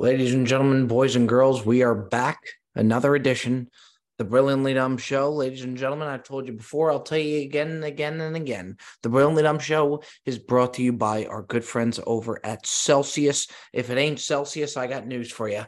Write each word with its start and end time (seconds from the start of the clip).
Ladies 0.00 0.32
and 0.32 0.46
gentlemen, 0.46 0.86
boys 0.86 1.14
and 1.14 1.28
girls, 1.28 1.66
we 1.66 1.82
are 1.82 1.94
back. 1.94 2.38
Another 2.74 3.14
edition, 3.14 3.68
the 4.16 4.24
Brilliantly 4.24 4.72
Dumb 4.72 4.96
Show. 4.96 5.30
Ladies 5.30 5.62
and 5.62 5.76
gentlemen, 5.76 6.08
I've 6.08 6.22
told 6.22 6.46
you 6.46 6.54
before, 6.54 6.90
I'll 6.90 7.02
tell 7.02 7.18
you 7.18 7.42
again 7.42 7.68
and 7.68 7.84
again 7.84 8.18
and 8.18 8.34
again. 8.34 8.78
The 9.02 9.10
Brilliantly 9.10 9.42
Dumb 9.42 9.58
Show 9.58 10.02
is 10.24 10.38
brought 10.38 10.72
to 10.74 10.82
you 10.82 10.94
by 10.94 11.26
our 11.26 11.42
good 11.42 11.66
friends 11.66 12.00
over 12.06 12.40
at 12.42 12.66
Celsius. 12.66 13.46
If 13.74 13.90
it 13.90 13.98
ain't 13.98 14.20
Celsius, 14.20 14.78
I 14.78 14.86
got 14.86 15.06
news 15.06 15.30
for 15.30 15.50
you. 15.50 15.64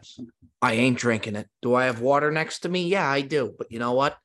I 0.62 0.72
ain't 0.72 0.96
drinking 0.96 1.36
it. 1.36 1.46
Do 1.60 1.74
I 1.74 1.84
have 1.84 2.00
water 2.00 2.30
next 2.30 2.60
to 2.60 2.70
me? 2.70 2.88
Yeah, 2.88 3.06
I 3.06 3.20
do. 3.20 3.54
But 3.58 3.70
you 3.70 3.80
know 3.80 3.92
what? 3.92 4.16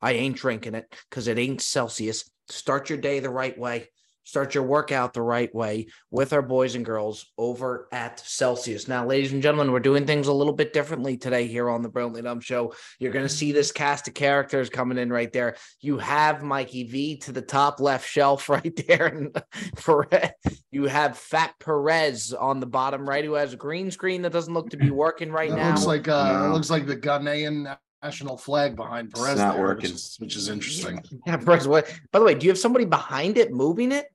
I 0.00 0.12
ain't 0.12 0.36
drinking 0.36 0.76
it 0.76 0.94
because 1.10 1.26
it 1.26 1.40
ain't 1.40 1.60
Celsius. 1.60 2.30
Start 2.50 2.88
your 2.88 2.98
day 2.98 3.18
the 3.18 3.30
right 3.30 3.58
way. 3.58 3.88
Start 4.26 4.56
your 4.56 4.64
workout 4.64 5.14
the 5.14 5.22
right 5.22 5.54
way 5.54 5.86
with 6.10 6.32
our 6.32 6.42
boys 6.42 6.74
and 6.74 6.84
girls 6.84 7.26
over 7.38 7.86
at 7.92 8.18
Celsius. 8.18 8.88
Now, 8.88 9.06
ladies 9.06 9.32
and 9.32 9.40
gentlemen, 9.40 9.70
we're 9.70 9.78
doing 9.78 10.04
things 10.04 10.26
a 10.26 10.32
little 10.32 10.52
bit 10.52 10.72
differently 10.72 11.16
today 11.16 11.46
here 11.46 11.70
on 11.70 11.80
the 11.82 11.88
Brilliantly 11.88 12.22
Dumb 12.22 12.40
Show. 12.40 12.74
You're 12.98 13.12
going 13.12 13.24
to 13.24 13.28
see 13.32 13.52
this 13.52 13.70
cast 13.70 14.08
of 14.08 14.14
characters 14.14 14.68
coming 14.68 14.98
in 14.98 15.10
right 15.12 15.32
there. 15.32 15.54
You 15.80 15.98
have 15.98 16.42
Mikey 16.42 16.88
V 16.88 17.18
to 17.18 17.30
the 17.30 17.40
top 17.40 17.78
left 17.78 18.08
shelf 18.10 18.48
right 18.48 18.74
there. 18.88 19.06
And 19.06 19.42
Perez, 19.76 20.32
you 20.72 20.86
have 20.86 21.16
Fat 21.16 21.54
Perez 21.60 22.32
on 22.32 22.58
the 22.58 22.66
bottom 22.66 23.08
right, 23.08 23.24
who 23.24 23.34
has 23.34 23.52
a 23.52 23.56
green 23.56 23.92
screen 23.92 24.22
that 24.22 24.32
doesn't 24.32 24.52
look 24.52 24.70
to 24.70 24.76
be 24.76 24.90
working 24.90 25.30
right 25.30 25.50
That 25.50 25.56
now. 25.56 25.70
looks 25.70 25.86
like 25.86 26.08
uh, 26.08 26.32
No. 26.32 26.46
it 26.46 26.52
looks 26.52 26.68
like 26.68 26.86
the 26.88 26.96
Ghanaian 26.96 27.76
national 28.02 28.36
flag 28.38 28.74
behind 28.74 29.12
Perez. 29.12 29.34
It's 29.34 29.38
not 29.40 29.54
there, 29.54 29.62
working. 29.62 29.82
which 29.82 29.90
is, 29.92 30.16
which 30.18 30.36
is 30.36 30.48
interesting. 30.48 31.00
yeah, 31.28 31.36
Perez. 31.36 31.68
What? 31.68 31.86
By 32.10 32.18
the 32.18 32.24
way, 32.24 32.34
do 32.34 32.44
you 32.44 32.50
have 32.50 32.58
somebody 32.58 32.86
behind 32.86 33.38
it 33.38 33.52
moving 33.52 33.92
it? 33.92 34.06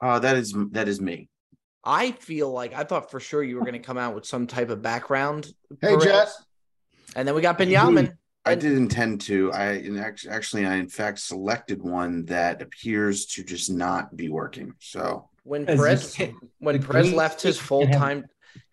Oh, 0.00 0.18
that 0.18 0.36
is 0.36 0.54
that 0.72 0.88
is 0.88 1.00
me. 1.00 1.28
I 1.84 2.12
feel 2.12 2.50
like 2.50 2.74
I 2.74 2.84
thought 2.84 3.10
for 3.10 3.20
sure 3.20 3.42
you 3.42 3.56
were 3.56 3.62
going 3.62 3.72
to 3.72 3.78
come 3.78 3.96
out 3.98 4.14
with 4.14 4.26
some 4.26 4.46
type 4.46 4.68
of 4.68 4.82
background. 4.82 5.50
Hey, 5.80 5.96
Jess. 5.98 6.44
And 7.16 7.26
then 7.26 7.34
we 7.34 7.40
got 7.40 7.58
Benjamin. 7.58 8.16
I 8.44 8.54
did 8.54 8.72
intend 8.72 9.20
to. 9.22 9.52
I 9.52 9.82
actually, 10.30 10.66
I 10.66 10.76
in 10.76 10.88
fact 10.88 11.18
selected 11.18 11.82
one 11.82 12.24
that 12.26 12.62
appears 12.62 13.26
to 13.26 13.44
just 13.44 13.70
not 13.70 14.16
be 14.16 14.28
working. 14.28 14.74
So 14.78 15.28
When 15.44 15.68
As 15.68 15.78
Perez 15.78 16.18
when 16.58 16.80
the 16.80 16.86
Perez 16.86 17.12
left 17.12 17.42
his 17.42 17.58
full 17.58 17.86
time 17.88 18.24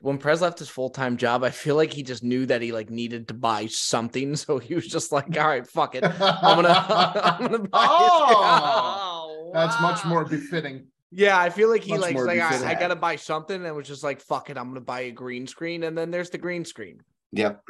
when 0.01 0.17
Perez 0.17 0.41
left 0.41 0.59
his 0.59 0.69
full 0.69 0.89
time 0.89 1.17
job, 1.17 1.43
I 1.43 1.49
feel 1.49 1.75
like 1.75 1.91
he 1.93 2.03
just 2.03 2.23
knew 2.23 2.45
that 2.45 2.61
he 2.61 2.71
like 2.71 2.89
needed 2.89 3.27
to 3.27 3.33
buy 3.33 3.67
something, 3.67 4.35
so 4.43 4.57
he 4.57 4.73
was 4.75 4.87
just 4.87 5.11
like, 5.11 5.37
"All 5.37 5.47
right, 5.47 5.67
fuck 5.67 5.95
it, 5.95 6.03
I'm 6.03 6.61
gonna 6.61 6.85
I'm 6.89 7.41
gonna 7.41 7.59
buy." 7.59 7.67
Oh, 7.89 9.33
Oh, 9.47 9.51
That's 9.53 9.79
much 9.81 10.05
more 10.05 10.25
befitting. 10.25 10.87
Yeah, 11.11 11.39
I 11.39 11.49
feel 11.49 11.69
like 11.69 11.83
he 11.83 11.91
Much 11.91 12.01
like, 12.01 12.13
more 12.15 12.25
like 12.25 12.41
"All 12.41 12.49
right, 12.49 12.63
I 12.63 12.73
gotta 12.79 12.95
buy 12.95 13.15
something, 13.15 13.65
and 13.65 13.75
was 13.75 13.87
just 13.87 14.03
like, 14.03 14.19
"Fuck 14.21 14.49
it, 14.49 14.57
I'm 14.57 14.67
gonna 14.67 14.81
buy 14.81 15.01
a 15.01 15.11
green 15.11 15.47
screen," 15.47 15.83
and 15.83 15.97
then 15.97 16.11
there's 16.11 16.29
the 16.29 16.37
green 16.37 16.65
screen. 16.65 17.01
yep, 17.31 17.61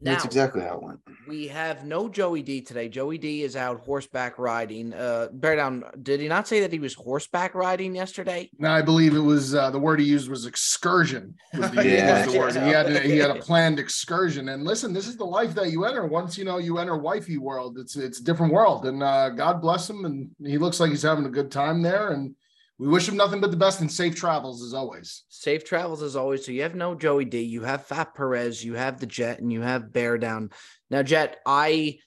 Now 0.00 0.12
that's 0.12 0.24
exactly 0.24 0.62
how 0.62 0.76
it 0.76 0.82
went. 0.82 1.00
we 1.26 1.48
have 1.48 1.84
no 1.84 2.08
Joey 2.08 2.42
D 2.42 2.60
today. 2.60 2.88
Joey 2.88 3.18
D 3.18 3.42
is 3.42 3.56
out 3.56 3.80
horseback 3.80 4.38
riding. 4.38 4.94
Uh, 4.94 5.28
bear 5.32 5.56
down. 5.56 5.82
Did 6.02 6.20
he 6.20 6.28
not 6.28 6.46
say 6.46 6.60
that 6.60 6.72
he 6.72 6.78
was 6.78 6.94
horseback 6.94 7.56
riding 7.56 7.92
yesterday? 7.96 8.48
No, 8.58 8.70
I 8.70 8.82
believe 8.82 9.16
it 9.16 9.20
was 9.20 9.52
uh, 9.56 9.70
the 9.70 9.80
word 9.80 9.98
he 9.98 10.06
used 10.06 10.28
was 10.30 10.46
excursion. 10.46 11.34
Was 11.54 11.70
the, 11.72 11.84
Yeah. 11.88 12.24
was 12.24 12.32
the 12.34 12.38
word. 12.38 12.52
He 12.54 12.68
had 12.72 12.86
a, 12.92 13.00
he 13.00 13.18
had 13.18 13.30
a 13.30 13.40
planned 13.40 13.80
excursion. 13.80 14.50
And 14.50 14.62
listen, 14.62 14.92
this 14.92 15.08
is 15.08 15.16
the 15.16 15.24
life 15.24 15.54
that 15.56 15.70
you 15.72 15.84
enter. 15.86 16.06
Once 16.06 16.38
you 16.38 16.44
know 16.44 16.58
you 16.58 16.78
enter 16.78 16.96
wifey 16.96 17.38
world, 17.38 17.78
it's 17.78 17.96
it's 17.96 18.20
a 18.20 18.24
different 18.24 18.52
world. 18.52 18.86
And 18.86 19.02
uh, 19.02 19.30
God 19.30 19.60
bless 19.60 19.90
him. 19.90 20.04
And 20.04 20.30
he 20.48 20.56
looks 20.58 20.78
like 20.78 20.90
he's 20.90 21.02
having 21.02 21.26
a 21.26 21.30
good 21.30 21.50
time 21.50 21.82
there. 21.82 22.10
And 22.12 22.36
we 22.78 22.88
wish 22.88 23.08
him 23.08 23.16
nothing 23.16 23.40
but 23.40 23.50
the 23.50 23.56
best 23.56 23.80
and 23.80 23.90
safe 23.90 24.14
travels 24.14 24.62
as 24.62 24.74
always. 24.74 25.24
Safe 25.28 25.64
travels 25.64 26.02
as 26.02 26.14
always. 26.14 26.44
So 26.44 26.52
you 26.52 26.62
have 26.62 26.74
no 26.74 26.94
Joey 26.94 27.24
D, 27.24 27.40
you 27.40 27.62
have 27.62 27.86
Fat 27.86 28.14
Perez, 28.14 28.62
you 28.64 28.74
have 28.74 29.00
the 29.00 29.06
Jet, 29.06 29.40
and 29.40 29.52
you 29.52 29.62
have 29.62 29.92
Bear 29.92 30.18
Down. 30.18 30.50
Now, 30.90 31.02
Jet, 31.02 31.38
I 31.46 31.98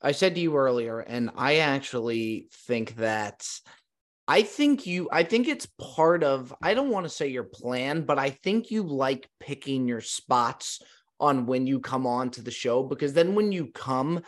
I 0.00 0.12
said 0.12 0.34
to 0.34 0.40
you 0.40 0.56
earlier, 0.56 1.00
and 1.00 1.30
I 1.36 1.56
actually 1.56 2.46
think 2.66 2.96
that 2.96 3.46
I 4.26 4.42
think 4.42 4.86
you 4.86 5.08
I 5.12 5.24
think 5.24 5.48
it's 5.48 5.66
part 5.78 6.22
of 6.22 6.54
I 6.62 6.74
don't 6.74 6.90
want 6.90 7.04
to 7.04 7.10
say 7.10 7.28
your 7.28 7.44
plan, 7.44 8.02
but 8.02 8.18
I 8.18 8.30
think 8.30 8.70
you 8.70 8.84
like 8.84 9.28
picking 9.40 9.88
your 9.88 10.00
spots 10.00 10.80
on 11.20 11.46
when 11.46 11.66
you 11.66 11.80
come 11.80 12.06
on 12.06 12.30
to 12.30 12.42
the 12.42 12.50
show 12.50 12.82
because 12.82 13.12
then 13.12 13.34
when 13.34 13.52
you 13.52 13.66
come 13.66 14.22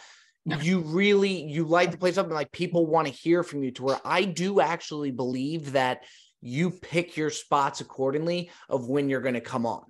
you 0.45 0.81
really 0.81 1.43
you 1.43 1.65
like 1.65 1.99
place 1.99 2.19
up 2.19 2.27
and 2.27 2.35
like 2.35 2.51
people 2.53 2.87
want 2.87 3.07
to 3.07 3.13
hear 3.13 3.43
from 3.43 3.63
you 3.63 3.71
to 3.73 3.83
where 3.83 4.01
I 4.05 4.25
do 4.25 4.61
actually 4.61 5.11
believe 5.11 5.73
that 5.73 6.05
you 6.41 6.71
pick 6.71 7.17
your 7.17 7.31
spots 7.31 7.81
accordingly 7.81 8.51
of 8.69 8.89
when 8.89 9.09
you're 9.09 9.21
going 9.21 9.35
to 9.35 9.41
come 9.41 9.67
on. 9.67 9.85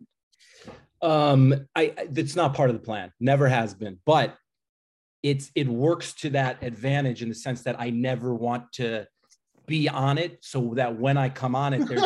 Um, 1.02 1.66
I 1.74 1.94
that's 2.10 2.36
not 2.36 2.54
part 2.54 2.70
of 2.70 2.76
the 2.76 2.82
plan. 2.82 3.12
Never 3.20 3.48
has 3.48 3.74
been, 3.74 3.98
but 4.04 4.36
it's 5.22 5.50
it 5.54 5.68
works 5.68 6.14
to 6.14 6.30
that 6.30 6.62
advantage 6.62 7.22
in 7.22 7.28
the 7.28 7.34
sense 7.34 7.62
that 7.62 7.80
I 7.80 7.90
never 7.90 8.34
want 8.34 8.72
to 8.74 9.06
be 9.66 9.88
on 9.88 10.18
it, 10.18 10.38
so 10.42 10.72
that 10.74 10.98
when 10.98 11.16
I 11.16 11.28
come 11.28 11.54
on 11.54 11.72
it, 11.72 11.86
there's 11.86 12.02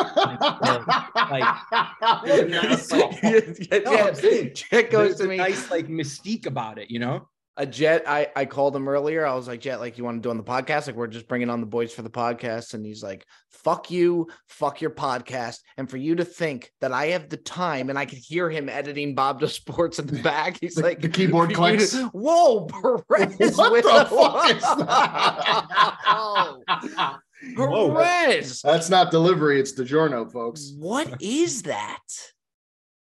You're 2.25 2.45
an 2.45 2.53
asshole. 2.53 3.11
Jet, 3.21 3.83
No, 3.85 3.97
I'm 3.97 4.13
goes 4.91 5.17
there's 5.17 5.17
to 5.17 5.23
a 5.23 5.27
me. 5.27 5.37
nice 5.37 5.71
like 5.71 5.87
mystique 5.87 6.45
about 6.45 6.77
it, 6.77 6.91
you 6.91 6.99
know. 6.99 7.27
A 7.57 7.65
Jet, 7.65 8.03
I 8.05 8.27
I 8.35 8.43
called 8.45 8.75
him 8.75 8.89
earlier. 8.89 9.25
I 9.25 9.33
was 9.33 9.47
like, 9.47 9.61
Jet, 9.61 9.79
like 9.79 9.97
you 9.97 10.03
want 10.03 10.21
to 10.21 10.27
do 10.27 10.29
on 10.29 10.35
the 10.35 10.43
podcast? 10.43 10.87
Like 10.87 10.97
we're 10.97 11.07
just 11.07 11.27
bringing 11.29 11.49
on 11.49 11.61
the 11.61 11.65
boys 11.65 11.93
for 11.93 12.01
the 12.01 12.09
podcast, 12.09 12.73
and 12.73 12.85
he's 12.85 13.01
like, 13.01 13.25
"Fuck 13.49 13.89
you, 13.89 14.27
fuck 14.49 14.81
your 14.81 14.89
podcast," 14.91 15.59
and 15.77 15.89
for 15.89 15.95
you 15.95 16.15
to 16.15 16.25
think 16.25 16.69
that 16.81 16.91
I 16.91 17.07
have 17.07 17.29
the 17.29 17.37
time, 17.37 17.89
and 17.89 17.97
I 17.97 18.05
could 18.05 18.17
hear 18.17 18.49
him 18.49 18.67
editing 18.67 19.15
Bob 19.15 19.39
Does 19.39 19.53
Sports 19.53 19.99
in 19.99 20.07
the 20.07 20.21
back. 20.21 20.57
He's 20.61 20.75
The- 20.75 20.81
like, 20.83 20.99
the 20.99 21.07
keyboard 21.07 21.49
you 21.51 21.55
to- 21.55 21.61
clicks. 21.61 21.95
Whoa, 22.11 22.65
Perez! 22.65 23.55
What 23.57 23.71
with 23.71 23.83
the 23.85 24.05
fuck 24.05 24.49
is 24.53 24.63
Whoa, 24.63 26.61
that? 26.67 27.19
Whoa. 27.55 27.93
Perez! 27.95 28.61
That's 28.63 28.89
not 28.89 29.11
delivery, 29.11 29.61
it's 29.61 29.71
DiGiorno, 29.73 30.29
folks. 30.31 30.73
What 30.77 31.21
is 31.21 31.63
that? 31.63 31.99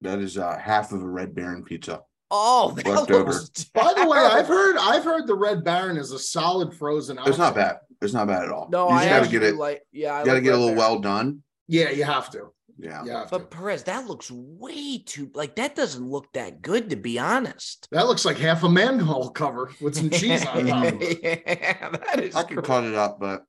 That 0.02 0.18
is 0.18 0.36
uh, 0.36 0.58
half 0.58 0.92
of 0.92 1.00
a 1.02 1.08
Red 1.08 1.34
Baron 1.34 1.64
pizza. 1.64 2.02
Oh, 2.30 2.72
that 2.76 2.86
Left 2.86 3.10
over. 3.10 3.32
By 3.74 3.92
the 3.96 4.08
way, 4.08 4.18
I've 4.18 4.46
heard 4.48 4.76
I've 4.78 5.04
heard 5.04 5.26
the 5.26 5.34
Red 5.34 5.62
Baron 5.64 5.96
is 5.96 6.12
a 6.12 6.18
solid 6.18 6.74
frozen. 6.74 7.18
It's 7.26 7.38
not 7.38 7.54
bad. 7.54 7.78
It's 8.02 8.12
not 8.12 8.26
bad 8.26 8.42
at 8.44 8.50
all. 8.50 8.68
No, 8.70 8.88
you 8.88 8.94
I 8.94 9.08
gotta 9.08 9.28
get 9.28 9.42
it. 9.42 9.56
like. 9.56 9.82
Yeah, 9.92 10.14
I 10.14 10.20
You 10.20 10.24
gotta 10.26 10.36
like 10.38 10.44
get 10.44 10.54
a 10.54 10.56
little 10.56 10.74
Baron. 10.74 10.78
well 10.78 10.98
done. 11.00 11.42
Yeah, 11.68 11.90
you 11.90 12.04
have 12.04 12.30
to. 12.30 12.52
Yeah. 12.78 13.04
You 13.04 13.10
have 13.12 13.30
to. 13.30 13.38
But 13.38 13.50
Perez, 13.50 13.84
that 13.84 14.06
looks 14.06 14.30
way 14.30 14.98
too 14.98 15.30
like 15.34 15.56
that. 15.56 15.74
Doesn't 15.76 16.08
look 16.10 16.30
that 16.34 16.60
good, 16.62 16.90
to 16.90 16.96
be 16.96 17.18
honest. 17.18 17.88
That 17.90 18.06
looks 18.06 18.24
like 18.24 18.36
half 18.38 18.62
a 18.64 18.68
manhole 18.68 19.30
cover 19.30 19.70
with 19.80 19.94
some 19.96 20.10
cheese 20.10 20.44
on 20.44 20.66
top. 20.66 20.84
it. 21.00 21.20
yeah, 21.46 21.88
that 21.90 22.20
is. 22.20 22.34
I 22.36 22.42
could 22.42 22.62
cut 22.64 22.84
it 22.84 22.94
up, 22.94 23.18
but 23.18 23.44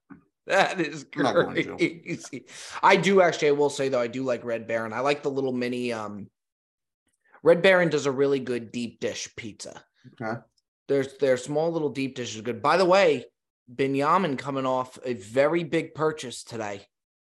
That 0.45 0.79
is 0.79 1.05
I'm 1.15 1.23
not 1.23 1.33
going 1.33 1.55
to. 1.55 1.75
crazy. 1.75 2.45
I 2.81 2.95
do 2.95 3.21
actually. 3.21 3.49
I 3.49 3.51
will 3.51 3.69
say 3.69 3.89
though, 3.89 3.99
I 3.99 4.07
do 4.07 4.23
like 4.23 4.45
Red 4.45 4.65
Baron. 4.65 4.93
I 4.93 5.01
like 5.01 5.23
the 5.23 5.31
little 5.31 5.51
mini. 5.51 5.91
Um, 5.91 6.29
Red 7.43 7.61
Baron 7.61 7.89
does 7.89 8.05
a 8.05 8.11
really 8.11 8.39
good 8.39 8.71
deep 8.71 8.99
dish 8.99 9.29
pizza. 9.35 9.83
Okay. 10.21 10.39
There's 10.87 11.17
their 11.17 11.37
small 11.37 11.71
little 11.71 11.89
deep 11.89 12.15
dish 12.15 12.35
is 12.35 12.41
good. 12.41 12.61
By 12.61 12.77
the 12.77 12.85
way, 12.85 13.25
Benjamin 13.67 14.37
coming 14.37 14.65
off 14.65 14.97
a 15.03 15.13
very 15.13 15.63
big 15.63 15.93
purchase 15.93 16.43
today. 16.43 16.81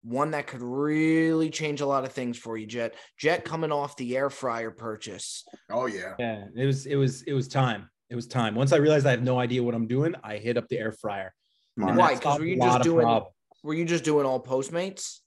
One 0.05 0.33
that 0.33 0.47
could 0.49 0.62
really 0.62 1.51
change 1.51 1.81
a 1.81 1.87
lot 1.87 2.05
of 2.05 2.12
things 2.12 2.37
for 2.37 2.57
you, 2.57 2.67
Jet. 2.67 2.95
Jet 3.19 3.45
coming 3.45 3.71
off 3.71 3.97
the 3.97 4.17
air 4.17 4.31
fryer 4.31 4.71
purchase. 4.73 5.45
Oh 5.71 5.87
yeah. 5.87 6.15
Yeah, 6.19 6.45
it 6.57 6.67
was 6.67 6.87
it 6.87 6.97
was 6.97 7.23
it 7.23 7.35
was 7.35 7.47
time. 7.47 7.89
It 8.11 8.17
was 8.17 8.27
time. 8.27 8.55
Once 8.55 8.73
I 8.73 8.77
realized 8.79 9.07
I 9.07 9.11
have 9.12 9.23
no 9.23 9.39
idea 9.39 9.62
what 9.62 9.75
I'm 9.75 9.87
doing, 9.87 10.15
I 10.25 10.39
hit 10.39 10.57
up 10.57 10.67
the 10.69 10.79
air 10.79 10.93
fryer. 10.93 11.33
come. 11.79 11.97
Why? 11.97 12.15
Because 12.15 12.39
were 12.41 12.45
you 12.47 12.57
just 12.57 12.83
doing- 12.83 13.05
prob- 13.05 13.29
Were 13.62 13.75
you 13.75 13.85
just 13.85 14.03
doing 14.05 14.27
all 14.27 14.43
Postmates? 14.43 15.21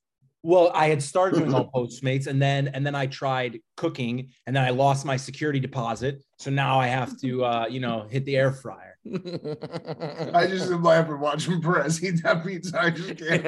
Well, 0.45 0.71
I 0.75 0.89
had 0.89 1.01
started 1.01 1.39
doing 1.39 1.53
all 1.55 1.71
Postmates, 1.75 2.27
and 2.27 2.39
then 2.39 2.67
and 2.67 2.85
then 2.85 2.93
I 2.93 3.07
tried 3.07 3.59
cooking, 3.75 4.29
and 4.45 4.55
then 4.55 4.63
I 4.63 4.69
lost 4.69 5.03
my 5.03 5.17
security 5.17 5.59
deposit. 5.59 6.23
So 6.37 6.51
now 6.51 6.79
I 6.79 6.87
have 6.87 7.19
to, 7.21 7.43
uh, 7.43 7.65
you 7.67 7.79
know, 7.79 8.05
hit 8.09 8.25
the 8.25 8.37
air 8.37 8.51
fryer. 8.51 8.95
I 9.05 10.45
just 10.47 10.71
am 10.71 10.83
laughing 10.83 11.19
watching 11.19 11.61
Perez 11.61 12.03
eat 12.03 12.21
that 12.23 12.45
pizza. 12.45 12.79
I 12.79 12.91
just 12.91 13.17
can't. 13.17 13.45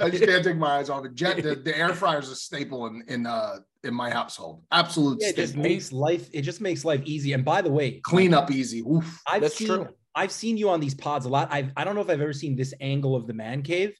I 0.00 0.08
just 0.08 0.24
can't 0.24 0.42
take 0.42 0.56
my 0.56 0.78
eyes 0.78 0.88
off 0.88 1.04
it. 1.04 1.14
Jet, 1.14 1.42
the, 1.42 1.54
the 1.54 1.76
air 1.76 1.92
fryer 1.92 2.18
is 2.18 2.30
a 2.30 2.36
staple 2.36 2.86
in 2.86 3.02
in 3.08 3.26
uh 3.26 3.56
in 3.84 3.92
my 3.92 4.08
household. 4.08 4.62
Absolute 4.72 5.18
Yeah, 5.20 5.28
it 5.28 5.36
just 5.36 5.56
makes 5.56 5.92
life. 5.92 6.30
It 6.32 6.42
just 6.42 6.62
makes 6.62 6.82
life 6.82 7.02
easy. 7.04 7.34
And 7.34 7.44
by 7.44 7.60
the 7.60 7.70
way, 7.70 8.00
Clean 8.00 8.32
up 8.32 8.50
easy. 8.50 8.80
Oof. 8.80 9.20
I've 9.26 9.42
That's 9.42 9.56
seen 9.56 9.68
true. 9.68 9.88
I've 10.14 10.32
seen 10.32 10.56
you 10.56 10.70
on 10.70 10.80
these 10.80 10.94
pods 10.94 11.26
a 11.26 11.28
lot. 11.28 11.48
I've 11.50 11.72
I 11.76 11.84
don't 11.84 11.94
know 11.94 12.00
if 12.00 12.08
I've 12.08 12.22
ever 12.22 12.32
seen 12.32 12.56
this 12.56 12.72
angle 12.80 13.14
of 13.14 13.26
the 13.26 13.34
man 13.34 13.62
cave. 13.62 13.94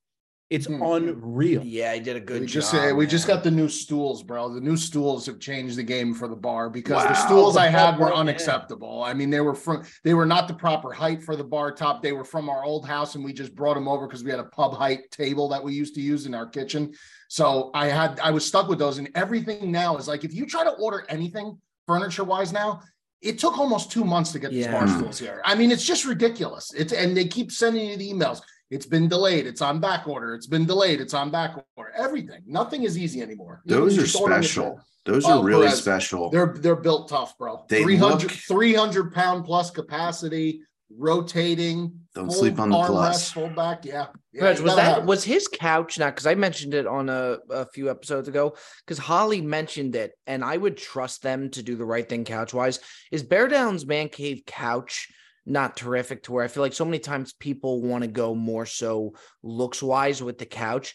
It's 0.51 0.67
Hmm. 0.67 0.81
unreal. 0.83 1.63
Yeah, 1.63 1.93
he 1.93 2.01
did 2.01 2.17
a 2.17 2.21
good 2.21 2.41
we 2.41 2.47
job. 2.47 2.53
just 2.55 2.75
uh, 2.75 2.95
we 2.97 3.07
just 3.07 3.27
got 3.27 3.45
the 3.45 3.51
new 3.51 3.69
stools, 3.69 4.23
bro. 4.23 4.49
The 4.49 4.63
new 4.63 4.79
stools 4.79 5.27
have 5.27 5.39
changed 5.41 5.77
the 5.77 5.83
game 5.83 6.15
for 6.15 6.27
the 6.27 6.37
bar 6.37 6.71
because 6.71 7.03
the 7.03 7.15
stools 7.15 7.55
the 7.55 7.61
I 7.61 7.67
had 7.67 7.99
were 7.99 8.07
bar, 8.07 8.11
yeah. 8.15 8.21
unacceptable. 8.21 9.03
I 9.03 9.13
mean, 9.13 9.29
they 9.29 9.41
were 9.41 9.55
from 9.55 9.83
they 10.05 10.15
were 10.15 10.25
not 10.25 10.49
the 10.49 10.55
proper 10.55 10.91
height 10.91 11.23
for 11.23 11.37
the 11.37 11.45
bar 11.45 11.71
top. 11.73 12.03
They 12.03 12.13
were 12.13 12.25
from 12.25 12.49
our 12.49 12.65
old 12.65 12.87
house, 12.89 13.15
and 13.15 13.23
we 13.23 13.35
just 13.35 13.55
brought 13.55 13.75
them 13.75 13.89
over 13.89 14.07
because 14.07 14.25
we 14.25 14.31
had 14.31 14.41
a 14.41 14.45
pub 14.45 14.73
height 14.73 15.11
table 15.11 15.51
that 15.51 15.63
we 15.63 15.75
used 15.75 15.95
to 15.97 16.01
use 16.01 16.25
in 16.25 16.35
our 16.35 16.47
kitchen. 16.47 16.95
So 17.29 17.71
I 17.75 17.89
had 17.89 18.19
I 18.21 18.31
was 18.31 18.47
stuck 18.47 18.69
with 18.69 18.79
those, 18.79 18.97
and 18.97 19.11
everything 19.15 19.71
now 19.71 19.99
is 19.99 20.09
like 20.09 20.25
if 20.25 20.33
you 20.33 20.47
try 20.47 20.65
to 20.65 20.71
order 20.71 21.05
anything 21.11 21.59
furniture 21.87 22.25
wise 22.25 22.53
now. 22.55 22.81
It 23.21 23.41
took 23.41 23.59
almost 23.59 23.91
two 23.91 24.05
months 24.05 24.31
to 24.31 24.39
get 24.39 24.53
these 24.53 24.69
bar 24.69 24.87
stools 24.87 25.19
here. 25.19 25.43
I 25.45 25.57
mean, 25.57 25.73
it's 25.73 25.83
just 25.85 26.05
ridiculous. 26.05 26.73
It's 26.73 26.93
and 26.93 27.17
they 27.17 27.25
keep 27.27 27.51
sending 27.51 27.89
you 27.91 27.97
the 27.97 28.09
emails. 28.13 28.41
It's 28.71 28.87
been 28.87 29.09
delayed. 29.09 29.47
It's 29.47 29.63
on 29.63 29.81
back 29.81 30.07
order. 30.07 30.35
It's 30.35 30.47
been 30.47 30.67
delayed. 30.67 31.01
It's 31.01 31.15
on 31.15 31.31
back 31.31 31.55
order. 31.77 31.91
Everything. 31.97 32.43
Nothing 32.47 32.83
is 32.83 32.99
easy 32.99 33.23
anymore. 33.23 33.63
Those 33.65 33.95
can 33.95 34.03
are 34.03 34.07
just 34.07 34.19
special. 34.23 34.81
Those 35.07 35.25
Oh, 35.25 35.41
are 35.41 35.45
really 35.45 35.67
Perez. 35.69 35.81
special. 35.81 36.29
They're 36.31 36.55
they're 36.59 36.77
built 36.77 37.09
tough, 37.09 37.39
bro. 37.39 37.65
They 37.69 37.83
300, 37.83 38.23
look- 38.25 38.31
300 38.33 39.15
pound 39.15 39.47
plus 39.47 39.71
capacity, 39.71 40.61
rotating. 40.95 42.01
Don't 42.15 42.31
sleep 42.31 42.59
on 42.59 42.69
the 42.71 42.77
armrest, 42.77 42.87
plus. 42.89 43.33
Full 43.33 43.49
back. 43.51 43.85
Yeah. 43.87 44.07
yeah 44.33 44.45
Reg, 44.45 44.59
you 44.59 44.65
was 44.65 44.77
that 44.77 44.99
it. 44.99 45.05
was 45.05 45.25
his 45.25 45.49
couch 45.49 45.99
now? 45.99 46.11
Because 46.11 46.27
I 46.27 46.35
mentioned 46.35 46.75
it 46.75 46.87
on 46.87 47.09
a, 47.09 47.39
a 47.51 47.65
few 47.67 47.89
episodes 47.91 48.29
ago. 48.29 48.55
Because 48.85 48.99
Holly 48.99 49.41
mentioned 49.41 49.97
it, 49.97 50.13
and 50.27 50.45
I 50.45 50.57
would 50.57 50.77
trust 50.77 51.23
them 51.23 51.51
to 51.51 51.63
do 51.63 51.77
the 51.77 51.85
right 51.87 52.07
thing 52.09 52.25
couch 52.25 52.53
wise. 52.53 52.81
Is 53.13 53.23
Bear 53.23 53.49
Down's 53.49 53.87
man 53.87 54.09
cave 54.11 54.43
couch 54.47 55.09
not 55.49 55.77
terrific? 55.77 56.23
To 56.25 56.33
where 56.33 56.45
I 56.45 56.49
feel 56.49 56.63
like 56.63 56.73
so 56.73 56.85
many 56.85 56.99
times 56.99 57.33
people 57.33 57.83
want 57.83 58.03
to 58.05 58.09
go 58.09 58.35
more 58.35 58.67
so 58.67 59.15
looks 59.43 59.83
wise 59.83 60.23
with 60.23 60.39
the 60.39 60.47
couch. 60.47 60.95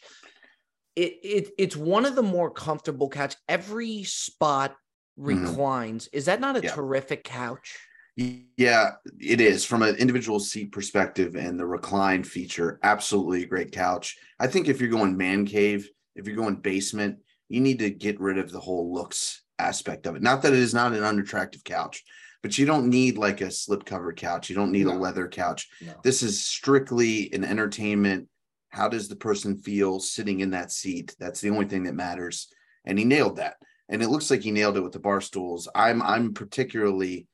It 0.96 1.14
it 1.24 1.50
it's 1.58 1.76
one 1.76 2.06
of 2.06 2.16
the 2.16 2.24
more 2.24 2.52
comfortable 2.52 3.10
couch. 3.10 3.36
Every 3.50 4.04
spot 4.04 4.76
reclines. 5.18 6.08
Is 6.14 6.26
that 6.26 6.40
not 6.40 6.56
a 6.56 6.60
Mm-hmm. 6.60 6.68
Yeah. 6.68 6.76
terrific 6.76 7.24
couch? 7.24 7.78
Yeah, 8.16 8.92
it 9.20 9.42
is 9.42 9.66
from 9.66 9.82
an 9.82 9.96
individual 9.96 10.40
seat 10.40 10.72
perspective 10.72 11.36
and 11.36 11.60
the 11.60 11.66
recline 11.66 12.24
feature. 12.24 12.80
Absolutely 12.84 13.44
a 13.44 13.48
great 13.48 13.72
couch. 13.72 14.18
I 14.40 14.46
think 14.46 14.68
if 14.68 14.80
you're 14.80 14.90
going 14.92 15.18
man 15.18 15.46
cave, 15.48 15.90
if 16.16 16.28
you're 16.28 16.36
going 16.36 16.58
basement, 16.58 17.18
you 17.50 17.60
need 17.60 17.80
to 17.80 17.90
get 17.90 18.22
rid 18.22 18.38
of 18.38 18.52
the 18.52 18.60
whole 18.60 18.94
looks 18.94 19.42
aspect 19.58 20.06
of 20.06 20.16
it. 20.16 20.22
Not 20.22 20.44
that 20.44 20.54
it 20.54 20.60
is 20.60 20.76
not 20.76 20.94
an 20.94 21.04
unattractive 21.04 21.64
couch, 21.64 22.04
but 22.44 22.57
you 22.57 22.66
don't 22.68 22.90
need 22.90 23.18
like 23.18 23.42
a 23.42 23.50
slip 23.50 23.86
cover 23.86 24.13
couch. 24.13 24.50
You 24.50 24.56
don't 24.56 24.72
need 24.74 24.86
a 24.86 24.94
leather 24.94 25.28
couch. 25.28 25.69
No. 25.81 25.94
This 26.04 26.22
is 26.22 26.45
strictly 26.45 27.34
an 27.34 27.44
entertainment. 27.44 28.28
How 28.69 28.90
does 28.90 29.07
the 29.07 29.16
person 29.16 29.57
feel 29.57 30.00
sitting 30.00 30.42
in 30.42 30.51
that 30.51 30.72
seat? 30.72 31.16
That's 31.19 31.40
the 31.42 31.50
only 31.50 31.66
thing 31.66 31.84
that 31.84 31.95
matters. 31.95 32.50
And 32.86 33.00
he 33.00 33.06
nailed 33.06 33.38
that. 33.38 33.56
And 33.90 34.04
it 34.04 34.10
looks 34.10 34.30
like 34.30 34.42
he 34.42 34.51
nailed 34.51 34.75
it 34.78 34.81
with 34.81 34.92
the 34.92 35.00
bar 35.00 35.22
stools. 35.22 35.69
I'm 35.74 36.01
I'm 36.01 36.34
particularly 36.34 37.28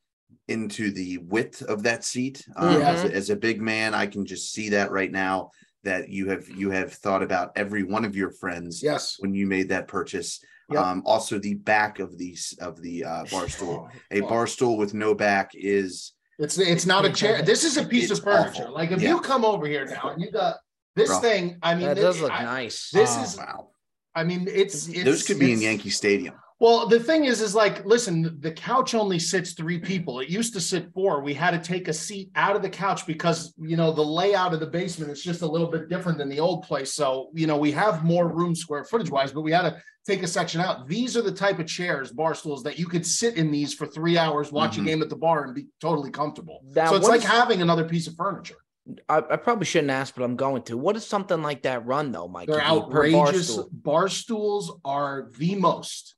into 0.46 0.92
the 0.92 1.18
width 1.18 1.62
of 1.62 1.82
that 1.82 2.04
seat. 2.04 2.44
Um, 2.56 2.80
as, 2.82 3.04
a, 3.04 3.14
as 3.14 3.30
a 3.30 3.36
big 3.36 3.60
man, 3.60 3.94
I 3.94 4.06
can 4.06 4.24
just 4.26 4.52
see 4.52 4.70
that 4.70 4.90
right 4.92 5.10
now 5.10 5.50
that 5.82 6.08
you 6.08 6.28
have 6.28 6.48
you 6.48 6.70
have 6.70 6.92
thought 6.92 7.22
about 7.22 7.52
every 7.56 7.82
one 7.82 8.04
of 8.04 8.14
your 8.14 8.30
friends 8.30 8.82
Yes. 8.82 9.16
when 9.18 9.34
you 9.34 9.46
made 9.46 9.70
that 9.70 9.88
purchase. 9.88 10.40
Yep. 10.70 10.82
Um, 10.82 11.02
also 11.04 11.38
the 11.38 11.54
back 11.54 11.98
of 11.98 12.16
these 12.16 12.56
of 12.60 12.80
the 12.80 13.04
uh, 13.04 13.24
bar 13.30 13.48
stool. 13.48 13.88
A 14.10 14.20
Oh. 14.20 14.28
bar 14.28 14.46
stool 14.46 14.76
with 14.76 14.94
no 14.94 15.14
back 15.14 15.50
is 15.54 16.12
It's 16.38 16.58
it's 16.58 16.86
not 16.86 17.04
a 17.04 17.12
chair. 17.12 17.42
This 17.42 17.64
is 17.64 17.76
a 17.76 17.84
piece 17.84 18.10
of 18.10 18.22
furniture. 18.22 18.62
awful. 18.62 18.74
Like 18.74 18.92
if 18.92 19.02
Yeah. 19.02 19.10
you 19.10 19.20
come 19.20 19.44
over 19.44 19.66
here 19.66 19.84
now 19.84 20.10
and 20.10 20.22
you 20.22 20.30
got 20.30 20.56
this 20.96 21.10
Rough. 21.10 21.22
thing, 21.22 21.58
I 21.62 21.74
mean, 21.74 21.86
That 21.88 21.96
thi- 21.96 22.02
does 22.02 22.20
look 22.20 22.32
I- 22.32 22.44
nice. 22.44 22.90
This 22.90 23.10
Oh, 23.16 23.22
is, 23.24 23.36
wow. 23.36 23.70
I 24.14 24.24
mean, 24.24 24.48
it's, 24.48 24.88
it's 24.88 25.04
Those 25.04 25.22
could 25.26 25.38
be 25.38 25.52
in 25.52 25.60
Yankee 25.60 25.90
Stadium. 25.90 26.34
Well, 26.60 26.86
the 26.86 27.00
thing 27.00 27.24
is, 27.24 27.40
is 27.40 27.54
like, 27.54 27.86
listen, 27.86 28.36
the 28.40 28.52
couch 28.52 28.94
only 28.94 29.18
sits 29.18 29.54
three 29.54 29.78
people. 29.78 30.20
It 30.20 30.28
used 30.28 30.52
to 30.52 30.60
sit 30.60 30.92
four. 30.92 31.22
We 31.22 31.32
had 31.32 31.52
to 31.52 31.58
take 31.58 31.88
a 31.88 31.92
seat 31.92 32.30
out 32.36 32.54
of 32.54 32.60
the 32.60 32.68
couch 32.68 33.06
because, 33.06 33.54
you 33.58 33.78
know, 33.78 33.92
the 33.92 34.04
layout 34.04 34.52
of 34.52 34.60
the 34.60 34.66
basement 34.66 35.10
is 35.10 35.22
just 35.22 35.40
a 35.40 35.46
little 35.46 35.68
bit 35.68 35.88
different 35.88 36.18
than 36.18 36.28
the 36.28 36.38
old 36.38 36.64
place. 36.64 36.92
So, 36.92 37.30
you 37.32 37.46
know, 37.46 37.56
we 37.56 37.72
have 37.72 38.04
more 38.04 38.28
room 38.28 38.54
square 38.54 38.84
footage 38.84 39.10
wise, 39.10 39.32
but 39.32 39.40
we 39.40 39.52
had 39.52 39.62
to 39.62 39.82
take 40.06 40.22
a 40.22 40.26
section 40.26 40.60
out. 40.60 40.86
These 40.86 41.16
are 41.16 41.22
the 41.22 41.32
type 41.32 41.60
of 41.60 41.66
chairs, 41.66 42.12
bar 42.12 42.34
stools 42.34 42.62
that 42.64 42.78
you 42.78 42.86
could 42.86 43.06
sit 43.06 43.36
in 43.36 43.50
these 43.50 43.72
for 43.72 43.86
three 43.86 44.18
hours, 44.18 44.52
watch 44.52 44.76
Mhm. 44.76 44.82
a 44.82 44.84
game 44.84 45.02
at 45.02 45.08
the 45.08 45.16
bar 45.16 45.44
and 45.44 45.54
be 45.54 45.66
totally 45.80 46.10
comfortable. 46.10 46.60
So 46.74 46.94
it's 46.94 47.08
like 47.08 47.20
is- 47.20 47.26
having 47.26 47.62
another 47.62 47.84
piece 47.84 48.06
of 48.06 48.16
furniture. 48.16 48.56
I, 49.08 49.18
I 49.18 49.36
probably 49.36 49.64
shouldn't 49.64 49.90
ask, 49.92 50.14
but 50.14 50.24
I'm 50.24 50.36
going 50.36 50.62
to. 50.64 50.76
What 50.76 50.92
does 50.92 51.06
something 51.06 51.42
like 51.42 51.62
that 51.62 51.86
run 51.86 52.12
though, 52.12 52.28
Mike? 52.28 52.48
They're 52.48 52.60
outrageous. 52.60 53.56
Bar 53.72 54.08
stools 54.08 54.78
are 54.84 55.30
the 55.38 55.54
most 55.54 56.16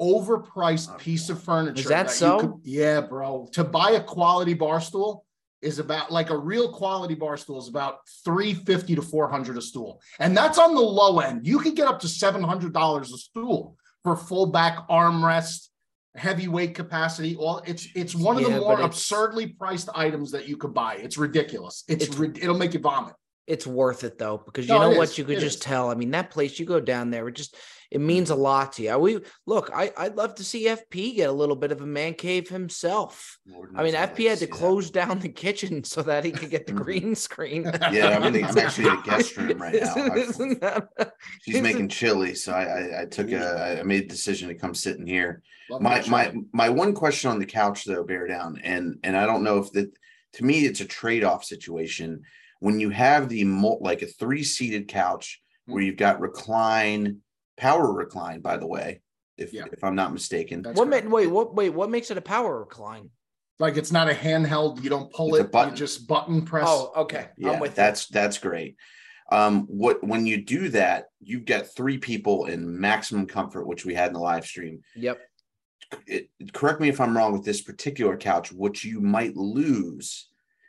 overpriced 0.00 0.90
oh, 0.92 0.96
piece 0.98 1.28
of 1.30 1.42
furniture. 1.42 1.80
Is 1.80 1.86
that 1.88 2.06
you 2.06 2.12
so? 2.12 2.40
could- 2.40 2.60
yeah, 2.64 3.00
bro. 3.00 3.48
To 3.52 3.64
buy 3.64 3.92
a 3.92 4.02
quality 4.02 4.54
bar 4.54 4.80
stool 4.80 5.24
is 5.62 5.78
about 5.78 6.12
like 6.12 6.30
a 6.30 6.36
real 6.36 6.70
quality 6.72 7.14
bar 7.14 7.36
stool 7.36 7.58
is 7.58 7.68
about 7.68 8.00
350 8.24 8.94
to 8.96 9.02
400 9.02 9.56
a 9.56 9.62
stool. 9.62 10.00
And 10.18 10.36
that's 10.36 10.58
on 10.58 10.74
the 10.74 10.80
low 10.80 11.20
end. 11.20 11.46
You 11.46 11.58
can 11.58 11.74
get 11.74 11.88
up 11.88 12.00
to 12.00 12.06
$700 12.06 13.00
a 13.02 13.04
stool 13.06 13.76
for 14.04 14.16
full 14.16 14.46
back 14.46 14.86
armrest, 14.88 15.68
heavyweight 16.14 16.74
capacity. 16.74 17.36
All 17.36 17.62
it's 17.66 17.88
it's 17.94 18.14
one 18.14 18.36
of 18.36 18.42
Yeah, 18.42 18.56
the 18.56 18.60
more 18.60 18.80
absurdly 18.80 19.46
priced 19.48 19.88
items 19.94 20.30
that 20.32 20.46
you 20.46 20.56
could 20.56 20.74
buy. 20.74 20.96
It's 20.96 21.16
ridiculous. 21.18 21.84
It's, 21.88 22.04
It's- 22.04 22.18
ri- 22.18 22.32
it'll 22.40 22.56
make 22.58 22.74
you 22.74 22.80
vomit. 22.80 23.14
It's 23.46 23.66
worth 23.66 24.02
it 24.02 24.18
though, 24.18 24.38
because 24.44 24.66
you 24.66 24.74
No, 24.74 24.80
know 24.80 24.90
it 24.90 24.98
what? 24.98 25.08
is. 25.10 25.18
You 25.18 25.24
could 25.24 25.38
It 25.38 25.40
just 25.40 25.58
is. 25.58 25.62
tell. 25.62 25.88
I 25.90 25.94
mean, 25.94 26.10
that 26.10 26.30
place 26.30 26.58
you 26.58 26.66
go 26.66 26.80
down 26.80 27.10
there, 27.10 27.28
it 27.28 27.34
just 27.36 27.54
it 27.90 28.00
means 28.00 28.30
a 28.30 28.34
lot 28.34 28.72
to 28.74 28.82
you. 28.82 28.98
We 28.98 29.20
look. 29.46 29.70
I 29.74 29.92
I'd 29.96 30.16
love 30.16 30.34
to 30.36 30.44
see 30.44 30.66
FP 30.66 31.16
get 31.16 31.28
a 31.28 31.32
little 31.32 31.56
bit 31.56 31.72
of 31.72 31.80
a 31.80 31.86
man 31.86 32.14
cave 32.14 32.48
himself. 32.48 33.38
Lord 33.46 33.70
I 33.76 33.82
mean, 33.82 33.94
FP 33.94 34.28
had 34.28 34.32
to 34.32 34.36
see 34.38 34.46
that. 34.46 34.50
close 34.50 34.90
down 34.90 35.18
the 35.20 35.28
kitchen 35.28 35.84
so 35.92 36.02
that 36.02 36.24
he 36.24 36.32
could 36.32 36.50
get 36.50 36.66
the 36.66 36.72
Mhm. 36.72 36.82
green 36.82 37.14
screen. 37.14 37.62
Yeah, 37.92 38.16
I'm, 38.16 38.22
in 38.24 38.32
the, 38.32 38.44
I'm 38.44 38.58
actually 38.58 38.88
in 38.88 38.98
a 38.98 39.02
guest 39.04 39.36
room 39.36 39.60
right 39.60 39.74
now. 39.74 39.94
I- 39.96 40.16
Isn't 40.18 40.60
that- 40.60 40.88
she's 41.42 41.62
making 41.62 41.88
chili, 41.88 42.34
so 42.34 42.52
I, 42.52 42.62
I, 42.64 43.02
I 43.02 43.04
took 43.06 43.30
a 43.30 43.78
I 43.80 43.82
made 43.82 44.04
a 44.04 44.08
decision 44.08 44.48
to 44.48 44.54
come 44.54 44.74
sit 44.74 44.96
in 44.96 45.06
here. 45.06 45.42
Love 45.70 45.82
My 45.82 46.02
my 46.08 46.34
my 46.52 46.68
one 46.68 46.94
question 46.94 47.30
on 47.30 47.38
the 47.38 47.46
couch 47.46 47.84
though, 47.84 48.04
bear 48.04 48.26
down, 48.26 48.60
and 48.62 48.98
and 49.04 49.16
I 49.16 49.26
don't 49.26 49.42
know 49.44 49.58
if 49.58 49.72
that 49.72 49.90
to 50.34 50.44
me 50.44 50.64
it's 50.66 50.80
a 50.80 50.84
trade 50.84 51.24
off 51.24 51.44
situation 51.44 52.22
when 52.60 52.80
you 52.80 52.90
have 52.90 53.28
the 53.28 53.44
like 53.80 54.02
a 54.02 54.06
three 54.06 54.42
seated 54.42 54.88
couch 54.88 55.40
where 55.66 55.82
Hmm. 55.82 55.86
you've 55.86 55.96
got 55.96 56.20
recline, 56.20 57.18
power 57.56 57.92
recline, 57.92 58.40
by 58.40 58.56
the 58.56 58.66
way, 58.66 59.00
if 59.36 59.52
Yeah. 59.52 59.64
if 59.72 59.82
I'm 59.84 59.94
not 59.94 60.12
mistaken. 60.12 60.62
That's 60.62 60.78
what? 60.78 60.88
Ma- 60.88 61.00
wait, 61.10 61.26
what? 61.26 61.54
Wait, 61.54 61.70
what 61.70 61.90
makes 61.90 62.10
it 62.10 62.18
a 62.18 62.22
power 62.22 62.60
recline? 62.60 63.10
Like 63.58 63.76
it's 63.76 63.92
not 63.92 64.10
a 64.10 64.14
handheld. 64.14 64.82
You 64.82 64.90
don't 64.90 65.12
pull 65.12 65.34
It's 65.34 65.44
it. 65.46 65.52
button. 65.52 65.70
You 65.72 65.76
just 65.78 66.06
button 66.06 66.42
press. 66.42 66.66
Oh, 66.68 66.92
okay. 66.96 67.28
yeah 67.38 67.52
I'm 67.52 67.60
with 67.60 67.70
you. 67.72 67.76
that's 67.76 68.06
that's 68.08 68.38
great 68.38 68.76
um 69.32 69.62
what 69.66 70.04
when 70.06 70.24
you 70.24 70.36
do 70.44 70.68
that 70.68 71.06
you've 71.20 71.44
got 71.46 71.66
three 71.74 71.98
people 71.98 72.44
in 72.46 72.78
maximum 72.78 73.26
comfort 73.26 73.66
which 73.66 73.84
we 73.84 73.92
had 73.92 74.06
in 74.06 74.12
the 74.12 74.20
live 74.20 74.46
stream 74.46 74.82
Yep. 74.94 75.18
it, 76.06 76.28
correct 76.52 76.80
me 76.80 76.88
if 76.88 77.00
i'm 77.00 77.16
wrong 77.16 77.32
with 77.32 77.44
this 77.44 77.60
particular 77.60 78.16
couch 78.16 78.52
what 78.52 78.84
you 78.84 79.00
might 79.00 79.36
lose 79.36 80.28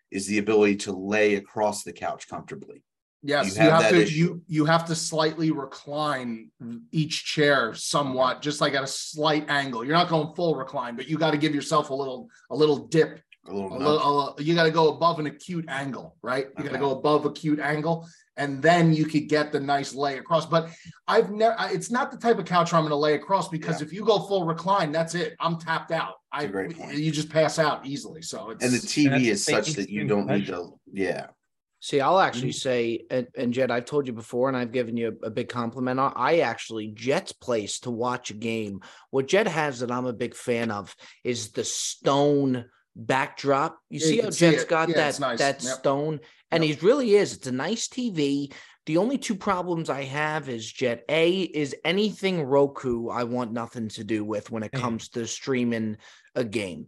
is 0.10 0.26
the 0.26 0.40
ability 0.40 0.78
to 0.78 0.92
lay 0.92 1.36
across 1.36 1.84
the 1.84 1.94
couch 1.94 2.28
comfortably 2.28 2.82
Yes, 3.24 3.58
You 3.58 3.64
you 3.64 3.70
have 3.70 3.82
have, 3.84 3.92
to 3.92 4.02
issue. 4.04 4.16
you 4.16 4.42
you 4.48 4.66
have 4.66 4.86
to 4.86 4.96
slightly 4.96 5.52
recline 5.52 6.52
each 6.92 7.26
chair 7.26 7.74
somewhat, 7.74 8.42
just 8.42 8.62
like 8.62 8.74
at 8.74 8.84
a 8.84 8.88
slight 8.88 9.50
angle. 9.50 9.84
You're 9.84 9.96
not 9.96 10.10
going 10.10 10.34
full 10.36 10.56
recline, 10.56 10.96
but 10.96 11.08
you 11.08 11.18
got 11.18 11.32
to 11.32 11.38
give 11.38 11.54
yourself 11.56 11.90
a 11.90 11.94
little 11.94 12.30
a 12.52 12.56
little 12.56 12.88
dip. 12.88 13.22
a 13.48 13.52
little, 13.54 13.74
A 13.76 13.78
little, 13.78 14.36
a- 14.38 14.42
you 14.44 14.54
got 14.56 14.64
to 14.64 14.72
go 14.72 14.90
above 14.94 15.20
an 15.20 15.26
acute 15.26 15.66
angle, 15.68 16.16
right? 16.22 16.48
You 16.58 16.64
got 16.64 16.74
to 16.74 16.78
go 16.78 16.92
above 16.92 17.26
acute 17.26 17.60
angle, 17.60 18.08
and 18.38 18.62
then 18.62 18.94
you 18.94 19.06
could 19.06 19.28
get 19.30 19.52
the 19.52 19.60
nice 19.60 19.96
lay 19.96 20.18
across. 20.20 20.46
But 20.46 20.70
I've 21.08 21.32
never. 21.32 21.56
It's 21.72 21.90
not 21.90 22.12
the 22.12 22.18
type 22.18 22.38
of 22.38 22.46
couch 22.46 22.72
where 22.72 22.78
I'm 22.78 22.84
going 22.84 22.92
to 22.92 22.96
lay 22.98 23.16
across 23.16 23.50
because 23.50 23.82
if 23.82 23.92
you 23.92 24.06
go 24.06 24.20
full 24.20 24.46
recline, 24.46 24.92
that's 24.92 25.16
it. 25.16 25.36
I'm 25.40 25.58
tapped 25.58 25.92
out. 25.92 26.14
I 26.32 26.44
a 26.44 26.48
great 26.48 26.78
point. 26.78 26.94
you 26.96 27.12
just 27.12 27.30
pass 27.30 27.58
out 27.58 27.86
easily. 27.86 28.22
So 28.22 28.52
it's 28.52 28.64
and 28.64 28.74
the 28.74 28.78
tv 28.80 29.22
is 29.32 29.44
such 29.44 29.74
that 29.74 29.90
you 29.90 30.06
don't 30.08 30.28
need 30.28 30.46
to 30.48 30.78
yeah 30.92 31.28
See, 31.80 32.02
I'll 32.02 32.20
actually 32.20 32.52
Mm-hmm. 32.52 32.58
say, 32.60 33.06
and, 33.12 33.28
and 33.38 33.54
Jet, 33.54 33.70
I've 33.72 33.86
told 33.86 34.08
you 34.08 34.14
before, 34.14 34.48
and 34.48 34.58
I've 34.58 34.72
given 34.72 34.98
you 34.98 35.18
a, 35.24 35.28
a 35.28 35.30
big 35.30 35.48
compliment. 35.50 36.00
I, 36.00 36.12
I 36.16 36.38
actually 36.40 36.88
Jet's 36.88 37.32
place 37.34 37.80
to 37.82 37.92
watch 37.92 38.32
a 38.32 38.34
game. 38.36 38.82
What 39.12 39.28
Jet 39.28 39.48
has 39.48 39.80
that 39.80 39.92
I'm 39.92 40.06
a 40.06 40.14
big 40.14 40.34
fan 40.36 40.72
of 40.72 40.96
is 41.24 41.52
the 41.52 41.64
stone 41.64 42.66
backdrop. 42.96 43.78
You 43.90 44.00
Yeah, 44.00 44.08
see 44.08 44.16
you 44.16 44.22
how 44.24 44.28
can 44.30 44.34
see 44.34 44.66
got 44.68 44.90
Yeah, 44.90 44.96
that 44.96 45.20
nice. 45.20 45.40
that 45.40 45.62
Yep. 45.62 45.78
stone, 45.78 46.20
and 46.52 46.64
he 46.64 46.74
really 46.82 47.16
is. 47.16 47.34
It's 47.34 47.48
a 47.48 47.52
nice 47.52 47.88
TV. 47.88 48.52
The 48.88 48.98
only 48.98 49.18
two 49.18 49.36
problems 49.36 49.90
I 49.90 50.04
have 50.04 50.50
is 50.50 50.72
Jet. 50.72 51.04
A 51.10 51.42
is 51.42 51.76
anything 51.86 52.42
Roku. 52.42 53.10
I 53.10 53.26
want 53.26 53.52
nothing 53.52 53.90
to 53.90 54.04
do 54.04 54.24
with 54.24 54.50
when 54.50 54.64
it 54.64 54.72
comes 54.72 55.10
to 55.10 55.28
streaming 55.28 55.98
a 56.36 56.44
game. 56.44 56.88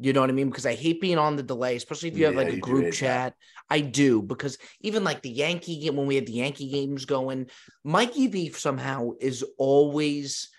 You 0.00 0.12
know 0.12 0.20
what 0.20 0.30
I 0.30 0.32
mean? 0.32 0.48
Because 0.48 0.66
I 0.66 0.74
hate 0.74 1.00
being 1.00 1.18
on 1.18 1.36
the 1.36 1.42
delay, 1.42 1.74
especially 1.74 2.10
if 2.10 2.16
you 2.16 2.26
have 2.26 2.36
like 2.36 2.52
a 2.52 2.56
group 2.56 2.84
hate 2.84 2.90
that. 2.90 2.96
chat. 2.96 3.34
I 3.68 3.80
do 3.80 4.22
because 4.22 4.56
even 4.80 5.02
like 5.02 5.22
the 5.22 5.30
Yankee 5.30 5.80
game 5.80 5.96
when 5.96 6.06
we 6.06 6.14
had 6.14 6.26
the 6.26 6.32
Yankee 6.32 6.70
games 6.70 7.04
going, 7.04 7.50
Mikey 7.84 8.28
V 8.28 8.52
somehow 8.52 9.10
is 9.20 9.44
always 9.58 10.50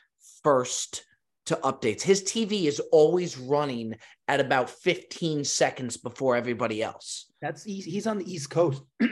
first 0.44 1.06
to 1.46 1.56
updates. 1.56 2.02
His 2.02 2.22
TV 2.24 2.66
is 2.66 2.80
always 2.92 3.38
running 3.38 3.96
at 4.28 4.40
about 4.42 4.70
15 4.70 5.44
seconds 5.46 5.98
before 5.98 6.36
everybody 6.36 6.84
else. 6.84 7.32
That's 7.42 7.64
he's, 7.64 7.86
he's 7.86 8.08
on 8.08 8.18
the 8.18 8.32
East 8.32 8.50
Coast. 8.50 8.84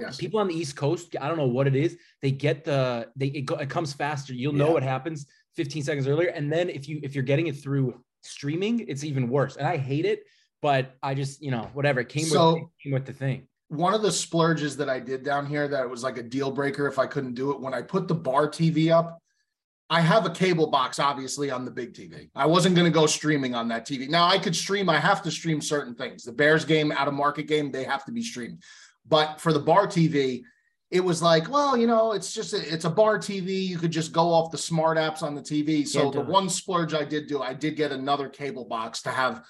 Yes. 0.00 0.16
People 0.16 0.38
on 0.38 0.46
the 0.46 0.54
East 0.54 0.76
Coast, 0.76 1.16
I 1.20 1.26
don't 1.26 1.38
know 1.38 1.48
what 1.48 1.66
it 1.66 1.74
is. 1.74 1.96
They 2.22 2.30
get 2.30 2.64
the 2.64 3.08
they 3.16 3.26
it, 3.26 3.40
go, 3.46 3.56
it 3.56 3.68
comes 3.68 3.92
faster. 3.92 4.32
You'll 4.32 4.52
know 4.52 4.70
what 4.70 4.84
happens 4.84 5.26
15 5.56 5.82
seconds 5.82 6.06
earlier, 6.06 6.28
and 6.28 6.52
then 6.52 6.68
if 6.68 6.88
you 6.88 7.00
if 7.02 7.16
you're 7.16 7.24
getting 7.24 7.48
it 7.48 7.56
through 7.56 8.00
streaming, 8.28 8.80
it's 8.88 9.04
even 9.04 9.28
worse. 9.28 9.56
And 9.56 9.66
I 9.66 9.76
hate 9.76 10.04
it, 10.04 10.24
but 10.62 10.94
I 11.02 11.14
just 11.14 11.42
you 11.42 11.50
know 11.50 11.68
whatever 11.72 12.00
it 12.00 12.08
came 12.08 12.24
So- 12.24 12.54
with 12.54 12.62
it 12.62 12.68
came 12.82 12.92
with 12.92 13.06
the 13.06 13.12
thing. 13.12 13.46
one 13.68 13.92
of 13.94 14.02
the 14.02 14.10
splurges 14.12 14.76
that 14.78 14.88
I 14.88 14.98
did 15.00 15.22
down 15.24 15.46
here 15.46 15.68
that 15.68 15.88
was 15.88 16.02
like 16.02 16.16
a 16.18 16.22
deal 16.22 16.50
breaker 16.50 16.86
if 16.86 16.98
I 16.98 17.06
couldn't 17.06 17.34
do 17.34 17.50
it 17.52 17.60
when 17.60 17.74
I 17.74 17.82
put 17.82 18.08
the 18.08 18.14
bar 18.14 18.48
TV 18.48 18.90
up. 18.90 19.20
I 19.90 20.00
have 20.02 20.26
a 20.26 20.30
cable 20.30 20.66
box, 20.66 20.98
obviously, 20.98 21.50
on 21.50 21.64
the 21.64 21.70
big 21.70 21.94
TV. 21.94 22.28
I 22.34 22.44
wasn't 22.44 22.74
going 22.76 22.84
to 22.84 22.94
go 22.94 23.06
streaming 23.06 23.54
on 23.54 23.68
that 23.68 23.86
TV. 23.86 24.06
Now 24.08 24.26
I 24.26 24.38
could 24.38 24.54
stream, 24.54 24.88
I 24.90 24.98
have 24.98 25.22
to 25.22 25.30
stream 25.30 25.62
certain 25.62 25.94
things. 25.94 26.24
The 26.24 26.32
Bears 26.32 26.66
game, 26.66 26.92
out 26.92 27.08
of 27.08 27.14
market 27.14 27.44
game, 27.46 27.70
they 27.72 27.84
have 27.84 28.04
to 28.04 28.12
be 28.12 28.22
streamed. 28.22 28.62
But 29.06 29.40
for 29.40 29.50
the 29.52 29.60
bar 29.60 29.86
TV, 29.86 30.42
it 30.90 31.00
was 31.00 31.20
like, 31.20 31.50
well, 31.50 31.76
you 31.76 31.86
know, 31.86 32.12
it's 32.12 32.32
just 32.32 32.54
a, 32.54 32.72
it's 32.72 32.84
a 32.86 32.90
bar 32.90 33.18
TV. 33.18 33.66
You 33.66 33.78
could 33.78 33.90
just 33.90 34.12
go 34.12 34.32
off 34.32 34.50
the 34.50 34.58
smart 34.58 34.96
apps 34.96 35.22
on 35.22 35.34
the 35.34 35.42
TV. 35.42 35.86
So 35.86 36.02
Can't 36.04 36.14
the 36.14 36.20
it. 36.20 36.26
one 36.28 36.48
splurge 36.48 36.94
I 36.94 37.04
did 37.04 37.26
do, 37.26 37.42
I 37.42 37.52
did 37.52 37.76
get 37.76 37.92
another 37.92 38.28
cable 38.28 38.64
box 38.64 39.02
to 39.02 39.10
have 39.10 39.44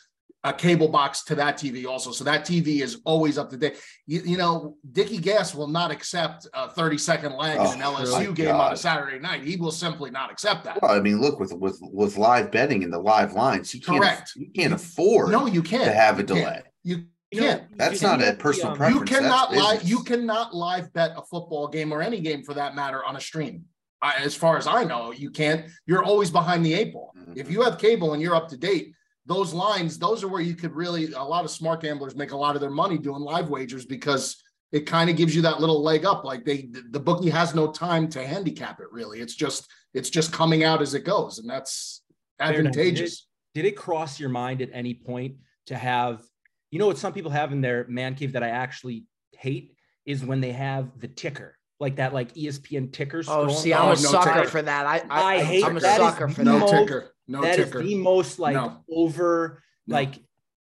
a 0.45 0.53
cable 0.53 0.89
box 0.89 1.25
to 1.25 1.35
that 1.37 1.57
TV 1.57 1.85
also. 1.87 2.11
So 2.13 2.25
that 2.25 2.45
TV 2.45 2.81
is 2.81 3.01
always 3.05 3.39
up 3.39 3.51
to 3.51 3.57
date. 3.57 3.77
You, 4.07 4.21
you 4.25 4.37
know, 4.37 4.77
Dickie 4.93 5.19
Gas 5.19 5.55
will 5.55 5.67
not 5.69 5.91
accept 5.91 6.47
a 6.55 6.69
30 6.71 6.97
second 6.99 7.33
lag 7.35 7.57
in 7.57 7.67
oh, 7.67 7.73
an 7.73 7.83
Oh, 7.83 7.95
LSU 7.95 8.35
game 8.35 8.55
on 8.55 8.73
a 8.73 8.77
Saturday 8.77 9.19
night. 9.19 9.43
He 9.43 9.57
will 9.57 9.73
simply 9.73 10.11
not 10.11 10.31
accept 10.33 10.65
that. 10.65 10.81
Well, 10.83 10.93
I 10.93 11.01
mean, 11.01 11.21
look 11.21 11.39
with 11.41 11.53
with 11.53 11.79
with 11.83 12.17
live 12.17 12.51
betting 12.51 12.83
and 12.85 12.93
the 12.93 12.99
live 13.01 13.33
lines, 13.33 13.75
you 13.75 13.81
can't 13.81 13.99
Correct. 14.01 14.33
you 14.37 14.49
can't 14.55 14.73
afford 14.73 15.31
No, 15.31 15.47
you 15.47 15.63
can't 15.63 15.85
to 15.85 15.93
have 15.93 16.19
a 16.19 16.23
You 16.23 16.27
can't. 16.27 16.39
delay. 16.41 16.63
You 16.85 17.05
You 17.31 17.43
know, 17.43 17.47
can't. 17.49 17.79
That's 17.79 18.03
not 18.03 18.21
a 18.21 18.25
have 18.25 18.39
the, 18.39 18.43
personal 18.43 18.73
um, 18.73 18.77
preference. 18.79 19.11
You 19.11 19.17
cannot 19.17 19.51
that's 19.51 19.63
live. 19.63 19.81
business. 19.81 19.91
You 19.91 20.05
cannot 20.05 20.55
live 20.55 20.93
bet 20.93 21.13
a 21.17 21.23
football 21.23 21.69
game 21.69 21.93
or 21.93 22.01
any 22.01 22.21
game 22.21 22.43
for 22.43 22.55
that 22.55 22.75
matter 22.75 23.05
on 23.05 23.17
a 23.17 23.21
stream. 23.21 23.65
I, 24.01 24.15
as 24.23 24.35
far 24.35 24.57
as 24.57 24.67
I 24.67 24.85
know, 24.85 25.13
you 25.13 25.31
can't. 25.31 25.67
You're 25.87 26.05
always 26.05 26.31
behind 26.31 26.65
the 26.65 26.73
eight 26.73 26.93
ball. 26.93 27.13
Mhm. 27.19 27.37
If 27.37 27.51
you 27.51 27.63
have 27.63 27.79
cable 27.79 28.15
and 28.15 28.23
you're 28.23 28.35
up 28.35 28.49
to 28.49 28.57
date, 28.57 28.95
those 29.27 29.53
lines, 29.53 29.99
those 29.99 30.25
are 30.25 30.29
where 30.29 30.41
you 30.41 30.55
could 30.55 30.75
really. 30.75 31.13
A 31.13 31.23
lot 31.23 31.45
of 31.45 31.51
smart 31.51 31.83
gamblers 31.83 32.17
make 32.17 32.33
a 32.33 32.37
lot 32.37 32.55
of 32.55 32.61
their 32.61 32.71
money 32.71 32.97
doing 32.97 33.21
live 33.21 33.51
wagers 33.51 33.85
because 33.85 34.43
it 34.73 34.87
kind 34.87 35.11
of 35.11 35.17
gives 35.17 35.35
you 35.35 35.43
that 35.43 35.61
little 35.61 35.83
leg 35.83 36.07
up. 36.07 36.25
Like 36.25 36.45
they, 36.45 36.69
the 36.91 37.01
bookie 37.01 37.31
has 37.31 37.55
no 37.55 37.71
time 37.73 38.09
to 38.11 38.27
handicap 38.27 38.81
it. 38.81 38.87
Really, 38.91 39.21
it's 39.21 39.35
just 39.35 39.69
it's 39.93 40.11
just 40.11 40.33
coming 40.33 40.65
out 40.65 40.81
as 40.81 40.95
it 40.95 41.05
goes, 41.05 41.39
and 41.39 41.49
that's 41.49 42.03
enough. 42.41 42.55
advantageous. 42.55 43.27
Did 43.55 43.65
it 43.65 43.77
cross 43.77 44.21
your 44.21 44.29
mind 44.29 44.63
at 44.63 44.71
any 44.73 44.95
point 44.95 45.37
to 45.67 45.77
have, 45.77 46.23
you 46.71 46.79
know, 46.79 46.87
what 46.87 46.99
some 46.99 47.13
people 47.13 47.31
have 47.31 47.53
in 47.53 47.61
their 47.61 47.87
man 47.89 48.15
cave 48.15 48.33
that 48.33 48.43
I 48.43 48.49
actually 48.49 49.05
hate 49.33 49.75
is 50.05 50.25
when 50.25 50.41
they 50.41 50.53
have 50.53 50.99
the 51.01 51.09
ticker, 51.09 51.57
like 51.81 51.97
that, 51.97 52.13
like 52.15 52.35
ESPN 52.35 52.93
ticker. 52.93 53.19
Oh, 53.29 53.47
scrolling. 53.47 53.57
see, 53.57 53.73
Oh, 53.73 53.79
I'm 53.79 53.85
a 53.87 53.89
no 53.91 53.95
sucker 53.97 54.35
ticker. 54.35 54.49
for 54.49 54.63
that. 54.63 54.87
I 54.87 55.03
I, 55.11 55.35
I 55.37 55.43
hate 55.43 55.65
I'm 55.65 55.77
a 55.77 55.81
that 55.81 56.01
is 56.01 56.07
sucker 56.07 56.29
for 56.29 56.45
the 56.45 56.45
that. 56.45 56.51
No 56.53 56.59
most- 56.61 56.71
ticker. 56.73 57.15
No 57.31 57.43
That 57.43 57.59
is 57.59 57.67
ticker. 57.67 57.83
the 57.83 57.95
most 57.97 58.39
like 58.39 58.55
No. 58.55 58.85
over 58.91 59.63
No. 59.87 59.97
like 59.97 60.15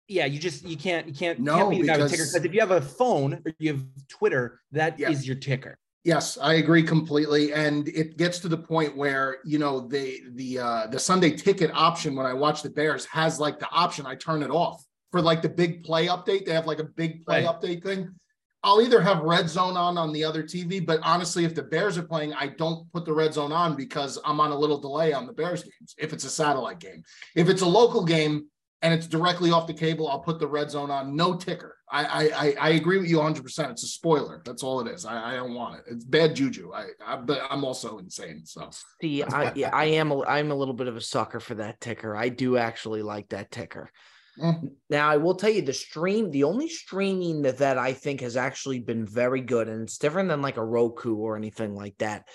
yeah 0.09 0.25
you 0.25 0.39
just 0.39 0.65
you 0.65 0.75
can't 0.77 1.07
you 1.07 1.13
can't 1.13 1.39
No, 1.39 1.55
can't 1.57 1.69
be 1.69 1.81
the 1.81 1.87
guy 1.87 1.97
with 1.97 2.11
ticker 2.11 2.23
because- 2.23 2.35
if 2.45 2.53
you 2.53 2.59
have 2.59 2.71
a 2.71 2.81
phone 2.81 3.35
or 3.45 3.53
you 3.59 3.73
have 3.73 3.83
twitter 4.09 4.61
that 4.73 4.99
is 4.99 5.23
Yeah. 5.25 5.27
your 5.27 5.35
ticker 5.37 5.77
Yes, 6.03 6.37
I 6.41 6.53
agree 6.53 6.83
completely, 6.83 7.51
and 7.51 7.89
it 7.89 8.15
gets 8.15 8.39
to 8.39 8.47
the 8.47 8.55
point 8.57 8.95
where 8.95 9.39
you 9.43 9.59
know 9.59 9.81
the 9.81 10.21
the 10.35 10.57
uh, 10.59 10.87
the 10.87 10.99
Sunday 10.99 11.31
ticket 11.31 11.69
option 11.73 12.15
when 12.15 12.25
I 12.25 12.31
watch 12.31 12.61
the 12.63 12.69
Bears 12.69 13.03
has 13.07 13.41
like 13.41 13.59
the 13.59 13.69
option 13.71 14.05
I 14.05 14.15
turn 14.15 14.41
it 14.41 14.49
off 14.49 14.85
for 15.11 15.21
like 15.21 15.41
the 15.41 15.49
big 15.49 15.83
play 15.83 16.07
update. 16.07 16.45
They 16.45 16.53
have 16.53 16.67
like 16.67 16.79
a 16.79 16.83
big 16.83 17.25
play 17.25 17.45
Right. 17.45 17.61
update 17.61 17.83
thing. 17.83 18.09
I'll 18.63 18.81
either 18.81 18.99
have 19.01 19.19
red 19.21 19.47
zone 19.49 19.77
on 19.77 19.97
on 19.97 20.11
the 20.11 20.23
other 20.25 20.43
TV, 20.43 20.85
but 20.85 20.99
honestly, 21.03 21.45
if 21.45 21.55
the 21.55 21.63
Bears 21.63 21.97
are 21.97 22.03
playing, 22.03 22.33
I 22.33 22.47
don't 22.47 22.91
put 22.91 23.05
the 23.05 23.13
red 23.13 23.33
zone 23.33 23.51
on 23.51 23.75
because 23.75 24.19
I'm 24.25 24.39
on 24.39 24.51
a 24.51 24.57
little 24.57 24.79
delay 24.79 25.13
on 25.13 25.25
the 25.27 25.33
Bears 25.33 25.63
games. 25.63 25.95
If 25.97 26.11
it's 26.11 26.23
a 26.25 26.29
satellite 26.29 26.79
game, 26.79 27.03
if 27.35 27.49
it's 27.49 27.61
a 27.61 27.67
local 27.67 28.03
game 28.03 28.47
and 28.81 28.93
it's 28.93 29.07
directly 29.07 29.51
off 29.51 29.67
the 29.67 29.73
cable, 29.73 30.07
I'll 30.09 30.19
put 30.19 30.39
the 30.39 30.47
red 30.47 30.69
zone 30.71 30.91
on. 30.91 31.15
No 31.15 31.35
ticker. 31.35 31.77
I 31.89 32.05
I 32.33 32.55
I, 32.59 32.69
agree 32.71 32.97
with 32.97 33.07
you 33.09 33.17
100. 33.17 33.41
percent 33.43 33.71
It's 33.71 33.83
a 33.83 33.87
spoiler. 33.87 34.41
That's 34.43 34.63
all 34.63 34.81
it 34.81 34.91
is. 34.91 35.05
I, 35.05 35.33
I 35.33 35.35
don't 35.35 35.53
want 35.53 35.75
it. 35.79 35.85
It's 35.89 36.03
bad 36.03 36.35
juju. 36.35 36.73
I, 36.73 36.87
I 37.05 37.15
but 37.15 37.43
I'm 37.49 37.63
also 37.63 37.99
insane. 37.99 38.41
So 38.45 38.69
See, 39.01 39.23
I 39.23 39.53
yeah, 39.55 39.69
I 39.73 39.85
am 39.85 40.11
a, 40.11 40.21
I'm 40.25 40.51
a 40.51 40.55
little 40.55 40.73
bit 40.73 40.87
of 40.87 40.97
a 40.97 41.01
sucker 41.01 41.39
for 41.39 41.55
that 41.55 41.79
ticker. 41.79 42.15
I 42.17 42.27
do 42.29 42.57
actually 42.57 43.03
like 43.03 43.29
that 43.29 43.51
ticker. 43.51 43.89
Mm. 44.41 44.71
Now 44.89 45.09
I 45.09 45.17
will 45.17 45.35
tell 45.35 45.49
you 45.49 45.61
the 45.61 45.73
stream, 45.73 46.31
the 46.31 46.43
only 46.43 46.69
streaming 46.69 47.41
that, 47.43 47.57
that 47.59 47.77
I 47.77 47.93
think 47.93 48.21
has 48.21 48.37
actually 48.37 48.79
been 48.79 49.05
very 49.05 49.41
good, 49.41 49.67
and 49.67 49.83
it's 49.83 49.97
different 49.97 50.29
than 50.29 50.41
like 50.41 50.57
a 50.57 50.65
Roku 50.65 51.15
or 51.15 51.35
anything 51.35 51.75
like 51.75 51.97
that. 51.97 52.27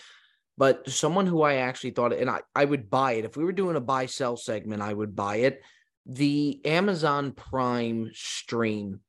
But 0.59 0.88
someone 0.88 1.26
who 1.26 1.42
I 1.42 1.56
actually 1.56 1.90
thought, 1.90 2.12
and 2.12 2.28
I, 2.28 2.40
I 2.54 2.64
would 2.64 2.90
buy 2.90 3.12
it 3.12 3.25
if 3.25 3.37
we 3.37 3.44
were 3.44 3.52
doing 3.52 3.76
a 3.76 3.80
buy 3.80 4.06
sell 4.06 4.37
segment, 4.37 4.82
I 4.82 4.92
would 4.92 5.16
buy 5.16 5.37
it. 5.37 5.61
The 6.06 6.61
Amazon 6.64 7.32
Prime 7.32 8.11
stream, 8.12 9.00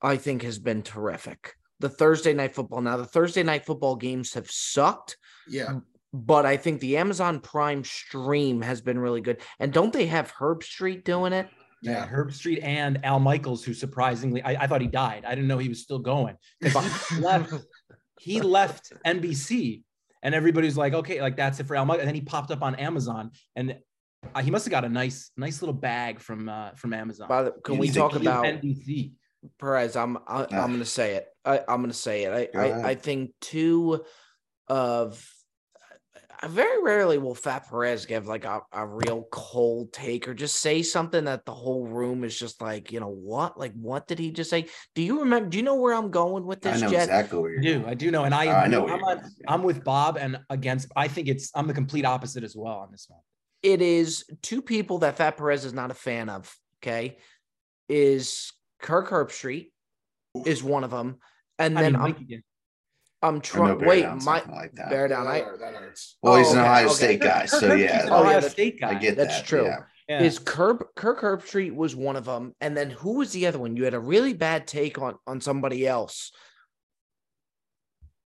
I 0.00 0.16
think, 0.16 0.42
has 0.42 0.58
been 0.58 0.82
terrific. 0.82 1.54
The 1.80 1.88
Thursday 1.88 2.32
night 2.32 2.54
football. 2.54 2.80
Now 2.80 2.96
the 2.96 3.04
Thursday 3.04 3.42
night 3.42 3.66
football 3.66 3.96
games 3.96 4.34
have 4.34 4.50
sucked 4.50 5.16
yeah, 5.48 5.80
but 6.12 6.46
I 6.46 6.56
think 6.56 6.80
the 6.80 6.96
Amazon 6.96 7.40
Prime 7.40 7.84
stream 7.84 8.62
has 8.62 8.80
been 8.80 8.98
really 8.98 9.20
good. 9.20 9.42
And 9.58 9.72
don't 9.72 9.92
they 9.92 10.06
have 10.06 10.32
Herbstreit 10.32 11.04
doing 11.04 11.32
it? 11.32 11.48
Yeah. 11.86 12.06
herbstreit 12.08 12.62
and 12.62 13.04
al 13.04 13.20
michaels 13.20 13.64
who 13.64 13.72
surprisingly 13.74 14.42
i, 14.42 14.64
I 14.64 14.66
thought 14.66 14.80
he 14.80 14.86
died 14.88 15.24
i 15.24 15.30
didn't 15.34 15.48
know 15.48 15.58
he 15.58 15.68
was 15.68 15.82
still 15.82 15.98
going 15.98 16.36
because 16.60 16.74
he 17.08 17.16
left 17.20 17.52
he 18.20 18.40
left 18.40 18.92
nbc 19.06 19.82
and 20.22 20.34
everybody 20.34 20.66
was 20.66 20.76
like 20.76 20.94
okay 20.94 21.20
like 21.20 21.36
that's 21.36 21.60
it 21.60 21.66
for 21.66 21.76
al 21.76 21.84
michaels 21.84 22.00
and 22.02 22.08
then 22.08 22.14
he 22.14 22.20
popped 22.22 22.50
up 22.50 22.62
on 22.62 22.74
amazon 22.76 23.30
and 23.54 23.76
uh, 24.34 24.42
he 24.42 24.50
must 24.50 24.64
have 24.64 24.70
got 24.72 24.84
a 24.84 24.88
nice 24.88 25.30
nice 25.36 25.62
little 25.62 25.74
bag 25.74 26.18
from 26.20 26.48
uh 26.48 26.70
from 26.72 26.92
amazon 26.92 27.28
By 27.28 27.42
the, 27.44 27.52
can 27.62 27.78
we 27.78 27.90
talk 27.90 28.12
the 28.12 28.18
He 28.20 28.26
was 28.28 28.34
about 28.38 28.44
nbc 28.62 29.12
Perez? 29.60 29.94
I'm 29.94 30.16
I, 30.26 30.42
I'm 30.42 30.48
Ah. 30.52 30.66
going 30.66 30.80
to 30.80 30.84
say 30.84 31.14
it. 31.14 31.26
I, 31.44 31.58
I'm 31.68 31.78
going 31.78 31.90
to 31.90 31.94
say 31.96 32.24
it. 32.24 32.50
I. 32.52 32.58
I 32.60 32.88
I 32.90 32.94
think 32.96 33.30
two 33.40 34.04
of 34.66 35.24
I 36.42 36.48
very 36.48 36.82
rarely 36.82 37.18
will 37.18 37.34
Fat 37.34 37.68
Perez 37.68 38.04
give 38.06 38.26
like 38.26 38.44
a, 38.44 38.60
a 38.72 38.86
real 38.86 39.26
cold 39.30 39.92
take 39.92 40.28
or 40.28 40.34
just 40.34 40.56
say 40.56 40.82
something 40.82 41.24
that 41.24 41.44
the 41.44 41.54
whole 41.54 41.86
room 41.86 42.24
is 42.24 42.38
just 42.38 42.60
like, 42.60 42.92
you 42.92 43.00
know, 43.00 43.08
what? 43.08 43.58
Like, 43.58 43.72
what 43.74 44.06
did 44.06 44.18
he 44.18 44.30
just 44.30 44.50
say? 44.50 44.66
Do 44.94 45.02
you 45.02 45.20
remember? 45.20 45.48
Do 45.48 45.56
you 45.56 45.62
know 45.62 45.76
where 45.76 45.94
I'm 45.94 46.10
going 46.10 46.44
with 46.44 46.60
this? 46.62 46.72
I 46.72 46.74
this, 46.74 46.82
know 46.82 46.90
Jet? 46.90 47.04
exactly 47.04 47.38
where 47.38 47.50
I 47.50 47.54
you're 47.54 47.62
do 47.62 47.78
going. 47.80 47.90
I 47.90 47.94
do 47.94 48.10
know, 48.10 48.24
and 48.24 48.34
I, 48.34 48.46
uh, 48.48 48.60
I 48.62 48.66
know 48.66 48.82
I'm, 48.82 48.88
you're 48.88 49.08
on, 49.08 49.16
going. 49.18 49.30
I'm 49.48 49.62
with 49.62 49.84
Bob 49.84 50.18
and 50.18 50.38
against. 50.50 50.90
I 50.96 51.08
think 51.08 51.28
it's 51.28 51.50
I'm 51.54 51.66
the 51.66 51.74
complete 51.74 52.04
opposite 52.04 52.44
as 52.44 52.54
well 52.56 52.74
on 52.74 52.90
this 52.92 53.06
one. 53.08 53.20
it 53.62 53.80
is 53.82 54.24
two 54.42 54.62
people 54.62 54.98
that 54.98 55.16
Fat 55.16 55.36
Perez 55.36 55.64
is 55.64 55.72
not 55.72 55.90
a 55.90 55.94
fan 55.94 56.28
of. 56.28 56.54
Okay, 56.82 57.16
is 57.88 58.52
Kirk 58.82 59.08
Herbstreit 59.08 59.70
is 60.44 60.62
one 60.62 60.84
of 60.84 60.90
them, 60.90 61.16
and 61.58 61.78
I 61.78 61.82
then 61.82 61.92
mean, 61.94 62.42
I'm 63.22 63.36
Mike 63.36 63.44
again. 63.54 63.62
I'm 63.62 63.66
I 63.66 63.68
know 63.68 63.74
trying. 63.74 63.78
Bear 63.78 63.88
Wait, 63.88 64.02
Down, 64.02 64.24
my 64.24 64.42
like 64.52 64.72
that. 64.74 64.90
bear 64.90 65.08
down. 65.08 65.26
I 65.26 65.40
That- 65.40 65.58
that 65.60 65.74
hurts. 65.74 66.16
Well, 66.22 66.36
he's 66.36 66.48
Oh, 66.48 66.52
an 66.52 66.58
okay, 66.58 66.66
Ohio 66.68 66.84
okay. 66.86 66.94
State 66.94 67.20
guy, 67.20 67.40
Kirk 67.46 67.48
so 67.60 67.74
yeah, 67.74 68.02
an 68.02 68.08
Oh, 68.10 68.14
yeah, 68.14 68.20
Ohio 68.20 68.40
that- 68.40 68.50
State 68.52 68.80
guy. 68.80 68.90
I 68.90 68.94
get 68.94 69.16
That's 69.16 69.36
that. 69.38 69.46
true. 69.46 69.64
Yeah. 69.64 69.78
Yeah. 70.08 70.22
is 70.22 70.38
Kirk 70.38 70.94
Kirk 70.94 71.20
Herbstreit 71.20 71.74
was 71.74 71.96
one 71.96 72.14
of 72.14 72.26
them, 72.26 72.54
and 72.60 72.76
then 72.76 72.90
who 72.90 73.14
was 73.14 73.32
the 73.32 73.46
other 73.46 73.58
one? 73.58 73.76
You 73.76 73.84
had 73.84 73.94
a 73.94 73.98
really 73.98 74.34
bad 74.34 74.68
take 74.68 74.98
on 75.00 75.16
on 75.26 75.40
somebody 75.40 75.84
else. 75.84 76.30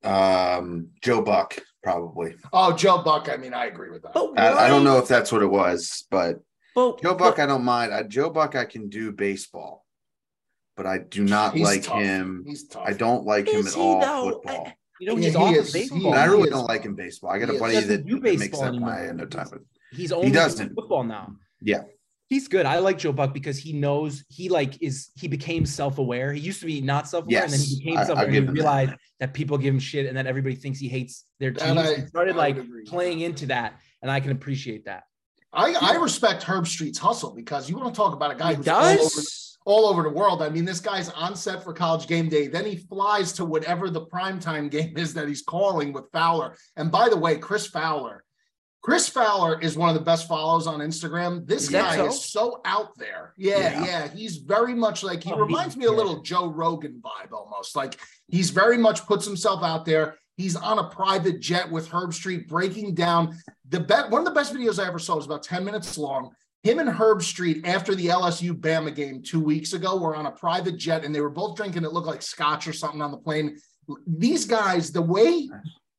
Um, 0.02 0.88
Joe 1.02 1.22
Buck 1.22 1.58
probably. 1.82 2.34
Oh, 2.52 2.74
Joe 2.76 3.02
Buck. 3.02 3.28
I 3.30 3.36
mean, 3.38 3.54
I 3.54 3.66
agree 3.66 3.90
with 3.90 4.02
that. 4.02 4.12
I, 4.14 4.66
I 4.66 4.68
don't 4.68 4.84
know 4.84 4.98
if 4.98 5.08
that's 5.08 5.30
what 5.32 5.42
it 5.42 5.46
was, 5.50 6.04
but 6.10 6.40
But, 6.74 7.00
Joe 7.02 7.14
Buck, 7.14 7.36
but- 7.36 7.42
I 7.42 7.46
don't 7.46 7.64
mind. 7.64 7.94
I, 7.94 8.02
Joe 8.02 8.30
Buck, 8.30 8.54
I 8.56 8.64
can 8.66 8.88
do 8.90 9.10
baseball, 9.12 9.86
but 10.76 10.84
I 10.86 10.98
do 10.98 11.24
not 11.24 11.56
like 11.56 11.84
tough. 11.84 11.98
him. 11.98 12.44
He's 12.46 12.66
tough. 12.68 12.82
I 12.86 12.92
don't 12.92 13.24
like 13.24 13.48
him 13.48 13.66
at 13.66 13.72
he, 13.74 13.80
all. 13.80 14.00
though? 14.00 14.30
Football. 14.32 14.66
I- 14.68 14.74
You 15.00 15.06
know, 15.06 15.16
Yeah, 15.16 15.24
he's 15.24 15.32
he 15.32 15.36
off 15.38 15.54
is- 15.56 15.68
of 15.68 15.72
baseball. 15.72 16.06
and 16.12 16.20
I 16.20 16.24
really 16.26 16.50
don't 16.50 16.66
like 16.66 16.80
tough. 16.80 16.86
him 16.86 16.94
baseball. 16.94 17.30
I 17.30 17.38
got 17.38 17.48
He 17.48 17.56
a 17.56 17.58
buddy 17.58 17.80
that, 17.80 18.06
do 18.06 18.20
that 18.20 18.38
makes 18.38 18.58
that 18.58 18.66
anymore. 18.68 18.90
I 18.90 19.06
had 19.06 19.16
no 19.16 19.24
time. 19.24 19.48
He's 19.92 20.12
only 20.12 20.26
he 20.28 20.32
doesn't. 20.32 20.74
football 20.74 21.04
now. 21.04 21.36
Yeah. 21.62 21.82
He's 22.28 22.46
good. 22.46 22.64
I 22.66 22.78
like 22.78 22.98
Joe 22.98 23.10
Buck 23.12 23.32
because 23.34 23.58
he 23.58 23.72
knows 23.72 24.24
he 24.28 24.48
like 24.50 24.80
is 24.82 25.08
he 25.16 25.26
became 25.26 25.66
self-aware. 25.66 26.32
He 26.34 26.40
used 26.40 26.60
to 26.60 26.66
be 26.66 26.80
not 26.80 27.08
self-aware, 27.08 27.42
and 27.44 27.52
then 27.52 27.58
he 27.60 27.78
became 27.78 27.98
I- 27.98 28.04
self-aware. 28.04 28.26
and 28.26 28.32
he 28.34 28.38
him 28.38 28.46
that. 28.46 28.52
realized 28.52 28.92
that. 29.18 29.34
people 29.34 29.58
give 29.58 29.74
him 29.74 29.80
shit, 29.80 30.06
and 30.06 30.16
that 30.16 30.26
everybody 30.26 30.54
thinks 30.54 30.78
he 30.78 30.88
hates 30.88 31.24
their 31.40 31.50
team. 31.50 31.76
he 31.76 32.06
started 32.06 32.34
I 32.34 32.38
like 32.38 32.58
agree 32.58 32.84
playing 32.84 33.20
into 33.20 33.46
that, 33.46 33.80
and 34.02 34.10
I 34.10 34.20
can 34.20 34.30
appreciate 34.30 34.84
that. 34.84 35.04
I, 35.52 35.74
I 35.80 35.96
respect 35.96 36.44
Herb 36.44 36.68
Street's 36.68 36.98
hustle 36.98 37.32
because 37.34 37.68
you 37.68 37.76
want 37.76 37.92
to 37.92 37.96
talk 37.98 38.12
about 38.14 38.30
a 38.30 38.34
guy 38.36 38.50
He 38.50 38.56
who's 38.58 38.68
all 38.68 38.84
over, 38.84 38.96
does. 38.98 39.49
All 39.66 39.86
over 39.86 40.02
the 40.02 40.08
world. 40.10 40.40
I 40.42 40.48
mean, 40.48 40.64
this 40.64 40.80
guy's 40.80 41.10
on 41.10 41.36
set 41.36 41.62
for 41.62 41.72
college 41.74 42.06
game 42.06 42.28
day. 42.28 42.46
Then 42.46 42.64
he 42.64 42.76
flies 42.76 43.32
to 43.34 43.44
whatever 43.44 43.90
the 43.90 44.06
primetime 44.06 44.70
game 44.76 44.96
is 44.96 45.12
that 45.14 45.28
he's 45.28 45.42
calling 45.42 45.92
with 45.92 46.10
Fowler. 46.12 46.56
And 46.76 46.90
by 46.90 47.08
the 47.08 47.16
way, 47.16 47.36
Chris 47.36 47.66
Fowler, 47.66 48.24
Chris 48.82 49.06
Fowler 49.10 49.60
is 49.60 49.76
one 49.76 49.90
of 49.90 49.94
the 49.94 50.00
best 50.00 50.26
follows 50.26 50.66
on 50.66 50.80
Instagram. 50.80 51.46
This 51.46 51.64
Is 51.64 51.68
guy 51.68 51.96
so? 51.96 52.06
is 52.06 52.24
so 52.24 52.60
out 52.64 52.96
there. 52.96 53.34
Yeah, 53.36 53.58
Yeah. 53.58 53.84
yeah, 53.84 54.08
He's 54.08 54.38
very 54.38 54.74
much 54.74 55.02
like 55.02 55.22
he 55.22 55.30
Oh, 55.30 55.36
he- 55.36 55.42
reminds 55.42 55.76
me 55.76 55.84
a 55.84 55.92
little 55.92 56.22
Joe 56.22 56.46
Rogan 56.48 57.02
vibe 57.04 57.32
almost. 57.32 57.76
Like 57.76 58.00
he's 58.28 58.48
very 58.48 58.78
much 58.78 59.04
puts 59.06 59.26
himself 59.26 59.62
out 59.62 59.84
there. 59.84 60.16
He's 60.38 60.56
on 60.56 60.78
a 60.78 60.88
private 60.88 61.40
jet 61.40 61.70
with 61.70 61.90
Herbstreit 61.90 62.48
breaking 62.48 62.94
down 62.94 63.36
the 63.68 63.80
bet. 63.80 64.08
One 64.08 64.22
of 64.22 64.24
the 64.24 64.30
best 64.34 64.54
videos 64.54 64.82
I 64.82 64.88
ever 64.88 64.98
saw 64.98 65.16
was 65.16 65.26
about 65.26 65.42
10 65.42 65.62
minutes 65.66 65.98
long. 65.98 66.30
Him 66.62 66.78
and 66.78 66.90
Herbstreit 66.90 67.66
after 67.66 67.94
the 67.94 68.06
LSU 68.06 68.52
Bama 68.52 68.94
game 68.94 69.22
two 69.22 69.40
weeks 69.40 69.72
ago 69.72 69.96
were 69.96 70.14
on 70.14 70.26
a 70.26 70.30
private 70.30 70.76
jet 70.76 71.04
and 71.04 71.14
they 71.14 71.22
were 71.22 71.30
both 71.30 71.56
drinking 71.56 71.84
it 71.84 71.92
looked 71.92 72.06
like 72.06 72.20
scotch 72.20 72.68
or 72.68 72.72
something 72.72 73.00
on 73.00 73.10
the 73.10 73.16
plane. 73.16 73.58
These 74.06 74.44
guys, 74.44 74.92
the 74.92 75.00
way 75.00 75.48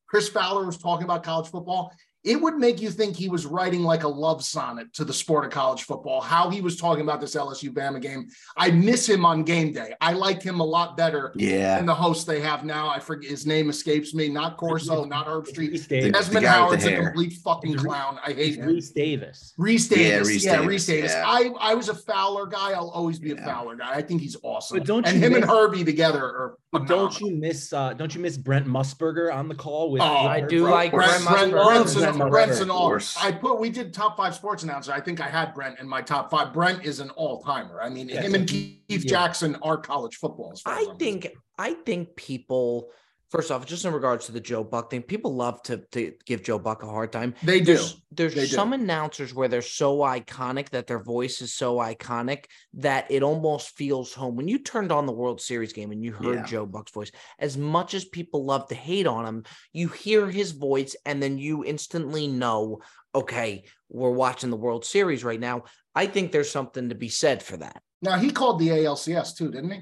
Chris 0.08 0.30
Fowler 0.30 0.66
was 0.66 0.78
talking 0.78 1.06
about 1.06 1.24
college 1.24 1.50
football, 1.50 1.92
it 2.24 2.40
would 2.40 2.58
make 2.58 2.80
you 2.80 2.90
think 2.92 3.16
he 3.16 3.30
was 3.30 3.46
writing 3.48 3.82
like 3.84 4.04
a 4.04 4.08
love 4.08 4.44
sonnet 4.44 4.94
to 4.94 5.04
the 5.04 5.14
sport 5.14 5.44
of 5.44 5.50
college 5.52 5.84
football, 5.84 6.22
how 6.22 6.50
he 6.50 6.62
was 6.62 6.78
talking 6.78 7.02
about 7.02 7.20
this 7.20 7.36
LSU 7.36 7.70
Bama 7.74 8.00
game. 8.00 8.30
I 8.56 8.70
miss 8.70 9.10
him 9.10 9.26
on 9.26 9.44
game 9.44 9.72
day. 9.74 9.94
I 10.00 10.14
like 10.14 10.44
him 10.44 10.60
a 10.60 10.64
lot 10.64 10.96
better 10.96 11.32
Yeah. 11.36 11.78
than 11.78 11.88
the 11.88 11.96
host 11.96 12.28
they 12.28 12.40
have 12.42 12.64
now. 12.64 12.90
I 12.90 13.00
forget 13.00 13.30
his 13.32 13.48
name 13.48 13.70
escapes 13.70 14.14
me, 14.14 14.30
not 14.30 14.58
Corso, 14.58 15.04
not 15.04 15.28
Herb 15.28 15.48
Street. 15.48 15.74
Rece 15.74 15.88
Davis. 15.88 16.12
Desmond 16.12 16.44
guy 16.46 16.52
Howard's 16.52 16.86
a 16.86 16.96
complete 16.96 17.34
fucking 17.44 17.76
clown. 17.76 18.20
I 18.24 18.34
hate 18.34 18.50
It's 18.50 18.58
him. 18.58 18.70
Rece 18.70 18.94
Davis. 18.94 19.54
Rece 19.60 19.92
Yeah, 19.92 19.98
Davis. 19.98 20.28
Rece 20.30 20.44
Yeah, 20.46 20.58
Davis, 20.62 20.84
Rece 20.84 20.88
Davis. 20.88 21.12
yeah. 21.14 21.24
I, 21.26 21.50
I 21.60 21.74
was 21.74 21.90
a 21.90 21.96
Fowler 21.96 22.46
guy. 22.46 22.72
I'll 22.74 22.90
always 22.92 23.18
be 23.18 23.32
a 23.32 23.38
Fowler 23.38 23.76
guy. 23.76 23.94
I 23.94 24.02
think 24.04 24.22
he's 24.22 24.38
awesome. 24.44 24.78
But 24.78 24.86
don't 24.86 25.08
and 25.08 25.18
you 25.20 25.26
him 25.26 25.34
and 25.36 25.44
Herbie 25.44 25.84
together 25.84 26.24
are 26.24 26.50
But 26.52 26.61
don't 26.80 27.20
you 27.20 27.36
miss 27.36 27.74
uh 27.74 27.94
don't 27.94 28.16
you 28.16 28.22
miss 28.22 28.38
Brent 28.38 28.66
Musburger 28.66 29.34
on 29.34 29.48
the 29.50 29.56
call 29.56 29.92
with 29.92 30.02
Oh, 30.02 30.06
I 30.06 30.40
do 30.42 30.68
like 30.70 30.92
Brent, 30.92 31.24
Brent 31.24 31.26
Brent, 31.26 31.54
Musburger. 31.54 31.66
Brent's, 31.66 31.96
Brent 31.96 32.22
an, 32.22 32.30
Brent's 32.30 32.60
an 32.62 32.70
all. 32.70 32.98
I 33.22 33.32
put 33.32 33.60
we 33.60 33.70
did 33.70 33.94
top 33.94 34.16
five 34.16 34.34
sports 34.36 34.64
announcer. 34.64 34.94
I 34.94 35.02
think 35.02 35.20
I 35.20 35.28
had 35.28 35.54
Brent 35.54 35.80
in 35.80 35.88
my 35.88 36.02
top 36.02 36.32
five. 36.32 36.54
Brent 36.54 36.86
is 36.86 37.00
an 37.00 37.10
all 37.12 37.42
timer. 37.42 37.82
I 37.82 37.90
mean, 37.90 38.08
Yeah, 38.10 38.22
him 38.22 38.36
and 38.36 38.50
he- 38.50 38.82
Keith 38.88 39.04
yeah. 39.06 39.10
Jackson 39.10 39.58
are 39.62 39.78
college 39.78 40.16
football. 40.18 40.52
as 40.54 40.62
far 40.62 40.78
as 40.78 40.88
I 40.88 40.94
think 40.98 41.28
I 41.58 41.74
think 41.86 42.16
people 42.16 42.90
first 43.32 43.50
off, 43.50 43.66
just 43.66 43.86
in 43.86 43.94
regards 43.94 44.26
to 44.28 44.32
the 44.32 44.40
Joe 44.40 44.64
Buck 44.64 44.92
thing, 44.92 45.02
people 45.02 45.34
love 45.36 45.62
to 45.64 45.78
to 45.94 46.14
give 46.26 46.44
Joe 46.44 46.60
Buck 46.60 46.84
a 46.84 46.88
hard 46.88 47.12
time. 47.12 47.34
they 47.44 47.60
do. 47.60 47.66
There's 47.76 48.02
there's 48.12 48.36
They 48.36 48.42
do. 48.42 48.48
some 48.48 48.74
announcers 48.74 49.34
where 49.34 49.48
they're 49.48 49.62
so 49.62 50.00
iconic 50.00 50.70
that 50.70 50.86
their 50.88 51.02
voice 51.02 51.42
is 51.42 51.54
so 51.54 51.78
iconic 51.78 52.46
that 52.76 53.10
it 53.10 53.24
almost 53.24 53.70
feels 53.78 54.14
home. 54.14 54.36
When 54.36 54.48
you 54.50 54.60
turned 54.60 54.92
on 54.92 55.06
the 55.06 55.14
World 55.14 55.40
Series 55.42 55.74
game 55.74 55.92
and 55.92 56.04
you 56.04 56.12
heard 56.12 56.40
Yeah. 56.40 56.46
Joe 56.46 56.66
Buck's 56.66 56.92
voice, 56.92 57.12
as 57.40 57.58
much 57.58 57.94
as 57.94 58.06
people 58.06 58.46
love 58.46 58.68
to 58.68 58.76
hate 58.76 59.08
on 59.08 59.26
him, 59.26 59.44
you 59.74 59.88
hear 59.88 60.30
his 60.30 60.52
voice 60.52 60.96
and 61.06 61.24
then 61.24 61.38
you 61.38 61.64
instantly 61.64 62.28
know, 62.28 62.80
okay, 63.16 63.64
we're 63.90 64.12
watching 64.12 64.50
the 64.50 64.58
World 64.58 64.84
Series 64.86 65.24
right 65.24 65.40
now. 65.40 65.64
I 65.96 66.06
think 66.06 66.32
there's 66.32 66.52
something 66.52 66.90
to 66.90 66.96
be 66.96 67.10
said 67.10 67.42
for 67.44 67.58
that. 67.58 67.82
Now 68.02 68.18
he 68.18 68.32
called 68.32 68.60
the 68.60 68.70
ALCS 68.70 69.36
too, 69.38 69.52
didn't 69.52 69.72
he? 69.72 69.82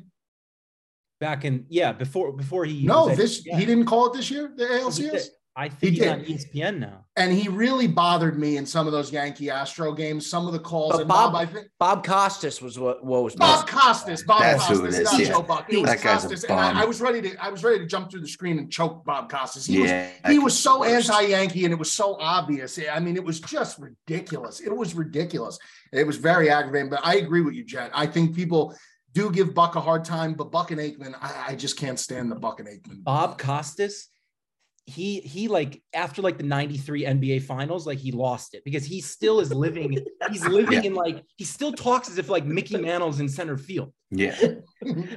Back 1.20 1.46
in 1.46 1.66
yeah 1.70 1.92
before 1.92 2.32
before 2.34 2.66
he 2.66 2.86
No, 2.86 3.08
was 3.08 3.18
this 3.18 3.46
yeah. 3.46 3.58
he 3.58 3.66
didn't 3.66 3.86
call 3.86 4.08
it 4.08 4.14
this 4.14 4.30
year. 4.32 4.52
The 4.56 4.68
He 4.68 4.74
ALCS. 4.74 5.12
did. 5.12 5.22
I 5.56 5.64
He 5.68 5.70
think 5.72 5.92
he's 5.96 6.00
did. 6.00 6.10
on 6.10 6.20
ESPN 6.24 6.80
now. 6.80 7.06
And 7.18 7.34
he 7.34 7.50
really 7.50 7.88
bothered 7.88 8.40
me 8.40 8.56
in 8.56 8.66
some 8.66 8.86
of 8.88 8.94
those 8.94 9.12
Yankee 9.12 9.50
Astro 9.50 9.92
games. 9.94 10.26
Some 10.30 10.48
of 10.48 10.54
the 10.54 10.60
calls. 10.60 10.94
But 10.94 11.00
and 11.02 11.10
Bob, 11.10 11.34
Bob- 11.34 11.42
I 11.42 11.46
think 11.48 11.68
Bob 11.78 12.06
Costas 12.06 12.62
was 12.62 12.80
what, 12.80 13.04
what 13.04 13.24
was 13.24 13.36
Bob 13.36 13.66
missing. 13.66 13.78
Costas. 13.80 14.24
Bob 14.24 14.42
That's 14.42 14.68
who 14.68 14.80
Costas, 14.86 15.00
it 15.00 15.02
is, 15.02 15.20
yeah. 15.20 15.34
Joe 15.34 15.42
Buck. 15.42 15.66
It 15.68 15.86
That 15.86 16.02
guy's 16.02 16.24
a 16.24 16.28
Costas, 16.30 16.44
and 16.46 16.58
I, 16.58 16.72
bum. 16.72 16.78
I 16.78 16.86
was 16.86 17.02
ready 17.02 17.22
to. 17.24 17.44
I 17.44 17.50
was 17.50 17.62
ready 17.62 17.80
to 17.80 17.86
jump 17.88 18.10
through 18.10 18.22
the 18.22 18.28
screen 18.30 18.58
and 18.58 18.72
choke 18.72 19.04
Bob 19.04 19.30
Costas. 19.30 19.66
He 19.66 19.80
was 19.82 19.92
yeah. 19.92 20.10
he 20.30 20.40
was 20.40 20.58
so 20.58 20.86
anti-Yankee 20.86 21.66
and 21.66 21.74
it 21.74 21.80
was 21.80 21.92
so 21.92 22.16
obvious. 22.22 22.80
I 22.90 23.00
mean, 23.02 23.18
it 23.18 23.24
was 23.26 23.42
just 23.42 23.80
ridiculous. 23.80 24.62
It 24.62 24.74
was 24.74 24.94
ridiculous. 24.96 25.60
It 25.92 26.08
was 26.08 26.16
very 26.16 26.50
aggravating. 26.50 26.90
But 26.90 27.02
I 27.04 27.16
agree 27.16 27.42
with 27.42 27.56
you, 27.56 27.66
Jet. 27.66 27.92
I 27.94 28.06
think 28.06 28.34
people 28.34 28.74
do 29.14 29.32
give 29.32 29.54
Buck 29.54 29.76
a 29.76 29.82
hard 29.82 30.06
time, 30.06 30.34
but 30.34 30.52
Buck 30.52 30.72
and 30.72 30.80
Aikman, 30.80 31.16
I, 31.22 31.46
I 31.50 31.56
just 31.56 31.78
can't 31.78 32.00
stand 32.00 32.32
the 32.32 32.36
Buck 32.36 32.60
and 32.60 32.70
Aikman. 32.70 33.04
Bob 33.04 33.38
Costas, 33.40 34.08
he 34.86 35.20
he 35.20 35.48
like 35.48 35.82
after 35.94 36.22
like 36.22 36.38
the 36.38 36.44
93 36.44 37.04
NBA 37.06 37.44
finals, 37.44 37.86
like 37.86 38.00
he 38.00 38.12
lost 38.12 38.54
it 38.56 38.64
because 38.66 38.86
he 38.86 39.02
still 39.02 39.40
is 39.40 39.54
living, 39.54 40.04
he's 40.32 40.46
living 40.48 40.84
Yeah. 40.84 40.90
in 40.90 40.94
like 40.96 41.24
he 41.38 41.44
still 41.44 41.72
talks 41.74 42.10
as 42.10 42.18
if 42.18 42.28
like 42.30 42.46
Mickey 42.46 42.78
Mantle's 42.78 43.20
in 43.20 43.30
center 43.30 43.58
field. 43.58 43.94
Yeah. 44.12 44.36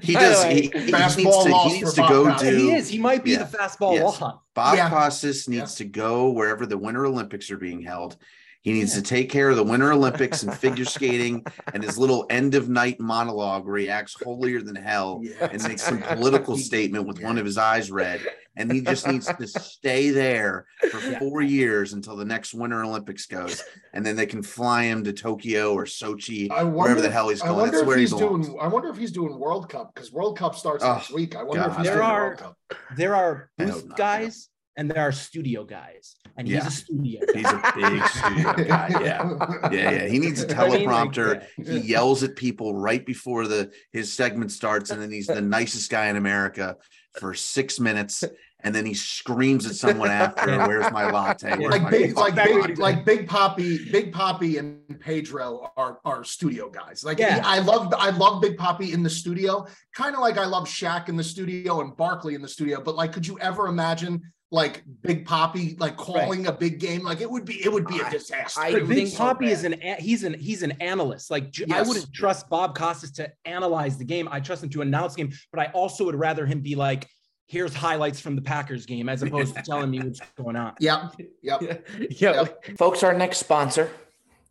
He 0.02 0.14
does. 0.14 0.42
He, 0.44 0.62
he 0.62 0.90
needs 0.90 1.14
to, 1.16 1.22
loss 1.28 1.72
he 1.72 1.78
needs 1.78 1.94
to 1.94 2.00
go 2.02 2.24
Costas. 2.24 2.48
do. 2.50 2.56
he 2.56 2.72
is, 2.74 2.88
he 2.88 2.98
might 2.98 3.22
be 3.24 3.30
yeah. 3.30 3.44
the 3.44 3.56
fastball 3.56 3.94
Yes. 3.94 4.20
law. 4.20 4.42
Bob 4.54 4.76
Yeah. 4.76 4.90
Costas 4.90 5.48
needs 5.48 5.76
to 5.76 5.84
go 5.84 6.30
wherever 6.30 6.66
the 6.66 6.76
Winter 6.76 7.06
Olympics 7.06 7.48
are 7.52 7.56
being 7.56 7.80
held. 7.80 8.16
He 8.62 8.72
needs 8.72 8.94
to 8.94 9.02
take 9.02 9.28
care 9.28 9.50
of 9.50 9.56
the 9.56 9.64
Winter 9.64 9.92
Olympics 9.92 10.44
and 10.44 10.54
figure 10.54 10.84
skating 10.96 11.44
and 11.74 11.82
his 11.82 11.98
little 11.98 12.26
end 12.30 12.54
of 12.54 12.68
night 12.68 13.00
monologue 13.00 13.66
where 13.66 13.76
he 13.76 13.88
acts 13.88 14.14
holier 14.22 14.62
than 14.62 14.76
hell 14.76 15.20
Yeah. 15.22 15.48
and 15.50 15.62
makes 15.64 15.82
some 15.82 16.00
political 16.00 16.56
statement 16.68 17.06
with 17.08 17.20
one 17.20 17.38
of 17.38 17.44
his 17.44 17.58
eyes 17.58 17.90
red. 17.90 18.20
And 18.56 18.70
he 18.70 18.82
just 18.82 19.06
needs 19.08 19.26
to 19.26 19.46
stay 19.48 20.10
there 20.10 20.66
for 20.90 20.98
Yeah. 21.00 21.18
four 21.18 21.42
years 21.42 21.92
until 21.94 22.14
the 22.16 22.24
next 22.24 22.54
Winter 22.54 22.84
Olympics 22.84 23.26
goes. 23.26 23.62
And 23.94 24.06
then 24.06 24.14
they 24.14 24.26
can 24.26 24.42
fly 24.44 24.84
him 24.84 25.02
to 25.04 25.12
Tokyo 25.12 25.72
or 25.72 25.84
Sochi, 25.84 26.48
I 26.50 26.62
wonder, 26.62 26.76
wherever 26.78 27.00
the 27.00 27.10
hell 27.10 27.30
he's 27.30 27.42
I 27.42 27.46
going. 27.46 27.58
wonder 27.58 27.70
That's 27.72 27.82
if 27.82 27.86
where 27.88 27.96
he 27.96 28.02
he's 28.02 28.10
belongs. 28.10 28.46
doing. 28.46 28.58
I 28.60 28.68
wonder 28.68 28.90
if 28.90 28.96
he's 28.96 29.10
doing 29.10 29.38
World 29.40 29.68
Cup 29.70 29.92
because 29.94 30.12
World 30.12 30.38
Cup 30.38 30.54
starts 30.54 30.84
Oh, 30.84 30.92
next 30.94 31.10
week. 31.12 31.34
I 31.34 31.42
wonder 31.42 31.64
if 31.68 31.76
he's 31.78 31.86
There 31.86 31.94
doing 31.96 32.06
are- 32.06 32.26
World 32.28 32.38
Cup. 32.38 32.56
There 32.96 33.16
are 33.16 33.50
I 33.58 33.64
hope 33.64 33.72
booth 33.88 33.96
guys 33.96 34.48
and 34.76 34.90
there 34.90 35.02
are 35.02 35.12
studio 35.12 35.64
guys, 35.64 36.16
and 36.36 36.46
he's 36.48 36.56
Yeah. 36.56 36.66
a 36.66 36.70
studio. 36.70 37.20
He's 37.34 37.44
a 37.46 37.72
big 37.76 38.04
studio 38.06 38.52
guy. 38.68 38.88
Yeah. 39.00 39.68
Yeah, 39.72 39.90
yeah. 39.90 40.06
He 40.08 40.18
needs 40.18 40.42
a 40.42 40.46
teleprompter. 40.58 41.44
he 41.56 41.78
yells 41.78 42.22
at 42.22 42.36
people 42.36 42.74
right 42.74 43.04
before 43.04 43.46
the 43.46 43.70
his 43.92 44.12
segment 44.12 44.50
starts 44.52 44.90
and 44.90 45.00
then 45.00 45.10
he's 45.10 45.26
the 45.26 45.40
nicest 45.40 45.90
guy 45.90 46.06
in 46.08 46.16
america 46.16 46.76
for 47.12 47.32
six 47.34 47.78
minutes 47.80 48.24
and 48.64 48.74
then 48.74 48.84
he 48.86 48.94
screams 48.94 49.66
at 49.66 49.74
someone 49.74 50.10
after 50.10 50.58
where's 50.66 50.90
my 50.92 51.10
latte 51.10 51.56
Where's 51.56 51.72
like 51.72 51.82
my 51.82 51.90
big, 51.90 52.16
like 52.16 52.34
big, 52.34 52.78
like 52.78 53.04
Big 53.04 53.28
Papi, 53.28 53.90
Big 53.90 54.12
Papi, 54.12 54.58
and 54.58 54.98
Pedro 55.00 55.70
are 55.76 55.98
are 56.04 56.22
studio 56.24 56.68
guys. 56.70 57.02
Like 57.04 57.18
Yeah. 57.18 57.42
I 57.44 57.58
love, 57.58 57.92
I 57.98 58.10
love 58.10 58.40
Big 58.40 58.56
Papi 58.56 58.92
in 58.94 59.02
the 59.02 59.10
studio, 59.10 59.66
kind 59.96 60.14
of 60.14 60.20
like 60.20 60.38
I 60.38 60.44
love 60.46 60.64
Shaq 60.68 61.08
in 61.08 61.16
the 61.16 61.24
studio 61.24 61.80
and 61.80 61.96
Barkley 61.96 62.34
in 62.34 62.42
the 62.42 62.48
studio. 62.48 62.80
But 62.80 62.94
like, 62.94 63.12
could 63.12 63.26
you 63.26 63.38
ever 63.40 63.66
imagine 63.66 64.22
like 64.52 64.82
Big 65.02 65.26
Papi 65.26 65.80
like 65.80 65.96
calling 65.96 66.46
a 66.46 66.52
big 66.52 66.78
game? 66.78 67.02
Like 67.02 67.20
it 67.20 67.28
would 67.28 67.44
be, 67.44 67.64
it 67.64 67.72
would 67.72 67.86
be 67.86 67.98
a 67.98 68.04
I- 68.04 68.10
disaster. 68.10 68.60
I 68.60 68.68
It 68.68 68.72
But 68.72 68.80
would 68.82 68.88
be 68.90 68.94
Big 68.94 69.04
think- 69.06 69.16
so 69.16 69.24
Papi 69.24 69.38
bad. 69.40 69.48
is 69.48 69.64
an 69.64 69.74
he's 69.98 70.22
an 70.24 70.34
he's 70.34 70.62
an 70.62 70.72
analyst. 70.80 71.30
Like 71.30 71.50
j- 71.50 71.64
I 71.64 71.78
Yes. 71.78 71.88
wouldn't 71.88 72.12
trust 72.12 72.48
Bob 72.48 72.76
Costas 72.76 73.10
to 73.12 73.32
analyze 73.46 73.96
the 73.98 74.04
game. 74.04 74.28
I 74.30 74.38
trust 74.40 74.62
him 74.62 74.68
to 74.70 74.82
announce 74.82 75.14
the 75.14 75.24
game, 75.24 75.32
but 75.50 75.58
I 75.60 75.70
also 75.72 76.04
would 76.04 76.14
rather 76.14 76.44
him 76.46 76.60
be 76.60 76.74
like, 76.76 77.08
"Here's 77.46 77.74
highlights 77.74 78.20
from 78.20 78.36
the 78.36 78.42
Packers 78.42 78.84
game," 78.86 79.08
as 79.08 79.22
opposed 79.22 79.54
to 79.56 79.62
telling 79.70 79.90
me 79.90 79.98
what's 80.00 80.20
going 80.36 80.56
on. 80.56 80.74
Yep, 80.80 81.16
yep. 81.42 81.86
Yeah. 82.10 82.44
Folks, 82.76 83.02
our 83.02 83.14
next 83.14 83.38
sponsor 83.38 83.90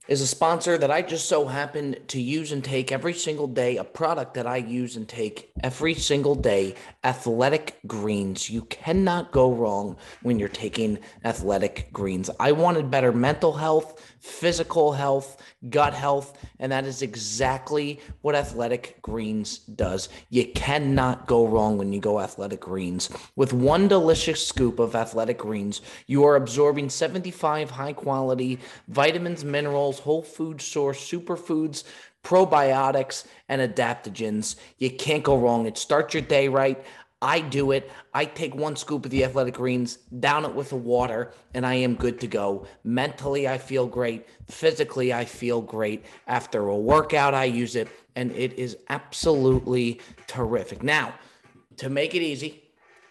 is 0.08 0.20
a 0.20 0.28
sponsor 0.28 0.78
that 0.80 0.90
I 0.90 1.04
just 1.04 1.30
so 1.30 1.46
happen 1.46 1.96
to 2.08 2.20
use 2.20 2.52
and 2.52 2.64
take 2.64 2.92
every 2.92 3.14
single 3.14 3.48
day, 3.48 3.78
a 3.78 3.84
product 3.84 4.34
that 4.34 4.48
I 4.48 4.58
use 4.58 4.96
and 4.96 5.08
take 5.08 5.52
every 5.64 5.94
single 5.94 6.34
day, 6.34 6.76
Athletic 7.04 7.80
Greens. 7.86 8.50
You 8.50 8.64
cannot 8.64 9.32
go 9.32 9.54
wrong 9.54 9.96
when 10.24 10.40
you're 10.40 10.50
taking 10.50 10.98
Athletic 11.24 11.94
Greens. 11.94 12.32
I 12.40 12.52
wanted 12.52 12.90
better 12.90 13.12
mental 13.12 13.54
health, 13.54 14.11
physical 14.22 14.94
health, 14.94 15.42
gut 15.70 15.94
health, 15.94 16.38
and 16.60 16.72
that 16.72 16.86
is 16.86 17.02
exactly 17.02 18.00
what 18.22 18.36
Athletic 18.36 19.02
Greens 19.02 19.58
does. 19.60 20.10
You 20.30 20.46
cannot 20.54 21.26
go 21.28 21.48
wrong 21.48 21.78
when 21.78 21.92
you 21.92 22.00
go 22.00 22.20
Athletic 22.20 22.62
Greens. 22.62 23.10
With 23.36 23.52
one 23.52 23.88
delicious 23.88 24.46
scoop 24.48 24.80
of 24.80 24.96
Athletic 24.96 25.40
Greens, 25.40 25.82
you 26.06 26.24
are 26.24 26.36
absorbing 26.36 26.90
75 26.90 27.72
high 27.72 27.94
quality 27.94 28.60
vitamins, 28.88 29.44
minerals, 29.44 30.00
whole 30.00 30.22
food 30.22 30.62
source, 30.62 31.00
superfoods, 31.00 31.84
probiotics, 32.24 33.26
and 33.50 33.62
adaptogens. 33.62 34.56
You 34.78 34.92
can't 34.92 35.24
go 35.24 35.38
wrong. 35.38 35.66
It 35.66 35.78
starts 35.78 36.14
your 36.14 36.22
day 36.22 36.48
right. 36.48 36.84
I 37.22 37.40
do 37.42 37.72
it. 37.72 37.92
I 38.14 38.26
take 38.26 38.56
one 38.56 38.76
scoop 38.76 39.06
of 39.06 39.12
the 39.12 39.24
athletic 39.24 39.54
greens, 39.54 39.98
down 40.20 40.44
it 40.44 40.56
with 40.56 40.70
the 40.70 40.76
water, 40.76 41.34
and 41.54 41.66
I 41.66 41.76
am 41.76 41.94
good 41.94 42.20
to 42.22 42.28
go. 42.28 42.66
Mentally, 42.84 43.48
I 43.48 43.60
feel 43.60 43.86
great. 43.86 44.28
Physically, 44.50 45.14
I 45.14 45.26
feel 45.26 45.62
great. 45.62 46.04
After 46.28 46.68
a 46.68 46.76
workout, 46.76 47.36
I 47.36 47.44
use 47.44 47.76
it, 47.76 47.90
and 48.16 48.32
it 48.32 48.54
is 48.54 48.78
absolutely 48.90 50.02
terrific. 50.26 50.82
Now, 50.82 51.14
to 51.78 51.90
make 51.90 52.16
it 52.16 52.24
easy, 52.24 52.64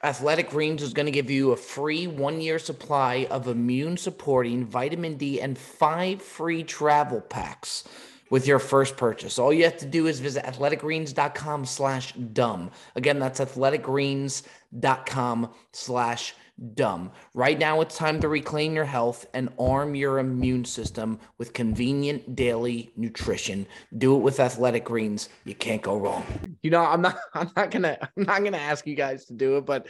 Athletic 0.03 0.51
Greens 0.51 0.83
is 0.83 0.95
going 0.95 1.07
to 1.07 1.13
give 1.13 1.31
you 1.31 1.53
a 1.53 1.57
free 1.57 2.07
one 2.07 2.41
year 2.41 2.59
supply 2.59 3.29
of 3.31 3.47
immune 3.47 3.97
supporting 3.97 4.65
vitamin 4.65 5.17
D 5.17 5.41
and 5.41 5.57
five 5.57 6.23
free 6.23 6.65
travel 6.65 7.21
packs 7.21 7.85
with 8.31 8.47
your 8.47 8.59
first 8.59 8.97
purchase. 8.97 9.39
All 9.39 9.53
you 9.53 9.65
have 9.65 9.77
to 9.79 9.87
do 9.87 10.07
is 10.07 10.21
visit 10.21 10.45
athleticgreens.com 10.45 11.67
slash 11.67 12.13
dumb. 12.13 12.71
Again, 12.97 13.19
that's 13.19 13.41
athleticgreens.com 13.41 15.51
slash 15.73 16.35
dumb. 16.75 17.11
Right 17.35 17.59
now, 17.59 17.81
it's 17.81 17.97
time 17.97 18.21
to 18.21 18.29
reclaim 18.29 18.75
your 18.75 18.85
health 18.85 19.27
and 19.35 19.49
arm 19.59 19.95
your 19.95 20.19
immune 20.19 20.65
system 20.65 21.19
with 21.39 21.53
convenient 21.53 22.37
daily 22.37 22.93
nutrition. 22.97 23.67
Do 23.97 24.17
it 24.17 24.21
with 24.21 24.41
Athletic 24.41 24.85
Greens. 24.85 25.29
You 25.45 25.55
can't 25.55 25.83
go 25.83 25.99
wrong. 25.99 26.25
You 26.63 26.71
know, 26.71 26.85
I'm 26.85 27.03
not. 27.03 27.19
I'm 27.35 27.51
not 27.57 27.71
gonna. 27.71 27.99
I'm 28.17 28.25
not 28.25 28.45
gonna 28.45 28.59
ask 28.59 28.87
you 28.87 28.95
guys 28.95 29.25
to 29.27 29.33
do 29.33 29.57
it, 29.57 29.67
but 29.67 29.87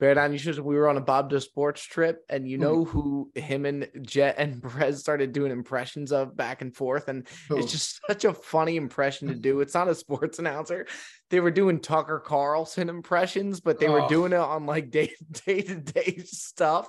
Should. 0.00 0.58
We 0.58 0.76
were 0.76 0.88
on 0.88 0.96
a 0.96 1.00
Bob 1.02 1.30
Does 1.30 1.44
Sports 1.44 1.84
trip, 1.84 2.24
and 2.28 2.48
you 2.48 2.56
hmm. 2.56 2.62
know 2.62 2.84
who 2.84 3.30
him 3.34 3.66
and 3.66 3.88
Jet 4.02 4.36
and 4.38 4.62
Perez 4.62 5.00
started 5.00 5.32
doing 5.32 5.52
impressions 5.52 6.12
of 6.12 6.36
back 6.36 6.62
and 6.62 6.74
forth, 6.74 7.08
and 7.08 7.26
it's 7.50 7.70
just 7.70 8.00
such 8.06 8.24
a 8.24 8.32
funny 8.32 8.76
impression 8.76 9.28
to 9.28 9.34
do. 9.34 9.60
It's 9.60 9.74
not 9.74 9.88
a 9.88 9.94
sports 9.94 10.38
announcer. 10.40 10.86
They 11.28 11.40
were 11.40 11.50
doing 11.50 11.80
Tucker 11.80 12.18
Carlson 12.18 12.88
impressions, 12.88 13.60
but 13.60 13.78
they 13.78 13.88
were 13.88 14.02
Oh. 14.02 14.08
doing 14.08 14.32
it 14.32 14.38
on 14.38 14.66
like 14.66 14.90
day 14.90 15.12
day 15.46 15.62
to 15.62 15.76
day 15.76 16.22
stuff. 16.24 16.88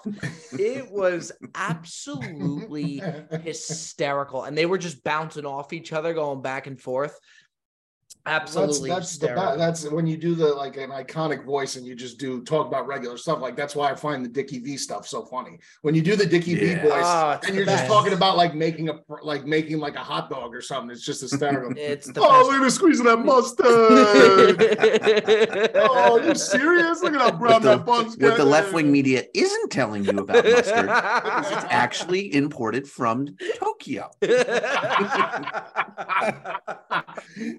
It 0.54 0.90
was 0.90 1.32
absolutely 1.54 3.02
hysterical, 3.44 4.44
and 4.44 4.58
they 4.58 4.66
were 4.66 4.78
just 4.78 5.04
bouncing 5.04 5.46
off 5.46 5.74
each 5.74 5.94
other, 5.94 6.14
going 6.14 6.42
back 6.42 6.68
and 6.68 6.80
forth. 6.80 7.20
Absolutely 8.26 8.90
That's 8.90 9.00
that's 9.00 9.18
the 9.18 9.28
hysterical. 9.28 9.52
ba- 9.54 9.58
that's 9.58 9.90
when 9.90 10.06
you 10.06 10.16
do 10.16 10.36
the 10.36 10.50
like 10.54 10.78
an 10.78 10.92
iconic 10.92 11.44
voice 11.44 11.76
and 11.76 11.86
you 11.86 11.96
just 11.96 12.20
do 12.20 12.44
talk 12.44 12.68
about 12.68 12.86
regular 12.86 13.18
stuff. 13.18 13.42
Like 13.42 13.56
that's 13.56 13.76
why 13.76 13.90
I 13.90 13.96
find 13.96 14.24
the 14.24 14.30
Dickie 14.30 14.60
V 14.60 14.78
stuff 14.78 15.08
so 15.08 15.26
funny. 15.26 15.58
When 15.82 15.96
you 15.96 16.04
do 16.04 16.16
the 16.16 16.26
Dickie 16.28 16.54
V 16.56 16.76
voice 16.76 16.92
Oh, 16.94 17.40
and 17.48 17.56
you're 17.56 17.66
just 17.66 17.88
talking 17.88 18.14
about 18.14 18.38
like 18.38 18.54
making 18.54 18.90
a 18.90 19.00
like 19.24 19.46
making 19.46 19.80
like 19.80 19.96
a 19.96 20.00
hot 20.00 20.30
dog 20.30 20.54
or 20.54 20.62
something. 20.62 20.92
It's 20.92 21.04
just 21.06 21.22
hysterical. 21.22 21.74
It's 21.82 22.08
the 22.08 22.22
oh, 22.22 22.30
best. 22.30 22.46
look 22.46 22.56
at 22.56 22.64
the 22.64 22.72
squeeze 22.72 23.00
of 23.00 23.06
that 23.08 23.26
mustard. 23.26 23.66
oh, 25.76 26.20
are 26.20 26.28
you 26.28 26.36
serious? 26.36 27.02
Look 27.02 27.14
at 27.16 27.22
how 27.22 27.32
brown 27.32 27.54
What 27.54 27.62
the, 27.64 27.78
that 27.78 27.86
bun's 27.86 28.18
what 28.18 28.38
the 28.38 28.46
left 28.46 28.72
wing 28.74 28.92
media 28.92 29.24
is't 29.34 29.72
telling 29.72 30.04
you 30.06 30.12
about 30.12 30.46
mustard 30.46 30.48
is 30.56 30.68
it's 30.68 31.66
actually 31.70 32.34
imported 32.36 32.88
from 32.88 33.28
Tokyo. 33.58 34.12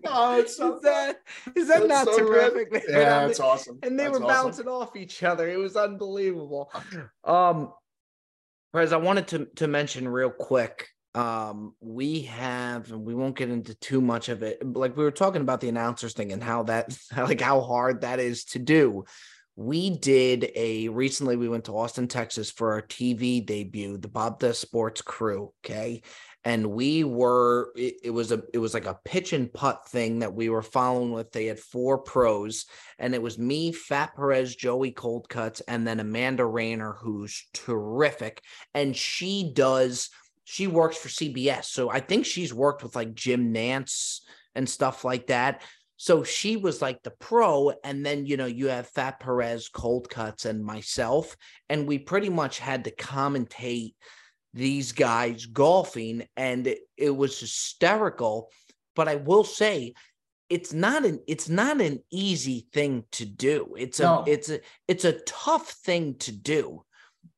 oh, 0.05 0.39
it's 0.39 0.52
so 0.57 0.77
is 0.77 0.83
that 0.83 1.17
is 1.57 1.69
that 1.69 1.87
That's 1.89 2.07
not 2.07 2.15
so 2.15 2.19
good. 2.19 2.53
terrific? 2.53 2.73
man? 2.73 2.83
Yeah, 2.89 3.27
it's 3.27 3.41
awesome. 3.41 3.79
and 3.83 3.99
they 3.99 4.05
That's 4.05 4.19
were 4.19 4.25
awesome. 4.27 4.45
bouncing 4.47 4.69
off 4.69 4.97
each 4.97 5.23
other. 5.23 5.49
It 5.49 5.59
was 5.59 5.77
unbelievable. 5.77 6.73
Um, 7.25 7.73
Perez, 8.73 8.93
I 8.93 8.97
wanted 8.97 9.29
to 9.29 9.47
to 9.57 9.69
mention 9.69 10.09
real 10.09 10.31
quick. 10.31 10.89
Um, 11.15 11.75
we 11.81 12.23
have, 12.23 12.91
and 12.91 13.05
we 13.05 13.15
won't 13.15 13.37
get 13.37 13.51
into 13.51 13.75
too 13.75 14.01
much 14.01 14.31
of 14.31 14.43
it. 14.43 14.65
Like 14.65 14.97
we 14.97 15.05
were 15.05 15.11
talking 15.11 15.43
about 15.43 15.61
the 15.61 15.69
announcers 15.69 16.15
thing 16.15 16.33
and 16.33 16.43
how 16.43 16.63
that, 16.65 16.97
like 17.17 17.41
how 17.41 17.61
hard 17.61 18.01
that 18.01 18.19
is 18.19 18.45
to 18.47 18.59
do. 18.59 19.05
We 19.55 19.91
did 19.91 20.51
a 20.55 20.89
recently. 20.89 21.37
We 21.37 21.51
went 21.51 21.65
to 21.67 21.77
Austin, 21.77 22.09
Texas 22.09 22.51
for 22.51 22.73
our 22.73 22.81
TV 22.81 23.45
debut, 23.45 23.99
the 23.99 24.09
Bob 24.09 24.39
Does 24.39 24.59
Sports 24.59 25.03
Crew. 25.03 25.53
Okay, 25.63 26.01
and 26.45 26.67
we 26.67 27.05
were 27.05 27.73
it, 27.77 27.95
it 28.05 28.11
was 28.11 28.33
a 28.33 28.43
it 28.53 28.59
was 28.59 28.75
like 28.75 28.87
a 28.87 28.99
pitch 29.05 29.33
and 29.33 29.53
putt 29.53 29.89
thing 29.89 30.21
that 30.21 30.35
we 30.35 30.49
were 30.49 30.63
following 30.63 31.13
with. 31.13 31.33
They 31.33 31.47
had 31.47 31.59
four 31.59 31.99
pros 31.99 32.67
and 32.99 33.15
it 33.15 33.23
was 33.23 33.39
me 33.39 33.73
fat 33.73 34.15
perez 34.17 34.55
joey 34.55 34.93
coldcuts 34.93 35.63
and 35.69 35.87
then 35.87 36.01
amanda 36.01 36.45
renner 36.45 36.93
who's 37.01 37.47
terrific. 37.55 38.43
And 38.75 38.97
she 38.97 39.53
does 39.55 40.11
she 40.45 40.67
works 40.67 40.97
for 40.97 41.09
cbs 41.09 41.67
so 41.67 41.89
i 41.89 42.01
think 42.01 42.27
she's 42.27 42.53
worked 42.53 42.83
with 42.83 42.97
like 42.97 43.15
jim 43.15 43.55
nantz 43.55 44.23
and 44.55 44.69
stuff 44.69 45.05
like 45.05 45.29
that. 45.29 45.63
So 45.97 46.25
she 46.25 46.57
was 46.57 46.83
like 46.83 47.03
the 47.03 47.13
pro 47.13 47.73
and 47.85 48.05
then 48.05 48.27
you 48.27 48.37
know 48.37 48.47
you 48.47 48.69
have 48.69 48.89
fat 48.89 49.21
perez 49.21 49.69
cold 49.69 50.11
cuts 50.11 50.47
and 50.47 50.65
myself 50.65 51.37
and 51.69 51.87
we 51.87 51.99
pretty 51.99 52.29
much 52.29 52.59
had 52.59 52.85
to 52.85 52.95
commentate 52.95 53.95
these 54.55 54.93
guys 54.93 55.47
golfing 55.47 56.27
and 56.37 56.67
it, 56.67 56.81
it 56.97 57.11
was 57.11 57.39
hysterical 57.41 58.51
but 58.95 59.09
i 59.09 59.17
will 59.17 59.45
say 59.45 59.95
it's 60.51 60.73
not 60.73 61.05
an 61.05 61.19
it's 61.27 61.49
not 61.49 61.81
an 61.81 61.99
easy 62.11 62.67
thing 62.73 63.05
to 63.13 63.25
do 63.25 63.75
it's 63.79 64.01
a 64.01 64.03
No. 64.03 64.25
it's 64.27 64.51
a 64.51 64.61
it's 64.89 65.05
a 65.05 65.19
tough 65.21 65.71
thing 65.71 66.17
to 66.19 66.33
do 66.33 66.85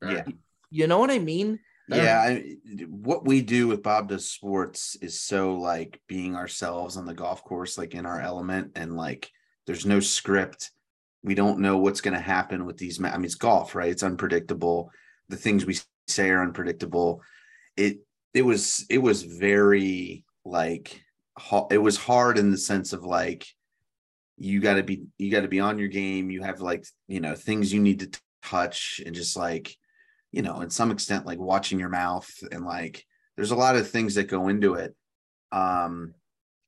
Yeah. 0.02 0.24
you 0.70 0.86
know 0.86 0.98
what 0.98 1.10
i 1.10 1.18
mean 1.18 1.60
Yeah, 1.86 2.18
I, 2.18 2.56
what 2.88 3.26
we 3.26 3.42
do 3.42 3.68
with 3.68 3.82
Bob 3.82 4.08
Does 4.08 4.30
Sports 4.30 4.96
is 5.02 5.20
so 5.20 5.54
like 5.54 6.00
being 6.08 6.34
ourselves 6.34 6.96
on 6.96 7.04
the 7.04 7.12
golf 7.12 7.44
course, 7.44 7.76
like 7.76 7.94
in 7.94 8.06
our 8.06 8.22
element, 8.22 8.72
and 8.74 8.96
like 8.96 9.30
there's 9.66 9.84
no 9.84 10.00
script. 10.00 10.70
We 11.22 11.34
don't 11.34 11.58
know 11.60 11.76
what's 11.76 12.00
going 12.00 12.14
to 12.16 12.20
happen 12.36 12.64
with 12.64 12.78
these. 12.78 12.98
Ma- 12.98 13.10
I 13.10 13.16
mean, 13.18 13.26
it's 13.26 13.34
golf, 13.34 13.74
right? 13.74 13.90
It's 13.92 14.02
unpredictable. 14.02 14.90
The 15.28 15.36
things 15.36 15.66
we 15.66 15.76
say 16.08 16.30
are 16.30 16.42
unpredictable. 16.42 17.22
It 17.76 17.98
it 18.32 18.42
was 18.42 18.84
it 18.88 18.98
was 18.98 19.22
very 19.22 20.24
like 20.44 21.02
it 21.70 21.78
was 21.78 21.96
hard 21.96 22.38
in 22.38 22.50
the 22.50 22.58
sense 22.58 22.92
of 22.92 23.04
like 23.04 23.46
you 24.36 24.60
got 24.60 24.74
to 24.74 24.82
be 24.82 25.04
you 25.18 25.30
got 25.30 25.42
to 25.42 25.48
be 25.48 25.60
on 25.60 25.78
your 25.78 25.88
game. 25.88 26.30
You 26.30 26.42
have 26.42 26.60
like 26.60 26.84
you 27.08 27.20
know 27.20 27.34
things 27.34 27.72
you 27.72 27.80
need 27.80 28.00
to 28.00 28.20
touch 28.42 29.00
and 29.04 29.14
just 29.14 29.36
like 29.36 29.76
you 30.34 30.42
know, 30.42 30.62
in 30.62 30.70
some 30.70 30.90
extent, 30.90 31.26
like 31.26 31.38
watching 31.38 31.78
your 31.78 31.88
mouth 31.88 32.28
and 32.50 32.64
like 32.64 33.06
there's 33.36 33.52
a 33.52 33.56
lot 33.56 33.76
of 33.76 33.88
things 33.88 34.16
that 34.16 34.24
go 34.24 34.48
into 34.48 34.74
it. 34.74 34.92
Um, 35.52 36.14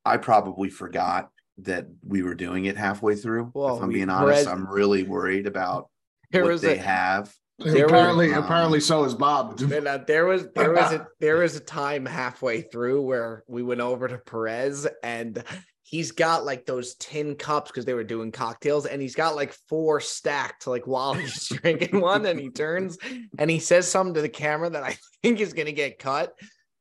I 0.04 0.18
probably 0.18 0.70
forgot 0.70 1.30
that 1.58 1.86
we 2.06 2.22
were 2.22 2.36
doing 2.36 2.66
it 2.66 2.76
halfway 2.76 3.16
through. 3.16 3.50
Well, 3.54 3.76
if 3.76 3.82
I'm 3.82 3.90
being 3.90 4.08
honest, 4.08 4.46
I'm 4.46 4.68
really 4.68 5.02
worried 5.02 5.48
about 5.48 5.90
what 6.30 6.60
they 6.60 6.78
a 6.78 6.82
have. 6.82 7.34
There 7.58 7.86
apparently, 7.86 8.34
um, 8.34 8.44
apparently, 8.44 8.80
so 8.80 9.04
is 9.04 9.14
Bob. 9.14 9.60
and, 9.72 9.88
uh, 9.88 9.98
there 10.06 10.26
was 10.26 10.48
there 10.54 10.72
was 10.72 10.92
a 10.92 11.06
there 11.20 11.38
was 11.38 11.56
a 11.56 11.60
time 11.60 12.04
halfway 12.04 12.62
through 12.62 13.02
where 13.02 13.44
we 13.48 13.62
went 13.62 13.80
over 13.80 14.08
to 14.08 14.18
Perez 14.18 14.86
and 15.02 15.42
he's 15.82 16.12
got 16.12 16.44
like 16.44 16.66
those 16.66 16.96
tin 16.96 17.36
cups 17.36 17.70
because 17.70 17.84
they 17.84 17.94
were 17.94 18.04
doing 18.04 18.32
cocktails 18.32 18.86
and 18.86 19.00
he's 19.00 19.14
got 19.14 19.36
like 19.36 19.54
four 19.68 20.00
stacked 20.00 20.66
like 20.66 20.86
while 20.86 21.14
he's 21.14 21.48
drinking 21.48 22.00
one 22.00 22.26
and 22.26 22.38
he 22.38 22.50
turns 22.50 22.98
and 23.38 23.50
he 23.50 23.58
says 23.58 23.88
something 23.88 24.14
to 24.14 24.22
the 24.22 24.28
camera 24.28 24.68
that 24.68 24.82
I 24.82 24.96
think 25.22 25.40
is 25.40 25.54
gonna 25.54 25.72
get 25.72 25.98
cut, 25.98 26.34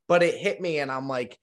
but 0.10 0.24
it 0.24 0.36
hit 0.36 0.60
me 0.60 0.80
and 0.80 0.92
I'm 0.92 1.08
like, 1.08 1.40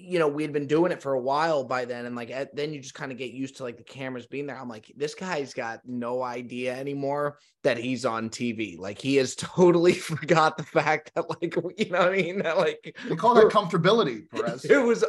you 0.00 0.18
know, 0.20 0.28
we 0.28 0.42
had 0.42 0.52
been 0.52 0.66
doing 0.68 0.92
it 0.92 1.02
for 1.02 1.14
a 1.14 1.20
while 1.20 1.64
by 1.64 1.84
then, 1.84 2.06
and 2.06 2.14
like 2.14 2.30
at, 2.30 2.54
then 2.54 2.72
you 2.72 2.80
just 2.80 2.94
kind 2.94 3.10
of 3.10 3.18
get 3.18 3.32
used 3.32 3.56
to 3.56 3.64
like 3.64 3.76
the 3.76 3.82
cameras 3.82 4.26
being 4.26 4.46
there. 4.46 4.56
I'm 4.58 4.68
like, 4.68 4.92
this 4.96 5.14
guy's 5.14 5.52
got 5.52 5.80
no 5.84 6.22
idea 6.22 6.74
anymore 6.76 7.38
that 7.64 7.76
he's 7.78 8.04
on 8.04 8.30
TV. 8.30 8.78
Like 8.78 8.98
he 8.98 9.16
has 9.16 9.34
totally 9.36 9.94
forgot 9.94 10.56
the 10.56 10.62
fact 10.62 11.12
that 11.14 11.28
like 11.28 11.56
you 11.76 11.90
know 11.90 11.98
what 11.98 12.08
I 12.08 12.16
mean. 12.16 12.38
That 12.38 12.56
like 12.58 12.96
They 13.08 13.16
call 13.16 13.34
that 13.34 13.46
comfortability, 13.46 14.30
Perez. 14.34 14.64
it 14.64 14.78
was 14.78 15.04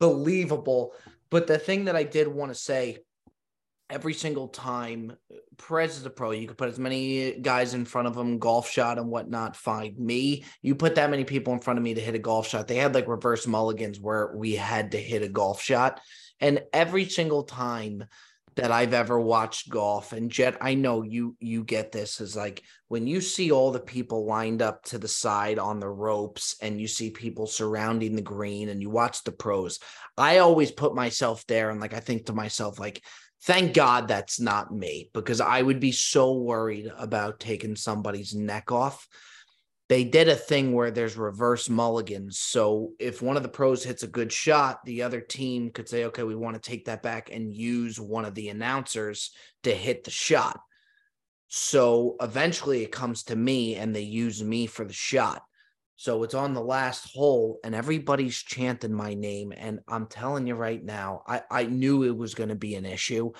unbelievable. 0.00 0.94
But 1.30 1.46
the 1.48 1.58
thing 1.58 1.86
that 1.86 1.96
I 1.96 2.04
did 2.04 2.28
want 2.28 2.52
to 2.52 2.58
say 2.58 2.98
every 3.90 4.14
single 4.14 4.48
time, 4.48 5.16
Perez 5.58 5.96
is 5.96 6.06
a 6.06 6.10
pro. 6.10 6.30
You 6.30 6.46
could 6.46 6.58
put 6.58 6.68
as 6.68 6.78
many 6.78 7.38
guys 7.40 7.74
in 7.74 7.84
front 7.84 8.08
of 8.08 8.16
him, 8.16 8.38
golf 8.38 8.70
shot 8.70 8.98
and 8.98 9.08
whatnot. 9.08 9.56
Find 9.56 9.98
Me, 9.98 10.44
you 10.62 10.74
put 10.74 10.94
that 10.96 11.10
many 11.10 11.24
people 11.24 11.52
in 11.52 11.60
front 11.60 11.78
of 11.78 11.82
me 11.82 11.94
to 11.94 12.00
hit 12.00 12.14
a 12.14 12.18
golf 12.18 12.46
shot. 12.46 12.68
They 12.68 12.76
had 12.76 12.94
like 12.94 13.08
reverse 13.08 13.46
mulligans 13.46 14.00
where 14.00 14.32
we 14.34 14.54
had 14.54 14.92
to 14.92 14.98
hit 14.98 15.22
a 15.22 15.28
golf 15.28 15.60
shot. 15.60 16.00
And 16.40 16.62
every 16.72 17.06
single 17.06 17.44
time 17.44 18.04
that 18.56 18.72
I've 18.72 18.94
ever 18.94 19.20
watched 19.20 19.68
golf 19.68 20.12
and 20.12 20.30
Jet, 20.30 20.56
I 20.60 20.74
know 20.74 21.02
you 21.02 21.36
you 21.40 21.62
get 21.62 21.92
this 21.92 22.20
is 22.20 22.34
like 22.34 22.62
when 22.88 23.06
you 23.06 23.20
see 23.20 23.52
all 23.52 23.70
the 23.70 23.80
people 23.80 24.24
lined 24.24 24.62
up 24.62 24.82
to 24.86 24.98
the 24.98 25.08
side 25.08 25.58
on 25.58 25.78
the 25.78 25.88
ropes 25.88 26.56
and 26.62 26.80
you 26.80 26.88
see 26.88 27.10
people 27.10 27.46
surrounding 27.46 28.16
the 28.16 28.22
green 28.22 28.70
and 28.70 28.80
you 28.80 28.88
watch 28.88 29.22
the 29.24 29.32
pros. 29.32 29.78
I 30.16 30.38
always 30.38 30.70
put 30.70 30.94
myself 30.94 31.46
there 31.46 31.68
and 31.68 31.80
like 31.80 31.92
I 31.92 32.00
think 32.00 32.26
to 32.26 32.32
myself 32.32 32.80
like 32.80 33.02
thank 33.42 33.74
God 33.74 34.08
that's 34.08 34.40
not 34.40 34.72
me 34.72 35.10
because 35.12 35.40
I 35.40 35.62
would 35.62 35.80
be 35.80 35.92
so 35.92 36.34
worried 36.34 36.90
about 36.98 37.40
taking 37.40 37.76
somebody's 37.76 38.34
neck 38.34 38.72
off. 38.72 39.06
They 39.88 40.02
did 40.02 40.28
a 40.28 40.34
thing 40.34 40.72
where 40.72 40.90
there's 40.90 41.16
reverse 41.16 41.68
mulligans. 41.68 42.38
So 42.38 42.92
if 42.98 43.22
one 43.22 43.36
of 43.36 43.44
the 43.44 43.48
pros 43.48 43.84
hits 43.84 44.02
a 44.02 44.08
good 44.08 44.32
shot, 44.32 44.84
the 44.84 45.02
other 45.02 45.20
team 45.20 45.70
could 45.70 45.88
say, 45.88 46.06
okay, 46.06 46.24
we 46.24 46.34
want 46.34 46.60
to 46.60 46.70
take 46.70 46.86
that 46.86 47.04
back 47.04 47.30
and 47.32 47.54
use 47.54 48.00
one 48.00 48.24
of 48.24 48.34
the 48.34 48.48
announcers 48.48 49.30
to 49.62 49.72
hit 49.72 50.02
the 50.02 50.10
shot. 50.10 50.58
So 51.48 52.16
eventually 52.20 52.82
it 52.82 52.90
comes 52.90 53.22
to 53.24 53.36
me 53.36 53.76
and 53.76 53.94
they 53.94 54.00
use 54.00 54.42
me 54.42 54.66
for 54.66 54.84
the 54.84 54.92
shot. 54.92 55.42
So 55.96 56.22
it's 56.22 56.34
on 56.34 56.52
the 56.52 56.62
last 56.62 57.12
hole 57.14 57.58
and 57.64 57.74
everybody's 57.74 58.36
chanting 58.36 58.92
my 58.92 59.14
name. 59.14 59.52
And 59.56 59.80
I'm 59.88 60.06
telling 60.06 60.46
you 60.46 60.54
right 60.54 60.82
now, 60.82 61.22
I, 61.26 61.42
I 61.50 61.64
knew 61.64 62.02
it 62.02 62.16
was 62.16 62.34
going 62.34 62.50
to 62.50 62.54
be 62.54 62.74
an 62.74 62.84
issue. 62.84 63.32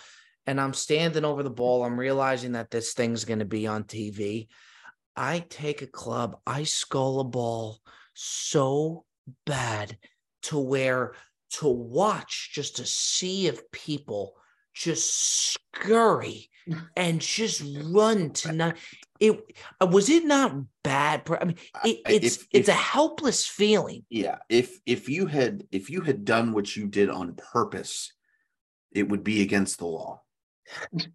and 0.46 0.60
I'm 0.60 0.74
standing 0.74 1.24
over 1.24 1.42
the 1.42 1.50
mm. 1.50 1.56
ball. 1.56 1.84
I'm 1.84 1.98
realizing 1.98 2.52
that 2.52 2.70
this 2.70 2.94
thing's 2.94 3.24
going 3.24 3.40
to 3.40 3.44
be 3.44 3.66
on 3.66 3.84
TV. 3.84 4.48
I 5.16 5.44
take 5.48 5.82
a 5.82 5.86
club, 5.86 6.38
I 6.46 6.64
skull 6.64 7.20
a 7.20 7.24
ball 7.24 7.80
so 8.14 9.04
bad 9.44 9.96
to 10.42 10.58
where 10.58 11.14
to 11.50 11.68
watch 11.68 12.50
just 12.52 12.78
a 12.78 12.86
sea 12.86 13.48
of 13.48 13.70
people 13.72 14.34
just 14.74 15.54
scurry 15.74 16.50
and 16.96 17.20
just 17.20 17.62
run 17.84 18.30
to 18.30 18.52
not 18.52 18.76
it 19.20 19.56
uh, 19.80 19.86
was 19.86 20.08
it 20.08 20.24
not 20.24 20.54
bad 20.82 21.22
i 21.40 21.44
mean 21.44 21.56
it, 21.84 22.00
it's 22.06 22.36
if, 22.36 22.46
it's 22.52 22.68
if, 22.68 22.74
a 22.74 22.78
helpless 22.78 23.46
feeling. 23.46 24.04
Yeah 24.08 24.38
if 24.48 24.78
if 24.86 25.08
you 25.08 25.26
had 25.26 25.64
if 25.72 25.90
you 25.90 26.00
had 26.00 26.24
done 26.24 26.52
what 26.52 26.76
you 26.76 26.86
did 26.86 27.10
on 27.10 27.34
purpose 27.34 28.12
it 28.96 29.08
would 29.08 29.22
be 29.22 29.42
against 29.42 29.78
the 29.78 29.86
law. 29.86 30.22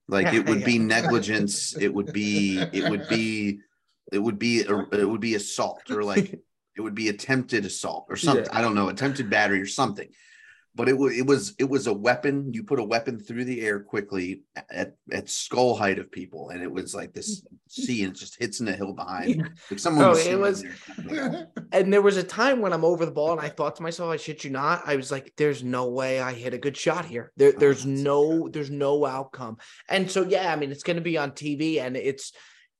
Like 0.08 0.34
it 0.34 0.48
would 0.48 0.64
be 0.72 0.80
negligence 0.80 1.76
it 1.76 1.94
would 1.94 2.14
be 2.14 2.60
it 2.72 2.90
would 2.90 3.08
be 3.10 3.60
it 4.12 4.20
would 4.20 4.40
be 4.40 4.60
it 4.60 5.10
would 5.10 5.20
be 5.20 5.36
assault 5.36 5.90
or 5.90 6.04
like 6.04 6.34
it 6.78 6.82
would 6.82 6.96
be 6.96 7.10
attempted 7.10 7.66
assault 7.66 8.06
or 8.10 8.16
something 8.16 8.46
yeah. 8.46 8.58
i 8.58 8.62
don't 8.62 8.76
know 8.76 8.88
attempted 8.88 9.30
battery 9.30 9.60
or 9.60 9.66
something 9.66 10.08
but 10.74 10.88
it 10.88 10.98
was 10.98 11.18
it 11.18 11.26
was 11.26 11.54
it 11.60 11.70
was 11.70 11.88
a 11.88 11.94
weapon. 11.94 12.54
You 12.54 12.64
put 12.64 12.80
a 12.80 12.84
weapon 12.84 13.20
through 13.20 13.44
the 13.44 13.62
air 13.62 13.80
quickly 13.80 14.44
at 14.70 14.96
at 15.12 15.30
skull 15.30 15.76
height 15.76 16.00
of 16.00 16.12
people, 16.12 16.50
and 16.50 16.64
it 16.64 16.72
was 16.72 16.96
like 16.96 17.14
this 17.14 17.46
sea 17.68 18.04
and 18.04 18.14
it 18.14 18.20
just 18.20 18.38
hits 18.40 18.60
in 18.62 18.66
the 18.66 18.72
hill 18.74 18.94
behind. 18.94 19.50
Like 19.70 19.80
someone. 19.80 20.06
Oh, 20.06 20.10
was 20.10 20.26
it 20.26 20.40
was. 20.40 20.66
and 21.74 21.92
there 21.92 22.02
was 22.02 22.18
a 22.18 22.24
time 22.24 22.62
when 22.62 22.72
I'm 22.72 22.86
over 22.86 23.06
the 23.06 23.12
ball, 23.12 23.34
and 23.34 23.42
I 23.42 23.50
thought 23.50 23.76
to 23.78 23.84
myself, 23.84 24.12
"I 24.12 24.18
shit 24.18 24.46
you 24.46 24.50
not." 24.50 24.84
I 24.86 24.96
was 24.96 25.12
like, 25.12 25.34
"There's 25.36 25.64
no 25.64 25.90
way 25.90 26.22
I 26.22 26.32
hit 26.32 26.54
a 26.54 26.58
good 26.58 26.78
shot 26.78 27.06
here. 27.06 27.34
There, 27.36 27.54
oh, 27.56 27.60
there's 27.60 27.86
no, 27.86 28.48
there's 28.48 28.72
no 28.72 29.06
outcome." 29.06 29.58
And 29.90 30.10
so, 30.10 30.24
yeah, 30.24 30.54
I 30.54 30.56
mean, 30.56 30.72
it's 30.72 30.84
going 30.84 30.98
to 30.98 31.02
be 31.02 31.18
on 31.18 31.32
TV, 31.32 31.82
and 31.82 31.98
it's, 31.98 32.32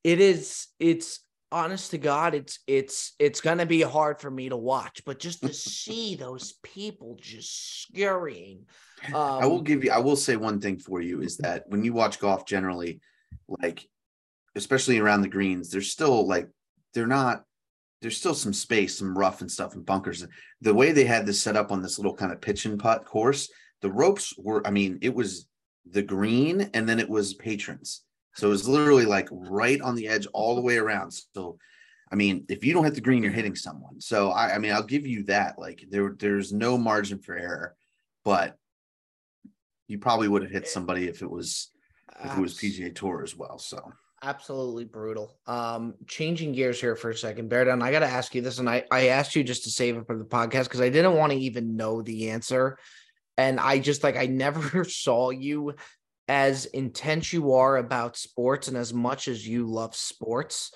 it 0.02 0.18
is, 0.18 0.68
it's 0.78 1.20
honest 1.52 1.90
to 1.92 1.98
God, 1.98 2.34
it's 2.34 2.58
it's 2.66 3.14
it's 3.18 3.40
gonna 3.40 3.66
be 3.66 3.82
hard 3.82 4.20
for 4.20 4.30
me 4.30 4.48
to 4.48 4.56
watch, 4.56 5.02
but 5.04 5.18
just 5.20 5.42
to 5.42 5.52
see 5.52 6.16
those 6.16 6.54
people 6.62 7.16
just 7.20 7.82
scurrying. 7.82 8.66
Um, 9.08 9.14
I 9.14 9.46
will 9.46 9.58
um, 9.58 9.64
give 9.64 9.84
you. 9.84 9.90
I 9.90 9.98
will 9.98 10.16
say 10.16 10.36
one 10.36 10.60
thing 10.60 10.78
for 10.78 11.00
you 11.00 11.20
is 11.20 11.36
that 11.38 11.64
when 11.68 11.84
you 11.84 11.92
watch 11.92 12.18
golf, 12.18 12.46
generally, 12.46 13.00
like 13.48 13.88
especially 14.56 14.98
around 14.98 15.22
the 15.22 15.28
greens, 15.28 15.70
there's 15.70 15.90
still 15.90 16.26
like 16.26 16.48
they're 16.94 17.06
not. 17.06 17.44
There's 18.00 18.16
still 18.16 18.34
some 18.34 18.52
space, 18.52 18.98
some 18.98 19.16
rough 19.16 19.42
and 19.42 19.50
stuff 19.50 19.74
and 19.74 19.86
bunkers. 19.86 20.26
The 20.60 20.74
way 20.74 20.90
they 20.90 21.04
had 21.04 21.24
this 21.24 21.40
set 21.40 21.56
up 21.56 21.70
on 21.70 21.82
this 21.82 21.98
little 21.98 22.16
kind 22.16 22.32
of 22.32 22.40
pitch 22.40 22.64
and 22.64 22.80
putt 22.80 23.04
course, 23.04 23.48
the 23.80 23.92
ropes 23.92 24.34
were. 24.36 24.66
I 24.66 24.70
mean, 24.70 24.98
it 25.02 25.14
was 25.14 25.46
the 25.88 26.02
green, 26.02 26.70
and 26.74 26.88
then 26.88 26.98
it 26.98 27.08
was 27.08 27.34
patrons 27.34 28.02
so 28.34 28.48
it 28.48 28.50
was 28.50 28.68
literally 28.68 29.04
like 29.04 29.28
right 29.30 29.80
on 29.80 29.94
the 29.94 30.08
edge 30.08 30.26
all 30.32 30.54
the 30.54 30.60
way 30.60 30.78
around. 30.78 31.12
So, 31.34 31.58
I 32.10 32.14
mean, 32.14 32.44
if 32.48 32.64
you 32.64 32.72
don't 32.72 32.84
hit 32.84 32.94
the 32.94 33.00
green, 33.00 33.22
you're 33.22 33.32
hitting 33.32 33.54
someone. 33.54 34.00
So 34.00 34.30
I, 34.30 34.54
I 34.54 34.58
mean, 34.58 34.72
I'll 34.72 34.82
give 34.82 35.06
you 35.06 35.24
that. 35.24 35.58
Like 35.58 35.84
there, 35.90 36.14
there's 36.18 36.52
no 36.52 36.78
margin 36.78 37.18
for 37.18 37.36
error, 37.36 37.74
but 38.24 38.56
you 39.86 39.98
probably 39.98 40.28
would 40.28 40.42
have 40.42 40.50
hit 40.50 40.68
somebody 40.68 41.08
if 41.08 41.22
it 41.22 41.30
was 41.30 41.70
if 42.24 42.36
it 42.36 42.40
was 42.40 42.54
PGA 42.56 42.94
Tour 42.94 43.22
as 43.22 43.36
well. 43.36 43.58
So 43.58 43.92
absolutely 44.22 44.84
brutal. 44.84 45.36
Um, 45.46 45.94
changing 46.06 46.52
gears 46.52 46.80
here 46.80 46.96
for 46.96 47.10
a 47.10 47.16
second, 47.16 47.48
Bear 47.48 47.64
Down. 47.64 47.82
I 47.82 47.90
got 47.90 48.00
to 48.00 48.06
ask 48.06 48.34
you 48.34 48.40
this, 48.40 48.58
and 48.58 48.68
I 48.68 48.84
I 48.90 49.08
asked 49.08 49.34
you 49.36 49.44
just 49.44 49.64
to 49.64 49.70
save 49.70 49.96
it 49.96 50.06
for 50.06 50.16
the 50.16 50.24
podcast 50.24 50.64
because 50.64 50.80
I 50.80 50.88
didn't 50.88 51.16
want 51.16 51.32
to 51.32 51.38
even 51.38 51.76
know 51.76 52.00
the 52.00 52.30
answer, 52.30 52.78
and 53.36 53.60
I 53.60 53.78
just 53.78 54.02
like 54.02 54.16
I 54.16 54.26
never 54.44 54.84
saw 54.84 55.30
you 55.30 55.74
as 56.32 56.64
intense 56.64 57.30
you 57.30 57.52
are 57.52 57.76
about 57.76 58.16
sports 58.16 58.66
and 58.66 58.74
as 58.74 58.94
much 58.94 59.28
as 59.28 59.46
you 59.46 59.66
love 59.66 59.94
sports, 59.94 60.72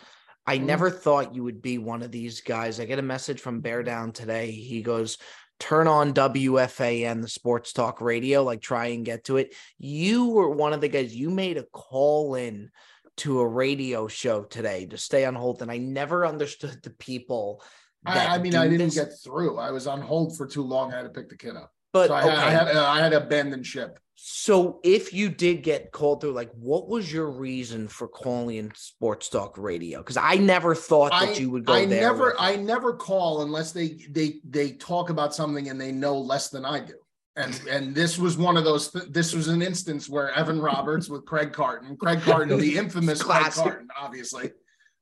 I 0.46 0.58
mm-hmm. 0.58 0.66
never 0.66 0.90
thought 0.90 1.34
you 1.34 1.44
would 1.44 1.62
be 1.62 1.78
one 1.78 2.02
of 2.02 2.12
these 2.12 2.42
guys. 2.42 2.78
I 2.78 2.84
get 2.84 2.98
a 2.98 3.02
message 3.02 3.40
from 3.40 3.62
Bear 3.62 3.82
Down 3.82 4.12
today. 4.12 4.50
He 4.50 4.82
goes, 4.82 5.16
turn 5.58 5.88
on 5.88 6.12
WFAN, 6.12 7.22
the 7.22 7.28
sports 7.28 7.72
talk 7.72 8.02
radio, 8.02 8.42
like 8.42 8.60
try 8.60 8.88
and 8.88 9.02
get 9.02 9.24
to 9.24 9.38
it. 9.38 9.54
You 9.78 10.26
were 10.26 10.50
one 10.50 10.74
of 10.74 10.82
the 10.82 10.88
guys, 10.88 11.16
you 11.16 11.30
made 11.30 11.56
a 11.56 11.64
call 11.72 12.34
in 12.34 12.70
to 13.16 13.40
a 13.40 13.48
radio 13.48 14.08
show 14.08 14.42
today 14.42 14.84
to 14.84 14.98
stay 14.98 15.24
on 15.24 15.34
hold. 15.34 15.62
And 15.62 15.70
I 15.70 15.78
never 15.78 16.26
understood 16.26 16.82
the 16.82 16.90
people. 16.90 17.62
I, 18.04 18.26
I, 18.26 18.38
mean, 18.38 18.54
I 18.54 18.68
didn't 18.68 18.88
this. 18.88 18.94
get 18.94 19.08
through. 19.24 19.56
I 19.56 19.70
was 19.70 19.86
on 19.86 20.02
hold 20.02 20.36
for 20.36 20.46
too 20.46 20.62
long. 20.62 20.92
I 20.92 20.98
had 20.98 21.04
to 21.04 21.08
pick 21.08 21.30
the 21.30 21.36
kid 21.38 21.56
up. 21.56 21.72
But 21.94 22.08
so 22.08 22.14
I, 22.14 22.24
okay. 22.24 22.28
had, 22.28 22.38
I 22.38 22.50
had, 22.50 22.76
uh, 22.76 22.86
I 22.86 22.98
had 23.00 23.12
to 23.12 23.24
abandon 23.24 23.62
ship. 23.62 23.98
So 24.18 24.80
if 24.82 25.12
you 25.12 25.28
did 25.28 25.62
get 25.62 25.92
called 25.92 26.22
through, 26.22 26.32
like 26.32 26.50
what 26.54 26.88
was 26.88 27.12
your 27.12 27.30
reason 27.30 27.86
for 27.86 28.08
calling 28.08 28.56
in 28.56 28.72
sports 28.74 29.28
talk 29.28 29.58
radio? 29.58 29.98
Because 29.98 30.16
I 30.16 30.36
never 30.36 30.74
thought 30.74 31.12
that 31.12 31.28
I, 31.28 31.32
you 31.32 31.50
would 31.50 31.66
go 31.66 31.74
I 31.74 31.84
there. 31.84 32.00
Never, 32.00 32.34
I 32.40 32.56
never 32.56 32.94
call 32.94 33.42
unless 33.42 33.72
they 33.72 34.06
they 34.10 34.40
they 34.48 34.72
talk 34.72 35.10
about 35.10 35.34
something 35.34 35.68
and 35.68 35.78
they 35.78 35.92
know 35.92 36.18
less 36.18 36.48
than 36.48 36.64
I 36.64 36.80
do. 36.80 36.94
And 37.36 37.60
and 37.68 37.94
this 37.94 38.18
was 38.18 38.38
one 38.38 38.56
of 38.56 38.64
those. 38.64 38.90
Th- 38.90 39.04
this 39.10 39.34
was 39.34 39.48
an 39.48 39.60
instance 39.60 40.08
where 40.08 40.30
Evan 40.32 40.60
Roberts 40.62 41.10
with 41.10 41.26
Craig 41.26 41.52
Carton, 41.52 41.94
Craig 41.98 42.22
Carton, 42.22 42.58
the 42.58 42.78
infamous 42.78 43.22
Craig 43.22 43.52
Carton, 43.52 43.88
obviously. 44.00 44.50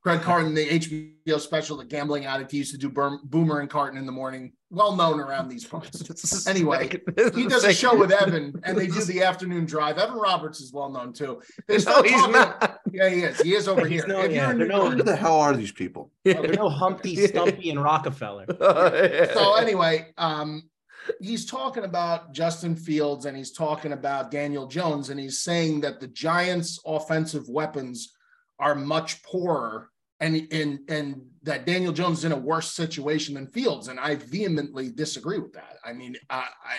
Craig 0.04 0.20
Carton, 0.20 0.52
the 0.52 0.68
HBO 0.68 1.40
special, 1.40 1.78
The 1.78 1.84
Gambling 1.86 2.26
Addict, 2.26 2.50
he 2.50 2.58
used 2.58 2.72
to 2.72 2.78
do 2.78 2.90
Boomer 2.90 3.60
and 3.60 3.70
Carton 3.70 3.96
in 3.98 4.04
the 4.04 4.12
morning, 4.12 4.52
well 4.68 4.94
known 4.94 5.18
around 5.18 5.48
these 5.48 5.64
parts. 5.64 6.02
Anyway, 6.46 6.90
he 7.34 7.46
does 7.46 7.64
a 7.64 7.72
show 7.72 7.96
with 7.96 8.12
Evan, 8.12 8.60
and 8.64 8.76
they 8.76 8.86
do 8.86 9.02
the 9.04 9.22
afternoon 9.22 9.64
drive. 9.64 9.96
Evan 9.96 10.16
Roberts 10.16 10.60
is 10.60 10.72
well 10.72 10.90
known 10.90 11.14
too. 11.14 11.40
They 11.66 11.78
no, 11.86 12.02
he's 12.02 12.12
talking, 12.12 12.32
not. 12.32 12.80
Yeah, 12.92 13.08
he 13.08 13.22
is. 13.22 13.40
He 13.40 13.54
is 13.54 13.66
over 13.66 13.86
here. 13.86 14.06
No, 14.06 14.24
yeah, 14.24 14.52
no, 14.52 14.90
who 14.90 15.02
the 15.02 15.16
hell 15.16 15.40
are 15.40 15.56
these 15.56 15.72
people? 15.72 16.10
Yeah. 16.24 16.42
They're 16.42 16.52
no 16.52 16.68
Humpty, 16.68 17.16
Stumpy, 17.26 17.70
and 17.70 17.82
Rockefeller. 17.82 18.46
so 19.32 19.54
anyway, 19.54 20.12
um, 20.18 20.68
he's 21.20 21.46
talking 21.46 21.84
about 21.84 22.32
Justin 22.32 22.76
Fields 22.76 23.24
and 23.24 23.36
he's 23.36 23.52
talking 23.52 23.92
about 23.92 24.30
Daniel 24.30 24.66
Jones, 24.66 25.08
and 25.08 25.18
he's 25.18 25.40
saying 25.40 25.80
that 25.80 26.00
the 26.00 26.08
Giants' 26.08 26.78
offensive 26.84 27.48
weapons 27.48 28.12
are 28.58 28.74
much 28.74 29.22
poorer 29.22 29.90
and 30.24 30.48
and 30.52 30.78
and 30.88 31.22
that 31.42 31.66
Daniel 31.66 31.92
Jones 31.92 32.18
is 32.18 32.24
in 32.24 32.32
a 32.32 32.36
worse 32.36 32.72
situation 32.72 33.34
than 33.34 33.46
Fields, 33.46 33.88
and 33.88 34.00
I 34.00 34.16
vehemently 34.16 34.90
disagree 34.90 35.38
with 35.38 35.52
that. 35.52 35.76
I 35.84 35.92
mean, 35.92 36.16
I, 36.30 36.48
I 36.64 36.76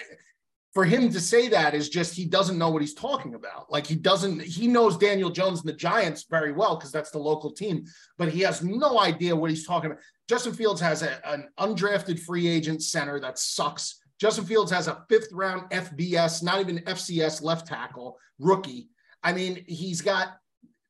for 0.74 0.84
him 0.84 1.10
to 1.12 1.22
say 1.22 1.48
that 1.48 1.74
is 1.74 1.88
just 1.88 2.16
he 2.16 2.26
doesn't 2.26 2.58
know 2.58 2.70
what 2.70 2.82
he's 2.82 2.96
talking 2.96 3.36
about. 3.36 3.72
Like 3.72 3.88
he 3.88 3.96
doesn't, 3.96 4.42
he 4.42 4.68
knows 4.68 4.98
Daniel 4.98 5.30
Jones 5.30 5.62
and 5.62 5.70
the 5.70 5.78
Giants 5.78 6.26
very 6.30 6.52
well 6.52 6.76
because 6.76 6.92
that's 6.92 7.12
the 7.12 7.18
local 7.18 7.52
team, 7.52 7.86
but 8.18 8.28
he 8.28 8.42
has 8.42 8.62
no 8.62 9.00
idea 9.00 9.34
what 9.34 9.50
he's 9.50 9.66
talking 9.66 9.92
about. 9.92 10.04
Justin 10.28 10.54
Fields 10.54 10.82
has 10.82 11.02
a, 11.02 11.26
an 11.26 11.48
undrafted 11.60 12.20
free 12.20 12.48
agent 12.48 12.84
center 12.84 13.22
that 13.22 13.40
sucks. 13.40 14.02
Justin 14.20 14.44
Fields 14.44 14.72
has 14.72 14.90
a 14.90 15.06
fifth 15.08 15.32
round 15.32 15.70
FBS, 15.70 16.44
not 16.44 16.60
even 16.60 16.80
FCS 16.80 17.42
left 17.42 17.68
tackle 17.68 18.18
rookie. 18.38 18.90
I 19.24 19.32
mean, 19.32 19.64
he's 19.68 20.02
got 20.02 20.40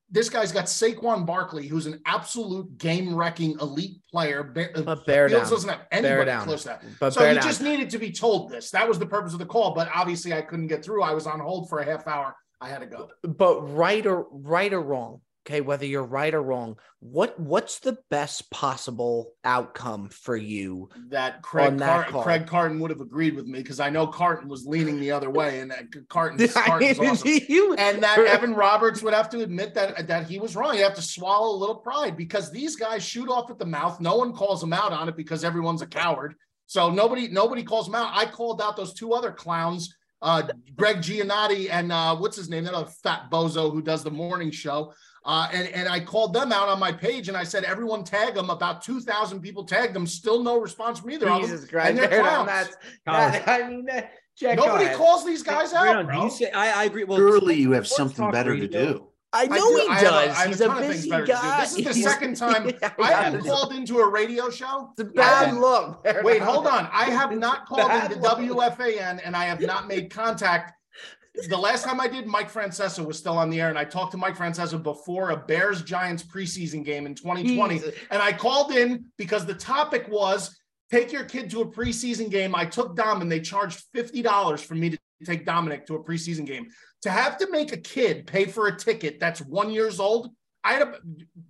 this 0.09 0.29
guy's 0.29 0.51
got 0.51 0.65
Saquon 0.65 1.25
Barkley, 1.25 1.67
who's 1.67 1.87
an 1.87 1.99
absolute 2.05 2.77
game-wrecking 2.77 3.57
elite 3.59 3.97
player. 4.09 4.53
Uh, 4.75 4.81
but 4.81 5.05
bear 5.05 5.27
Fields 5.27 5.49
down. 5.49 5.51
doesn't 5.51 5.69
have 5.69 5.81
anybody 5.91 6.31
close 6.43 6.61
to 6.63 6.69
that. 6.69 6.83
But 6.99 7.13
so 7.13 7.27
he 7.27 7.33
down. 7.33 7.43
just 7.43 7.61
needed 7.61 7.89
to 7.89 7.97
be 7.97 8.11
told 8.11 8.49
this. 8.49 8.71
That 8.71 8.87
was 8.87 8.99
the 8.99 9.05
purpose 9.07 9.33
of 9.33 9.39
the 9.39 9.45
call. 9.45 9.73
But 9.73 9.89
obviously, 9.93 10.33
I 10.33 10.41
couldn't 10.41 10.67
get 10.67 10.83
through. 10.83 11.03
I 11.03 11.13
was 11.13 11.25
on 11.25 11.39
hold 11.39 11.69
for 11.69 11.79
a 11.79 11.85
half 11.85 12.07
hour. 12.07 12.35
I 12.61 12.69
had 12.69 12.79
to 12.79 12.85
go. 12.85 13.09
But 13.23 13.61
right 13.75 14.05
or 14.05 14.27
right 14.31 14.71
or 14.71 14.81
wrong, 14.81 15.21
okay 15.45 15.61
whether 15.61 15.85
you're 15.85 16.03
right 16.03 16.33
or 16.33 16.41
wrong 16.41 16.77
what 16.99 17.39
what's 17.39 17.79
the 17.79 17.97
best 18.09 18.49
possible 18.49 19.33
outcome 19.43 20.09
for 20.09 20.35
you 20.35 20.89
that 21.09 21.41
craig, 21.41 21.77
that 21.77 22.07
Car- 22.07 22.23
craig 22.23 22.47
carton 22.47 22.79
would 22.79 22.89
have 22.89 23.01
agreed 23.01 23.35
with 23.35 23.45
me 23.45 23.59
because 23.59 23.79
i 23.79 23.89
know 23.89 24.07
carton 24.07 24.49
was 24.49 24.65
leaning 24.65 24.99
the 24.99 25.11
other 25.11 25.29
way 25.29 25.59
and 25.59 25.71
that 25.71 25.85
carton 26.09 26.37
Carton's 26.47 26.99
awesome. 26.99 27.27
and 27.77 28.03
that 28.03 28.17
evan 28.19 28.55
roberts 28.55 29.01
would 29.03 29.13
have 29.13 29.29
to 29.29 29.41
admit 29.41 29.73
that 29.75 30.07
that 30.07 30.27
he 30.27 30.39
was 30.39 30.55
wrong 30.55 30.75
you 30.75 30.83
have 30.83 30.95
to 30.95 31.01
swallow 31.01 31.55
a 31.55 31.57
little 31.57 31.75
pride 31.75 32.17
because 32.17 32.51
these 32.51 32.75
guys 32.75 33.03
shoot 33.03 33.29
off 33.29 33.51
at 33.51 33.59
the 33.59 33.65
mouth 33.65 33.99
no 33.99 34.15
one 34.15 34.33
calls 34.33 34.61
them 34.61 34.73
out 34.73 34.91
on 34.91 35.07
it 35.07 35.15
because 35.15 35.43
everyone's 35.43 35.81
a 35.81 35.87
coward 35.87 36.35
so 36.65 36.89
nobody 36.89 37.27
nobody 37.27 37.63
calls 37.63 37.85
them 37.85 37.95
out 37.95 38.11
i 38.13 38.25
called 38.25 38.61
out 38.61 38.75
those 38.75 38.93
two 38.93 39.13
other 39.13 39.31
clowns 39.31 39.95
uh, 40.21 40.41
Greg 40.75 40.97
Giannotti 40.97 41.69
and 41.69 41.91
uh, 41.91 42.15
what's 42.15 42.35
his 42.35 42.49
name? 42.49 42.63
That 42.63 42.73
other 42.73 42.89
fat 43.03 43.29
bozo 43.31 43.71
who 43.71 43.81
does 43.81 44.03
the 44.03 44.11
morning 44.11 44.49
show. 44.49 44.93
Uh, 45.25 45.47
and, 45.51 45.67
and 45.69 45.89
I 45.89 45.99
called 45.99 46.33
them 46.33 46.51
out 46.51 46.69
on 46.69 46.79
my 46.79 46.91
page 46.91 47.29
and 47.29 47.35
I 47.35 47.43
said, 47.43 47.63
everyone 47.63 48.03
tag 48.03 48.35
them. 48.35 48.51
About 48.51 48.83
2,000 48.83 49.41
people 49.41 49.63
tagged 49.63 49.95
them. 49.95 50.05
Still 50.05 50.43
no 50.43 50.59
response 50.59 50.99
from 50.99 51.09
either 51.11 51.27
Jesus 51.37 51.51
of 51.51 51.59
them. 51.61 51.69
Christ. 51.69 51.89
And 51.89 51.97
they're 51.97 52.21
clowns. 52.21 52.47
That's, 52.47 52.77
that, 53.05 53.47
I 53.47 53.67
mean, 53.67 53.87
Jack, 54.37 54.57
Nobody 54.57 54.93
calls 54.93 55.25
these 55.25 55.41
guys 55.41 55.73
out. 55.73 56.11
Do 56.11 56.17
you 56.19 56.29
say, 56.29 56.51
I, 56.51 56.81
I 56.81 56.83
agree. 56.85 57.05
Well, 57.05 57.17
surely 57.17 57.55
you 57.55 57.71
have 57.71 57.87
something 57.87 58.29
better 58.31 58.51
radio. 58.51 58.67
to 58.67 58.85
do. 58.93 59.07
I 59.33 59.47
know 59.47 59.55
I 59.55 59.57
do. 59.57 59.75
he 59.75 59.87
I 59.89 60.01
does. 60.01 60.43
He's 60.43 60.61
a, 60.61 60.69
busy 60.75 61.09
guy. 61.09 61.61
This 61.61 61.77
is 61.77 61.83
the 61.85 61.93
He's, 61.93 62.03
second 62.03 62.35
time 62.37 62.69
yeah, 62.81 62.93
I 63.01 63.11
haven't 63.11 63.45
called 63.45 63.73
into 63.73 63.99
a 63.99 64.07
radio 64.07 64.49
show. 64.49 64.91
It's 64.91 65.01
a 65.01 65.05
bad 65.05 65.55
look. 65.55 66.05
Wait, 66.23 66.41
hold 66.41 66.67
on. 66.67 66.87
I 66.91 67.05
have 67.05 67.35
not 67.35 67.65
called 67.65 67.91
into 67.91 68.17
WFAN 68.19 69.21
and 69.25 69.35
I 69.35 69.45
have 69.45 69.59
not 69.59 69.87
made 69.87 70.09
contact 70.09 70.73
the 71.49 71.57
last 71.57 71.83
time 71.83 71.99
I 71.99 72.07
did, 72.07 72.25
Mike 72.27 72.51
Francesa 72.51 73.05
was 73.05 73.17
still 73.17 73.37
on 73.37 73.49
the 73.49 73.59
air, 73.61 73.69
and 73.69 73.77
I 73.77 73.85
talked 73.85 74.11
to 74.11 74.17
Mike 74.17 74.37
Francesa 74.37 74.81
before 74.81 75.31
a 75.31 75.37
Bears 75.37 75.81
Giants 75.83 76.23
preseason 76.23 76.83
game 76.83 77.05
in 77.05 77.15
2020. 77.15 77.75
Jesus. 77.75 77.95
And 78.11 78.21
I 78.21 78.31
called 78.33 78.71
in 78.71 79.05
because 79.17 79.45
the 79.45 79.53
topic 79.53 80.07
was 80.09 80.57
take 80.91 81.11
your 81.11 81.23
kid 81.23 81.49
to 81.51 81.61
a 81.61 81.65
preseason 81.65 82.29
game. 82.29 82.55
I 82.55 82.65
took 82.65 82.95
Dom 82.95 83.21
and 83.21 83.31
they 83.31 83.39
charged 83.39 83.83
$50 83.95 84.61
for 84.61 84.75
me 84.75 84.91
to 84.91 84.97
take 85.25 85.45
Dominic 85.45 85.85
to 85.87 85.95
a 85.95 86.03
preseason 86.03 86.45
game. 86.45 86.67
To 87.03 87.09
have 87.09 87.37
to 87.39 87.49
make 87.51 87.71
a 87.71 87.77
kid 87.77 88.25
pay 88.27 88.45
for 88.45 88.67
a 88.67 88.75
ticket 88.77 89.19
that's 89.19 89.41
one 89.41 89.69
years 89.71 89.99
old, 89.99 90.29
I 90.63 90.73
had 90.73 90.81
a 90.81 90.93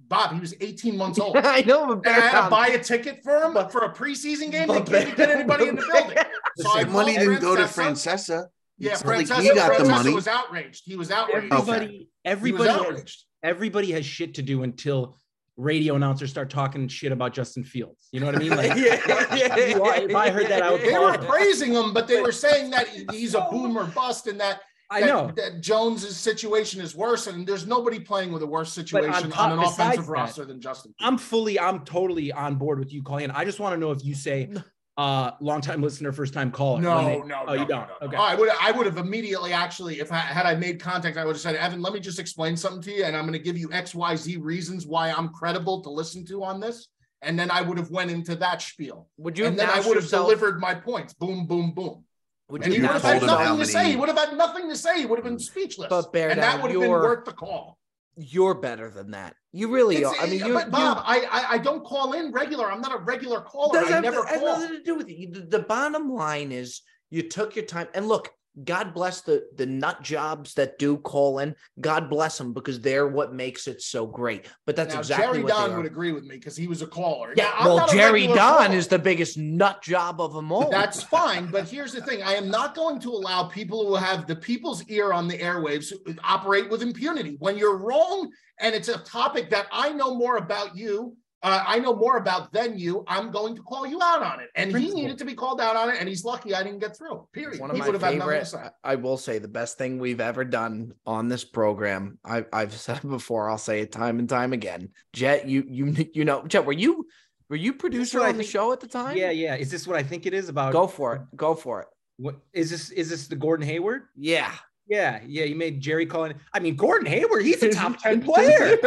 Bob, 0.08 0.34
he 0.34 0.40
was 0.42 0.54
18 0.60 0.98
months 0.98 1.20
old. 1.20 1.38
I 1.44 1.62
know, 1.62 1.96
but 1.96 2.06
And 2.08 2.22
I 2.24 2.28
had 2.28 2.44
to 2.46 2.50
buy 2.50 2.68
a 2.68 2.84
ticket 2.84 3.22
for 3.24 3.38
him 3.44 3.54
But- 3.54 3.72
for 3.72 3.82
a 3.84 3.94
preseason 3.94 4.52
game. 4.52 4.68
but 4.68 4.86
They 4.86 5.04
can't 5.06 5.18
get 5.18 5.30
anybody 5.30 5.68
in 5.70 5.76
the 5.76 5.82
building. 5.82 6.18
So 6.58 6.70
I 6.72 6.84
the 6.84 6.92
money 6.92 7.18
didn't 7.18 7.40
go 7.42 7.56
to 7.56 7.64
Francesa. 7.64 8.48
Francesa. 8.80 8.82
Yeah, 8.84 8.92
It's 8.92 9.04
not 9.04 9.16
like 9.16 9.28
Francesa, 9.28 9.42
he 9.42 9.50
got 9.56 9.78
the 9.78 9.86
money. 9.90 10.14
was 10.14 10.28
outraged. 10.28 10.84
He 10.86 10.96
was 10.96 11.12
outraged. 11.12 11.54
Everybody, 11.54 11.88
He 11.88 11.98
was 12.00 12.08
everybody, 12.26 12.70
has, 12.70 12.80
outraged. 12.82 13.24
everybody 13.44 13.92
has 13.92 14.06
shit 14.06 14.36
to 14.36 14.42
do 14.42 14.64
until 14.64 15.18
radio 15.58 15.96
announcers 15.96 16.30
start 16.30 16.50
talking 16.50 16.88
shit 16.90 17.12
about 17.14 17.34
Justin 17.34 17.64
Fields. 17.64 18.10
You 18.12 18.20
know 18.20 18.26
what 18.26 18.36
I 18.36 18.40
mean? 18.40 18.50
Like, 18.58 18.76
Yeah, 18.76 19.36
yeah, 19.36 19.56
if 19.58 19.82
I- 19.82 19.98
if 19.98 20.16
I 20.16 20.30
heard 20.30 20.48
that, 20.48 20.62
I 20.64 20.72
would 20.72 20.82
They 20.82 20.98
were 20.98 21.18
praising 21.18 21.74
him, 21.74 21.94
but 21.94 22.08
they 22.08 22.22
were 22.22 22.32
saying 22.34 22.72
that 22.72 22.88
he's 23.12 23.36
a 23.36 23.48
boomer 23.50 23.86
bust 23.86 24.28
and 24.28 24.40
that, 24.42 24.62
I 24.92 25.00
that, 25.00 25.08
know. 25.08 25.32
that 25.38 25.62
Jones's 25.62 26.18
situation 26.18 26.82
is 26.82 26.94
worse. 26.96 27.28
And 27.28 27.48
there's 27.48 27.66
nobody 27.66 28.00
playing 28.00 28.34
with 28.34 28.44
a 28.44 28.46
worse 28.48 28.74
situation 28.74 29.32
top- 29.32 29.40
on 29.40 29.52
an 29.54 29.60
offensive 29.60 30.06
that, 30.06 30.12
roster 30.12 30.44
than 30.46 30.60
Justin. 30.60 30.94
I'm 31.00 31.18
fully, 31.18 31.58
I'm 31.58 31.86
totally 31.86 32.32
on 32.34 32.56
board 32.56 32.78
with 32.80 32.92
you 32.94 33.02
calling 33.02 33.24
in. 33.26 33.32
I 33.32 33.46
just 33.46 33.60
want 33.62 33.74
to 33.74 33.80
know 33.80 33.92
if 33.92 34.04
you 34.04 34.14
say, 34.14 34.50
uh, 34.98 35.32
long 35.42 35.60
time 35.62 35.82
listener, 35.82 36.12
first 36.12 36.34
time 36.34 36.52
caller. 36.52 36.82
No, 36.82 37.04
they- 37.06 37.20
no, 37.28 37.44
Oh, 37.48 37.54
no, 37.54 37.54
you 37.54 37.66
don't. 37.66 37.88
no, 37.88 37.96
no. 38.02 38.08
Okay. 38.08 38.16
I 38.18 38.36
would, 38.36 38.50
I 38.62 38.72
would 38.72 38.86
have 38.86 38.98
immediately 38.98 39.52
actually, 39.52 40.00
if 40.00 40.12
I 40.12 40.18
had 40.18 40.46
I 40.46 40.56
made 40.56 40.80
contact, 40.80 41.18
I 41.18 41.26
would 41.26 41.36
have 41.36 41.42
said, 41.42 41.56
Evan, 41.56 41.82
let 41.82 41.92
me 41.94 42.00
just 42.00 42.18
explain 42.20 42.56
something 42.56 42.82
to 42.84 42.92
you, 42.92 43.04
and 43.04 43.16
I'm 43.16 43.24
going 43.24 43.34
to 43.34 43.40
give 43.40 43.58
you 43.58 43.72
X, 43.74 43.94
Y, 43.94 44.16
Z 44.16 44.38
reasons 44.38 44.88
why 44.88 45.12
I'm 45.12 45.30
credible 45.30 45.82
to 45.82 45.90
listen 45.90 46.26
to 46.28 46.44
on 46.44 46.60
this, 46.62 46.88
and 47.22 47.38
then 47.38 47.52
I 47.52 47.62
would 47.62 47.78
have 47.78 47.92
went 47.92 48.10
into 48.12 48.36
that 48.38 48.62
spiel, 48.62 49.08
Would 49.18 49.38
you 49.38 49.46
and 49.48 49.60
then 49.60 49.70
I 49.70 49.78
would 49.80 49.96
have 49.96 50.04
yourself- 50.06 50.28
delivered 50.28 50.60
my 50.62 50.74
points. 50.76 51.14
Boom, 51.14 51.46
boom, 51.46 51.72
boom. 51.74 52.04
Would 52.50 52.62
And 52.64 52.72
you 52.74 52.82
he 52.82 52.86
would 52.86 52.94
have 52.94 53.02
had 53.02 53.20
told 53.20 53.24
him 53.24 53.30
how 53.30 53.36
nothing 53.38 53.52
to 53.54 53.58
many- 53.58 53.72
say. 53.72 53.90
He 53.90 53.96
would 53.96 54.08
have 54.10 54.18
had 54.20 54.38
nothing 54.38 54.70
to 54.70 54.76
say. 54.78 55.00
He 55.00 55.06
would 55.08 55.18
have 55.18 55.24
been 55.26 55.40
speechless. 55.40 55.90
But 55.90 56.14
Bear 56.14 56.30
and 56.30 56.40
that 56.42 56.62
would 56.62 56.72
have 56.72 56.80
been 56.80 56.90
worth 56.92 57.26
the 57.26 57.32
call. 57.34 57.80
You're 58.18 58.54
better 58.56 58.90
than 58.90 59.12
that. 59.12 59.36
You 59.52 59.70
really 59.70 59.98
It's- 59.98 60.14
are. 60.14 60.24
I 60.24 60.30
mean, 60.30 60.40
you. 60.46 60.54
but 60.54 60.66
you- 60.68 60.72
Bob, 60.72 61.04
I, 61.06 61.22
I 61.32 61.46
I 61.54 61.58
don't 61.58 61.84
call 61.84 62.14
in 62.14 62.32
regular. 62.32 62.72
I'm 62.72 62.82
not 62.82 62.94
a 62.94 63.04
regular 63.04 63.42
caller. 63.42 63.74
doesn't 63.80 63.92
I 63.92 63.96
have, 63.96 64.04
never 64.04 64.26
has 64.26 64.40
call. 64.40 64.60
nothing 64.60 64.78
to 64.78 64.84
do 64.84 64.96
with 64.96 65.10
it. 65.10 65.52
The 65.52 65.60
bottom 65.60 66.10
line 66.12 66.52
is 66.52 66.82
you 67.10 67.28
took 67.30 67.56
your 67.56 67.66
time 67.66 67.88
and 67.94 68.08
look. 68.08 68.30
God 68.64 68.94
bless 68.94 69.22
the 69.22 69.46
the 69.56 69.66
nut 69.66 70.02
jobs 70.02 70.54
that 70.54 70.80
do 70.80 70.98
call 70.98 71.40
in. 71.40 71.56
God 71.82 72.10
bless 72.10 72.38
them 72.38 72.54
because 72.54 72.80
they're 72.80 73.08
what 73.08 73.34
makes 73.34 73.68
it 73.68 73.82
so 73.82 74.06
great. 74.06 74.48
But 74.66 74.76
that's 74.76 74.94
now, 74.94 75.00
exactly 75.02 75.26
Jerry 75.26 75.44
what 75.44 75.50
Don 75.50 75.78
would 75.78 75.86
agree 75.86 76.14
with 76.14 76.24
me 76.24 76.38
because 76.38 76.56
he 76.56 76.68
was 76.68 76.82
a 76.82 76.88
caller. 76.88 77.34
Yeah, 77.36 77.66
well, 77.66 77.88
Jerry 77.88 78.28
Don 78.28 78.38
caller. 78.38 78.76
is 78.76 78.88
the 78.88 79.00
biggest 79.00 79.38
nut 79.38 79.82
job 79.82 80.22
of 80.22 80.34
them 80.34 80.52
all. 80.52 80.70
That's 80.70 81.04
fine, 81.04 81.52
but 81.52 81.68
here's 81.68 81.92
the 81.92 82.02
thing: 82.02 82.24
I 82.24 82.34
am 82.34 82.50
not 82.50 82.76
going 82.76 83.00
to 83.02 83.10
allow 83.10 83.44
people 83.44 83.86
who 83.86 83.96
have 83.96 84.28
the 84.28 84.36
people's 84.36 84.84
ear 84.88 85.12
on 85.12 85.28
the 85.28 85.38
airwaves 85.38 85.92
operate 86.24 86.70
with 86.70 86.82
impunity. 86.82 87.36
When 87.40 87.58
you're 87.58 87.78
wrong, 87.78 88.32
and 88.60 88.74
it's 88.74 88.88
a 88.88 89.00
topic 89.00 89.50
that 89.50 89.68
I 89.72 89.92
know 89.92 90.16
more 90.16 90.38
about 90.38 90.78
you, 90.78 91.18
uh, 91.46 91.64
I 91.68 91.78
know 91.78 91.96
more 91.96 92.18
about 92.18 92.52
than 92.52 92.76
you. 92.78 93.04
I'm 93.08 93.30
going 93.30 93.56
to 93.56 93.62
call 93.62 93.86
you 93.86 94.02
out 94.02 94.24
on 94.24 94.40
it, 94.40 94.50
and 94.56 94.76
he 94.76 94.92
needed 94.92 95.20
to 95.20 95.26
be 95.26 95.36
called 95.36 95.62
out 95.62 95.76
on 95.76 95.92
it, 95.92 95.98
and 96.00 96.10
he's 96.10 96.26
lucky 96.26 96.56
I 96.56 96.64
didn't 96.64 96.80
get 96.80 96.98
through. 96.98 97.28
Period. 97.34 97.62
one 97.62 97.70
of 97.70 97.76
he 97.76 97.82
my 97.82 97.86
would 97.86 97.94
have 97.94 98.02
had 98.02 98.18
nothing 98.18 98.40
to 98.40 98.46
favorite. 98.46 98.74
I 98.84 98.94
I 98.94 98.96
will 98.96 99.18
say 99.18 99.38
the 99.38 99.48
best 99.48 99.78
thing 99.78 100.00
we've 100.00 100.20
ever 100.20 100.44
done 100.44 100.94
on 101.06 101.28
this 101.28 101.44
program. 101.46 102.18
I, 102.26 102.46
I've 102.52 102.74
said 102.86 102.98
it 102.98 103.08
before. 103.08 103.48
I'll 103.48 103.60
say 103.60 103.82
it 103.82 103.92
time 103.92 104.18
and 104.18 104.28
time 104.28 104.54
again. 104.54 104.90
Jet, 105.14 105.48
you 105.48 105.64
you 105.70 105.96
you 106.16 106.26
know, 106.26 106.48
Jet, 106.48 106.66
were 106.66 106.74
you 106.74 107.06
were 107.48 107.56
you 107.58 107.74
producer 107.74 108.20
what 108.20 108.26
I 108.26 108.30
on 108.30 108.38
the 108.38 108.44
think- 108.44 108.52
show 108.52 108.74
at 108.74 108.80
the 108.80 108.88
time? 108.88 109.16
Yeah, 109.16 109.30
yeah. 109.30 109.56
Is 109.56 109.70
this 109.70 109.86
what 109.86 109.98
I 109.98 110.02
think 110.02 110.26
it 110.26 110.34
is 110.34 110.50
about? 110.50 110.74
Go 110.74 110.88
for 110.88 111.16
it. 111.16 111.22
Go 111.36 111.54
for 111.54 111.82
it. 111.82 111.88
What 112.18 112.38
is 112.54 112.72
this? 112.72 112.90
Is 112.90 113.10
this 113.10 113.28
the 113.28 113.36
Gordon 113.36 113.68
Hayward? 113.68 114.04
Yeah. 114.16 114.52
Yeah, 114.88 115.20
yeah. 115.26 115.46
You 115.46 115.56
made 115.56 115.82
Jerry 115.82 116.06
call 116.06 116.26
in. 116.26 116.36
I 116.54 116.60
mean, 116.60 116.76
Gordon 116.76 117.08
Hayward. 117.08 117.44
He's 117.44 117.64
a 117.64 117.72
top 117.72 117.98
ten 117.98 118.22
player. 118.22 118.78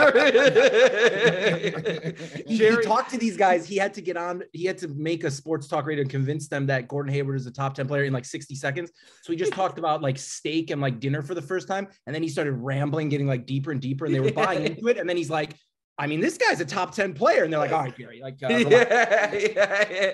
he, 2.47 2.57
he 2.57 2.77
talked 2.83 3.11
to 3.11 3.19
these 3.19 3.37
guys. 3.37 3.67
He 3.67 3.77
had 3.77 3.95
to 3.95 4.01
get 4.01 4.17
on. 4.17 4.45
He 4.53 4.65
had 4.65 4.79
to 4.79 4.89
make 4.89 5.25
a 5.25 5.31
sports 5.31 5.67
talk 5.67 5.87
radio 5.87 6.03
and 6.03 6.11
convince 6.11 6.47
them 6.47 6.67
that 6.67 6.87
Gordon 6.87 7.13
Hayward 7.13 7.35
is 7.35 7.47
a 7.47 7.51
top 7.51 7.75
ten 7.75 7.89
player 7.89 8.05
in 8.05 8.13
like 8.13 8.25
sixty 8.25 8.55
seconds. 8.55 8.93
So 9.23 9.33
he 9.33 9.37
just 9.37 9.53
talked 9.53 9.79
about 9.79 10.01
like 10.01 10.19
steak 10.19 10.71
and 10.71 10.81
like 10.81 11.01
dinner 11.01 11.21
for 11.21 11.35
the 11.35 11.43
first 11.43 11.67
time, 11.67 11.89
and 12.07 12.15
then 12.15 12.23
he 12.23 12.29
started 12.29 12.53
rambling, 12.53 13.09
getting 13.09 13.27
like 13.27 13.45
deeper 13.45 13.73
and 13.73 13.81
deeper, 13.81 14.07
and 14.07 14.15
they 14.15 14.21
were 14.21 14.31
buying 14.31 14.65
into 14.67 14.87
it. 14.87 14.99
And 14.99 15.09
then 15.09 15.17
he's 15.17 15.31
like, 15.31 15.55
"I 15.99 16.07
mean, 16.07 16.21
this 16.21 16.39
guy's 16.39 16.61
a 16.61 16.65
top 16.65 16.95
ten 16.95 17.13
player," 17.13 17.43
and 17.43 17.53
they're 17.53 17.59
like, 17.59 17.73
"All 17.73 17.83
right, 17.83 17.97
Jerry, 17.97 18.21
like." 18.23 18.37
Uh, 18.41 18.49
yeah, 18.51 19.35
yeah, 19.35 19.85
yeah. 19.91 20.13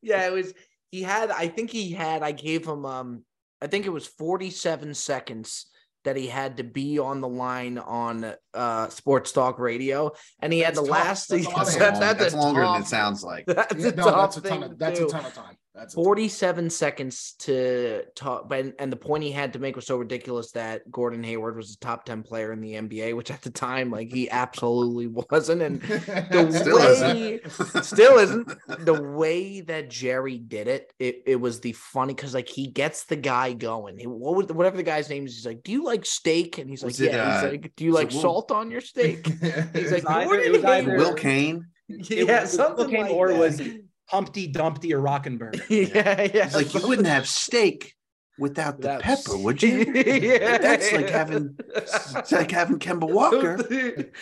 Yeah, 0.00 0.26
it 0.28 0.32
was 0.32 0.54
he 0.92 1.02
had 1.02 1.32
I 1.32 1.48
think 1.48 1.70
he 1.70 1.90
had 1.90 2.22
I 2.22 2.30
gave 2.30 2.64
him 2.64 2.86
um 2.86 3.24
I 3.62 3.66
think 3.66 3.86
it 3.86 3.90
was 3.90 4.06
47 4.06 4.94
seconds 4.94 5.66
that 6.04 6.16
he 6.16 6.26
had 6.26 6.58
to 6.58 6.64
be 6.64 6.98
on 6.98 7.20
the 7.22 7.28
line 7.28 7.78
on 7.78 8.34
uh 8.52 8.88
sports 8.90 9.32
talk 9.32 9.58
radio 9.58 10.12
and 10.40 10.52
he 10.52 10.58
had 10.60 10.74
That's 10.74 10.86
the 10.86 10.92
tough. 10.92 11.04
last 11.06 11.28
That's 11.28 11.46
a 11.46 11.50
lot 11.50 11.58
of 11.60 11.66
That's, 11.66 11.76
that's, 11.78 11.98
that's, 11.98 12.18
that's 12.18 12.34
a 12.34 12.36
longer 12.36 12.60
than 12.60 12.82
it 12.82 12.86
sounds 12.86 13.22
like. 13.22 13.46
That's 13.46 13.74
Yeah, 13.74 13.88
a 13.88 13.94
no, 13.94 14.04
tough 14.04 14.16
that's 14.16 14.36
a 14.36 14.40
ton 14.42 14.50
thing 14.60 14.62
of 14.64 14.78
that's 14.78 14.98
do. 14.98 15.06
a 15.06 15.08
ton 15.08 15.24
of 15.24 15.34
time. 15.34 15.56
That's 15.74 15.94
a 15.94 15.96
ton. 15.96 16.04
47 16.04 16.70
seconds 16.70 17.34
to 17.40 18.02
talk 18.14 18.48
but 18.48 18.74
and 18.78 18.92
the 18.92 18.96
point 18.96 19.24
he 19.24 19.32
had 19.32 19.52
to 19.54 19.58
make 19.58 19.74
was 19.74 19.86
so 19.86 19.96
ridiculous 19.96 20.52
that 20.52 20.88
Gordon 20.90 21.24
Hayward 21.24 21.56
was 21.56 21.72
a 21.72 21.78
top 21.78 22.04
10 22.04 22.22
player 22.22 22.52
in 22.52 22.60
the 22.60 22.74
NBA 22.74 23.16
which 23.16 23.30
at 23.32 23.42
the 23.42 23.50
time 23.50 23.90
like 23.90 24.12
he 24.12 24.30
absolutely 24.30 25.06
wasn't 25.30 25.62
and 25.62 25.80
the 25.80 26.50
Still 26.60 26.76
way 26.78 27.40
isn't. 27.44 27.84
still 27.84 28.18
isn't 28.18 28.48
the 28.84 29.02
way 29.02 29.62
that 29.62 29.90
Jerry 29.90 30.38
did 30.38 30.68
it. 30.68 30.92
It, 31.00 31.22
it 31.26 31.36
was 31.36 31.58
the 31.60 31.72
funny 31.72 32.14
because 32.14 32.34
like 32.34 32.48
he 32.48 32.68
gets 32.68 33.06
the 33.06 33.16
guy 33.16 33.52
going. 33.52 33.98
He, 33.98 34.06
what 34.06 34.36
was 34.36 34.46
whatever 34.48 34.76
the 34.76 34.82
guy's 34.84 35.08
name 35.10 35.26
is? 35.26 35.34
He's 35.34 35.46
like, 35.46 35.62
"Do 35.64 35.72
you 35.72 35.84
like 35.84 36.06
steak?" 36.06 36.58
And 36.58 36.70
he's 36.70 36.84
Was 36.84 37.00
like, 37.00 37.08
it, 37.10 37.14
"Yeah." 37.14 37.22
uh, 37.24 37.42
he's 37.42 37.50
like, 37.50 37.72
"Do 37.76 37.84
you 37.84 37.92
like 37.92 38.08
it 38.14 38.20
salt 38.20 38.50
on 38.52 38.70
your 38.70 38.80
steak?" 38.80 39.26
He's 39.26 39.90
like, 39.92 40.08
either- 40.08 40.24
"Gordon 40.30 40.54
either- 40.54 40.68
Hayward." 40.74 40.98
Will 40.98 41.14
Kane. 41.14 41.66
Yeah, 41.88 42.42
was 42.42 42.52
something 42.52 42.86
Will 42.86 42.92
Kane 42.92 43.02
like 43.02 43.10
or 43.12 43.28
that. 43.28 43.38
was 43.38 43.60
Humpty 44.06 44.46
Dumpty 44.46 44.94
or 44.94 45.00
Rockenberg. 45.00 45.62
yeah, 45.68 46.22
yeah. 46.34 46.44
He's 46.44 46.54
like, 46.54 46.74
you 46.74 46.86
wouldn't 46.86 47.08
have 47.08 47.26
steak 47.28 47.94
without 48.38 48.78
the 48.80 48.88
That's- 48.88 49.22
pepper, 49.24 49.38
would 49.38 49.62
you? 49.62 49.78
yeah, 49.94 50.58
That's 50.58 50.92
like 50.92 51.08
having 51.08 51.56
it's 51.76 52.32
like 52.32 52.50
having 52.50 52.78
Kemba 52.78 53.10
Walker 53.10 53.56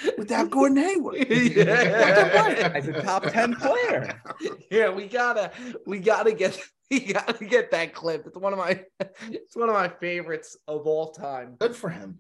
without 0.19 0.51
Gordon 0.51 0.77
Hayward. 0.79 1.27
yeah. 1.29 2.73
As 2.75 2.89
a 2.89 3.03
top 3.03 3.25
10 3.25 3.55
player. 3.57 4.21
yeah, 4.71 4.91
we 4.91 5.07
gotta, 5.09 5.51
we 5.87 5.99
gotta 5.99 6.33
get, 6.33 6.59
we 6.91 7.01
gotta 7.01 7.45
get 7.45 7.71
that 7.71 7.95
clip. 7.95 8.27
It's 8.27 8.37
one 8.37 8.53
of 8.53 8.59
my, 8.59 8.85
it's 9.31 9.57
one 9.57 9.69
of 9.69 9.75
my 9.75 9.89
favorites 9.89 10.57
of 10.69 10.87
all 10.87 11.13
time. 11.13 11.57
Good 11.59 11.75
for 11.75 11.89
him. 11.89 12.19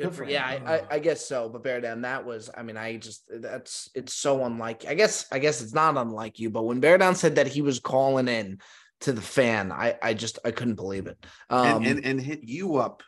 Good 0.00 0.10
Good 0.10 0.16
for, 0.16 0.24
for 0.24 0.30
yeah. 0.30 0.46
I, 0.46 0.74
I, 0.74 0.82
I 0.92 0.98
guess 0.98 1.26
so. 1.26 1.48
But 1.48 1.64
Beardown, 1.64 2.02
that 2.02 2.24
was, 2.24 2.50
I 2.56 2.62
mean, 2.62 2.76
I 2.76 2.96
just, 2.96 3.24
that's, 3.30 3.90
it's 3.94 4.14
so 4.14 4.44
unlike. 4.44 4.86
I 4.86 4.94
guess, 4.94 5.26
I 5.30 5.38
guess 5.38 5.60
it's 5.60 5.74
not 5.74 5.96
unlike 5.96 6.38
you. 6.38 6.50
But 6.50 6.64
when 6.64 6.80
Beardown 6.80 7.16
said 7.16 7.36
that 7.36 7.46
he 7.46 7.62
was 7.62 7.80
calling 7.80 8.28
in 8.28 8.58
to 9.02 9.12
the 9.12 9.20
fan, 9.20 9.72
I, 9.72 9.96
I 10.02 10.14
just, 10.14 10.38
I 10.44 10.50
couldn't 10.50 10.74
believe 10.74 11.06
it. 11.06 11.24
Um, 11.48 11.84
and, 11.84 11.86
and 11.86 12.04
and 12.04 12.20
hit 12.20 12.40
you 12.42 12.76
up 12.76 13.02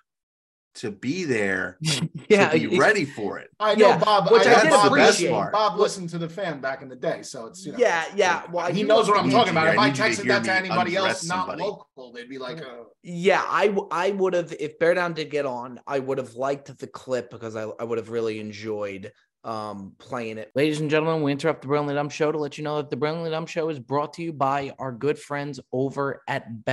to 0.74 0.90
be 0.90 1.24
there 1.24 1.78
yeah, 2.28 2.48
to 2.48 2.58
be 2.68 2.78
ready 2.78 3.04
for 3.04 3.38
it. 3.38 3.48
I 3.60 3.74
know 3.74 3.88
Yeah, 3.88 3.98
Bob. 3.98 4.30
which 4.30 4.46
I, 4.46 4.54
I 4.54 4.56
know 4.56 4.62
did 4.62 4.70
Bob, 4.70 4.86
appreciate. 4.92 5.30
Bob, 5.30 5.52
Bob 5.52 5.78
listened 5.78 6.08
to 6.10 6.18
the 6.18 6.28
fan 6.28 6.60
back 6.60 6.82
in 6.82 6.88
the 6.88 6.96
day, 6.96 7.22
so 7.22 7.46
it's 7.46 7.64
you 7.66 7.72
know. 7.72 7.78
yeah, 7.78 8.04
yeah. 8.16 8.42
Well, 8.50 8.72
he 8.72 8.80
you 8.80 8.86
knows 8.86 9.08
what 9.08 9.18
I'm 9.18 9.30
talking 9.30 9.52
about. 9.52 9.68
If 9.68 9.78
I 9.78 9.84
I 9.84 9.86
need 9.90 9.98
you 9.98 10.04
to 10.04 10.10
texted 10.10 10.28
that 10.28 10.44
to 10.44 10.52
anybody 10.54 10.96
else 10.96 11.24
not 11.24 11.46
somebody. 11.46 11.62
local, 11.62 12.12
they'd 12.12 12.28
be 12.28 12.38
like, 12.38 12.58
uh, 12.62 12.84
Yeah, 13.02 13.44
I 13.48 13.66
w- 13.68 13.88
I 13.90 14.10
would 14.12 14.34
have 14.34 14.52
if 14.58 14.78
Beardown 14.78 15.14
did 15.14 15.30
get 15.30 15.46
on, 15.46 15.80
I 15.86 15.98
would 15.98 16.18
have 16.18 16.34
liked 16.34 16.76
the 16.78 16.86
clip 16.86 17.30
because 17.30 17.54
I, 17.56 17.64
I 17.64 17.84
would 17.84 17.98
have 17.98 18.10
really 18.10 18.40
enjoyed 18.40 19.12
um 19.44 19.94
playing 19.98 20.38
it. 20.38 20.50
Ladies 20.54 20.80
and 20.80 20.88
gentlemen, 20.88 21.22
we 21.22 21.32
interrupt 21.32 21.62
the 21.62 21.68
Brilliantly 21.68 21.94
Dumb 21.94 22.08
show 22.08 22.30
to 22.32 22.38
let 22.38 22.56
you 22.58 22.64
know 22.64 22.76
that 22.76 22.90
the 22.90 22.96
Brilliantly 22.96 23.30
Dumb 23.30 23.46
show 23.46 23.68
is 23.68 23.78
brought 23.78 24.12
to 24.14 24.22
you 24.22 24.32
by 24.32 24.72
our 24.78 24.92
good 24.92 25.18
friends 25.18 25.58
over 25.72 26.22
at 26.28 26.64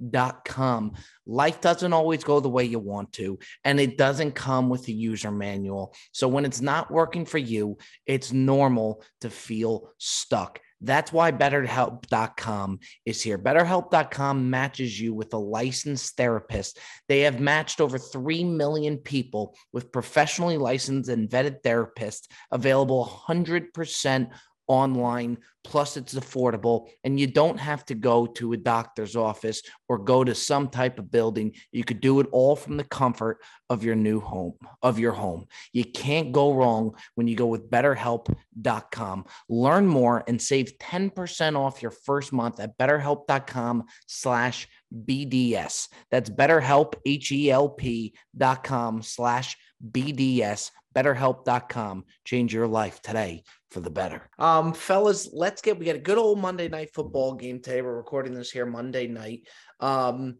BetterHelp.com. 0.00 0.92
Life 1.26 1.60
doesn't 1.60 1.92
always 1.92 2.24
go 2.24 2.40
the 2.40 2.48
way 2.48 2.64
you 2.64 2.78
want 2.78 3.12
to, 3.14 3.38
and 3.64 3.78
it 3.80 3.98
doesn't 3.98 4.32
come 4.32 4.68
with 4.68 4.88
a 4.88 4.92
user 4.92 5.30
manual. 5.30 5.94
So 6.12 6.28
when 6.28 6.44
it's 6.44 6.60
not 6.60 6.90
working 6.90 7.24
for 7.24 7.38
you, 7.38 7.78
it's 8.06 8.32
normal 8.32 9.02
to 9.20 9.30
feel 9.30 9.92
stuck. 9.98 10.60
That's 10.80 11.12
why 11.12 11.32
BetterHelp.com 11.32 12.78
is 13.04 13.20
here. 13.20 13.36
BetterHelp.com 13.36 14.48
matches 14.48 15.00
you 15.00 15.12
with 15.12 15.34
a 15.34 15.38
licensed 15.38 16.16
therapist. 16.16 16.78
They 17.08 17.22
have 17.22 17.40
matched 17.40 17.80
over 17.80 17.98
3 17.98 18.44
million 18.44 18.98
people 18.98 19.56
with 19.72 19.90
professionally 19.90 20.56
licensed 20.56 21.10
and 21.10 21.28
vetted 21.28 21.62
therapists 21.62 22.28
available 22.52 23.24
100% 23.28 24.30
online. 24.68 25.38
Plus, 25.64 25.96
it's 25.96 26.14
affordable, 26.14 26.88
and 27.04 27.18
you 27.20 27.26
don't 27.26 27.58
have 27.58 27.84
to 27.86 27.94
go 27.94 28.26
to 28.26 28.52
a 28.52 28.56
doctor's 28.56 29.16
office 29.16 29.60
or 29.88 29.98
go 29.98 30.24
to 30.24 30.34
some 30.34 30.68
type 30.68 30.98
of 30.98 31.10
building. 31.10 31.54
You 31.72 31.84
could 31.84 32.00
do 32.00 32.20
it 32.20 32.26
all 32.32 32.56
from 32.56 32.78
the 32.78 32.84
comfort 32.84 33.38
of 33.68 33.84
your 33.84 33.96
new 33.96 34.20
home, 34.20 34.54
of 34.82 34.98
your 34.98 35.12
home. 35.12 35.46
You 35.72 35.84
can't 35.84 36.32
go 36.32 36.54
wrong 36.54 36.94
when 37.16 37.28
you 37.28 37.36
go 37.36 37.46
with 37.46 37.68
BetterHelp.com. 37.70 39.26
Learn 39.50 39.86
more 39.86 40.24
and 40.26 40.40
save 40.40 40.78
10% 40.78 41.58
off 41.58 41.82
your 41.82 41.90
first 41.90 42.32
month 42.32 42.60
at 42.60 42.78
BetterHelp.com/slash 42.78 44.68
BDS. 44.94 45.88
That's 46.10 46.30
BetterHelp, 46.30 46.94
H-E-L-P 47.04 48.14
dot 48.36 48.64
com 48.64 49.02
slash 49.02 49.56
BDS. 49.84 50.70
BetterHelp.com. 50.94 52.04
Change 52.24 52.52
your 52.52 52.66
life 52.66 53.00
today 53.02 53.44
for 53.70 53.80
the 53.80 53.90
better. 53.90 54.28
Um, 54.38 54.72
fellas, 54.72 55.28
let's 55.32 55.62
get 55.62 55.78
we 55.78 55.86
got 55.86 55.94
a 55.94 56.00
good 56.00 56.18
old 56.18 56.38
Monday 56.38 56.68
night 56.68 56.90
football 56.92 57.34
game 57.34 57.60
today. 57.60 57.82
We're 57.82 57.96
recording 57.96 58.34
this 58.34 58.50
here 58.50 58.66
Monday 58.66 59.06
night. 59.06 59.42
Um, 59.80 60.38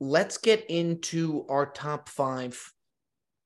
let's 0.00 0.38
get 0.38 0.66
into 0.68 1.46
our 1.48 1.66
top 1.66 2.08
five 2.08 2.60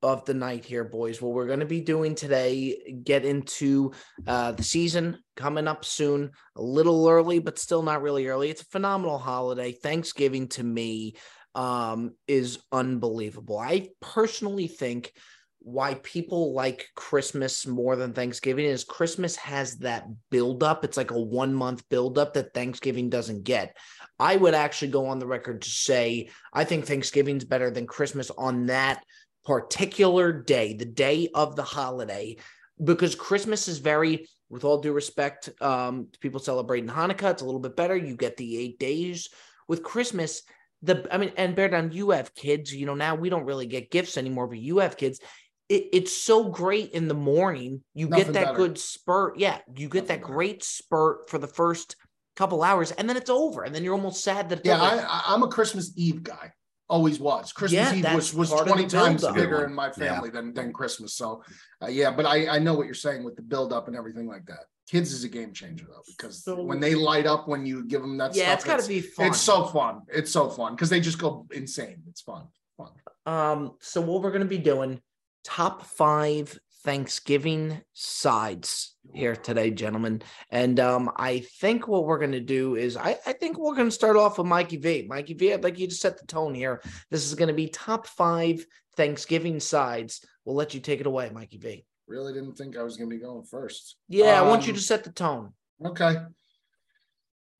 of 0.01 0.23
the 0.25 0.33
night 0.33 0.63
here, 0.63 0.83
boys. 0.83 1.21
What 1.21 1.33
we're 1.33 1.47
going 1.47 1.59
to 1.59 1.65
be 1.65 1.81
doing 1.81 2.15
today, 2.15 3.01
get 3.03 3.25
into 3.25 3.91
uh, 4.27 4.53
the 4.53 4.63
season 4.63 5.17
coming 5.35 5.67
up 5.67 5.83
soon, 5.83 6.31
a 6.55 6.61
little 6.61 7.07
early, 7.07 7.39
but 7.39 7.59
still 7.59 7.81
not 7.81 8.01
really 8.01 8.27
early. 8.27 8.49
It's 8.49 8.61
a 8.61 8.65
phenomenal 8.65 9.17
holiday. 9.17 9.71
Thanksgiving 9.71 10.47
to 10.49 10.63
me 10.63 11.15
um, 11.55 12.13
is 12.27 12.59
unbelievable. 12.71 13.57
I 13.57 13.89
personally 14.01 14.67
think 14.67 15.13
why 15.61 15.95
people 15.95 16.53
like 16.53 16.87
Christmas 16.95 17.67
more 17.67 17.95
than 17.95 18.13
Thanksgiving 18.13 18.65
is 18.65 18.83
Christmas 18.83 19.35
has 19.35 19.77
that 19.79 20.07
buildup. 20.31 20.85
It's 20.85 20.97
like 20.97 21.11
a 21.11 21.19
one 21.19 21.53
month 21.53 21.87
buildup 21.89 22.33
that 22.33 22.53
Thanksgiving 22.53 23.09
doesn't 23.09 23.43
get. 23.43 23.75
I 24.17 24.35
would 24.35 24.53
actually 24.53 24.91
go 24.91 25.07
on 25.07 25.19
the 25.19 25.27
record 25.27 25.61
to 25.61 25.69
say 25.69 26.29
I 26.53 26.63
think 26.63 26.85
Thanksgiving's 26.85 27.43
better 27.43 27.71
than 27.71 27.87
Christmas 27.87 28.31
on 28.31 28.67
that 28.67 29.03
particular 29.45 30.31
day, 30.31 30.73
the 30.73 30.85
day 30.85 31.29
of 31.33 31.55
the 31.55 31.63
holiday, 31.63 32.37
because 32.83 33.15
Christmas 33.15 33.67
is 33.67 33.79
very, 33.79 34.27
with 34.49 34.63
all 34.63 34.79
due 34.79 34.93
respect 34.93 35.49
um, 35.61 36.07
to 36.11 36.19
people 36.19 36.39
celebrating 36.39 36.89
Hanukkah, 36.89 37.31
it's 37.31 37.41
a 37.41 37.45
little 37.45 37.59
bit 37.59 37.75
better. 37.75 37.95
You 37.95 38.15
get 38.15 38.37
the 38.37 38.57
eight 38.57 38.79
days. 38.79 39.29
With 39.67 39.83
Christmas, 39.83 40.43
the 40.81 41.07
I 41.11 41.17
mean, 41.17 41.31
and 41.37 41.55
Beardown, 41.55 41.93
you 41.93 42.11
have 42.11 42.33
kids. 42.35 42.73
You 42.73 42.85
know, 42.85 42.95
now 42.95 43.15
we 43.15 43.29
don't 43.29 43.45
really 43.45 43.65
get 43.67 43.91
gifts 43.91 44.17
anymore, 44.17 44.47
but 44.47 44.59
you 44.59 44.79
have 44.79 44.97
kids. 44.97 45.19
It, 45.67 45.89
it's 45.93 46.13
so 46.15 46.49
great 46.49 46.91
in 46.91 47.07
the 47.07 47.13
morning. 47.13 47.83
You 47.93 48.07
Nothing 48.07 48.25
get 48.27 48.33
that 48.33 48.45
better. 48.45 48.57
good 48.57 48.77
spurt. 48.79 49.37
Yeah, 49.37 49.59
you 49.75 49.87
get 49.89 50.03
Nothing 50.03 50.07
that 50.07 50.21
better. 50.21 50.33
great 50.33 50.63
spurt 50.63 51.29
for 51.29 51.37
the 51.37 51.47
first 51.47 51.95
couple 52.35 52.63
hours, 52.63 52.91
and 52.91 53.09
then 53.09 53.17
it's 53.17 53.29
over, 53.29 53.63
and 53.63 53.75
then 53.75 53.83
you're 53.83 53.93
almost 53.93 54.23
sad 54.23 54.49
that 54.49 54.59
it's 54.59 54.67
Yeah, 54.67 54.75
over. 54.81 55.01
I, 55.01 55.05
I- 55.05 55.23
I'm 55.33 55.43
a 55.43 55.47
Christmas 55.49 55.91
Eve 55.97 56.23
guy. 56.23 56.51
Always 56.87 57.19
was. 57.19 57.51
Christmas 57.53 57.91
Yeah, 57.91 58.09
Eve 58.09 58.15
was 58.15 58.33
was 58.33 58.49
part 58.49 58.61
of 58.61 58.67
the 58.69 58.73
20 58.73 58.87
times 58.87 59.27
bigger 59.27 59.63
in 59.63 59.73
my 59.75 59.89
one. 59.89 59.93
family 59.93 60.29
than 60.31 60.53
than 60.55 60.73
Christmas. 60.73 61.13
So, 61.13 61.43
uh, 61.83 61.87
yeah, 61.87 62.09
but 62.09 62.25
I 62.25 62.47
I 62.47 62.57
know 62.57 62.73
what 62.73 62.85
you're 62.87 62.95
saying 62.95 63.23
with 63.23 63.35
the 63.35 63.43
build 63.43 63.71
up 63.71 63.87
and 63.87 63.95
everything 63.95 64.27
like 64.27 64.45
that. 64.47 64.63
Kids 64.89 65.13
is 65.13 65.23
a 65.23 65.29
game 65.29 65.53
changer 65.53 65.85
though 65.87 66.01
because 66.07 66.43
So- 66.43 66.63
when 66.63 66.79
they 66.79 66.95
light 66.95 67.27
up 67.27 67.47
when 67.47 67.63
you 67.63 67.83
give 67.85 68.01
them 68.01 68.17
that 68.17 68.35
yeah, 68.35 68.45
stuff, 68.45 68.55
it's 68.55 68.65
got 68.65 68.79
to 68.79 68.87
be 68.87 69.01
fun. 69.01 69.27
It's 69.27 69.39
so 69.39 69.65
fun. 69.65 70.01
It's 70.07 70.31
so 70.31 70.49
fun 70.49 70.73
because 70.73 70.89
they 70.89 70.99
just 70.99 71.19
go 71.19 71.45
insane. 71.51 72.01
It's 72.09 72.21
fun. 72.21 72.47
Fun. 72.75 72.91
Um, 73.27 73.75
so 73.81 74.01
what 74.01 74.23
we're 74.23 74.31
gonna 74.31 74.45
be 74.45 74.57
doing, 74.57 74.99
top 75.43 75.83
five 75.83 76.57
Thanksgiving 76.83 77.81
sides 77.93 78.95
here 79.13 79.35
today, 79.35 79.69
gentlemen. 79.69 80.23
And 80.49 80.79
um, 80.79 81.11
I 81.17 81.39
think 81.59 81.87
what 81.87 82.05
we're 82.05 82.17
gonna 82.19 82.39
do 82.39 82.75
is 82.75 82.97
I, 82.97 83.17
I 83.27 83.33
think 83.33 83.59
we're 83.59 83.75
gonna 83.75 83.91
start 83.91 84.17
off 84.17 84.39
with 84.39 84.47
Mikey 84.47 84.77
V. 84.77 85.05
Mikey 85.07 85.35
V, 85.35 85.53
I'd 85.53 85.63
like 85.63 85.77
you 85.77 85.87
to 85.87 85.93
set 85.93 86.17
the 86.19 86.25
tone 86.25 86.55
here. 86.55 86.81
This 87.11 87.25
is 87.25 87.35
gonna 87.35 87.53
be 87.53 87.67
top 87.67 88.07
five 88.07 88.65
Thanksgiving 88.95 89.59
sides. 89.59 90.25
We'll 90.45 90.55
let 90.55 90.73
you 90.73 90.79
take 90.79 90.99
it 90.99 91.05
away, 91.05 91.29
Mikey 91.31 91.57
V. 91.57 91.85
Really 92.09 92.33
didn't 92.33 92.57
think 92.57 92.75
I 92.75 92.81
was 92.81 92.97
gonna 92.97 93.07
be 93.09 93.19
going 93.19 93.43
first. 93.43 93.95
Yeah, 94.07 94.41
I 94.41 94.47
want 94.47 94.65
you 94.65 94.73
Um, 94.73 94.77
to 94.77 94.81
set 94.81 95.03
the 95.03 95.11
tone. 95.11 95.53
Okay. 95.85 96.15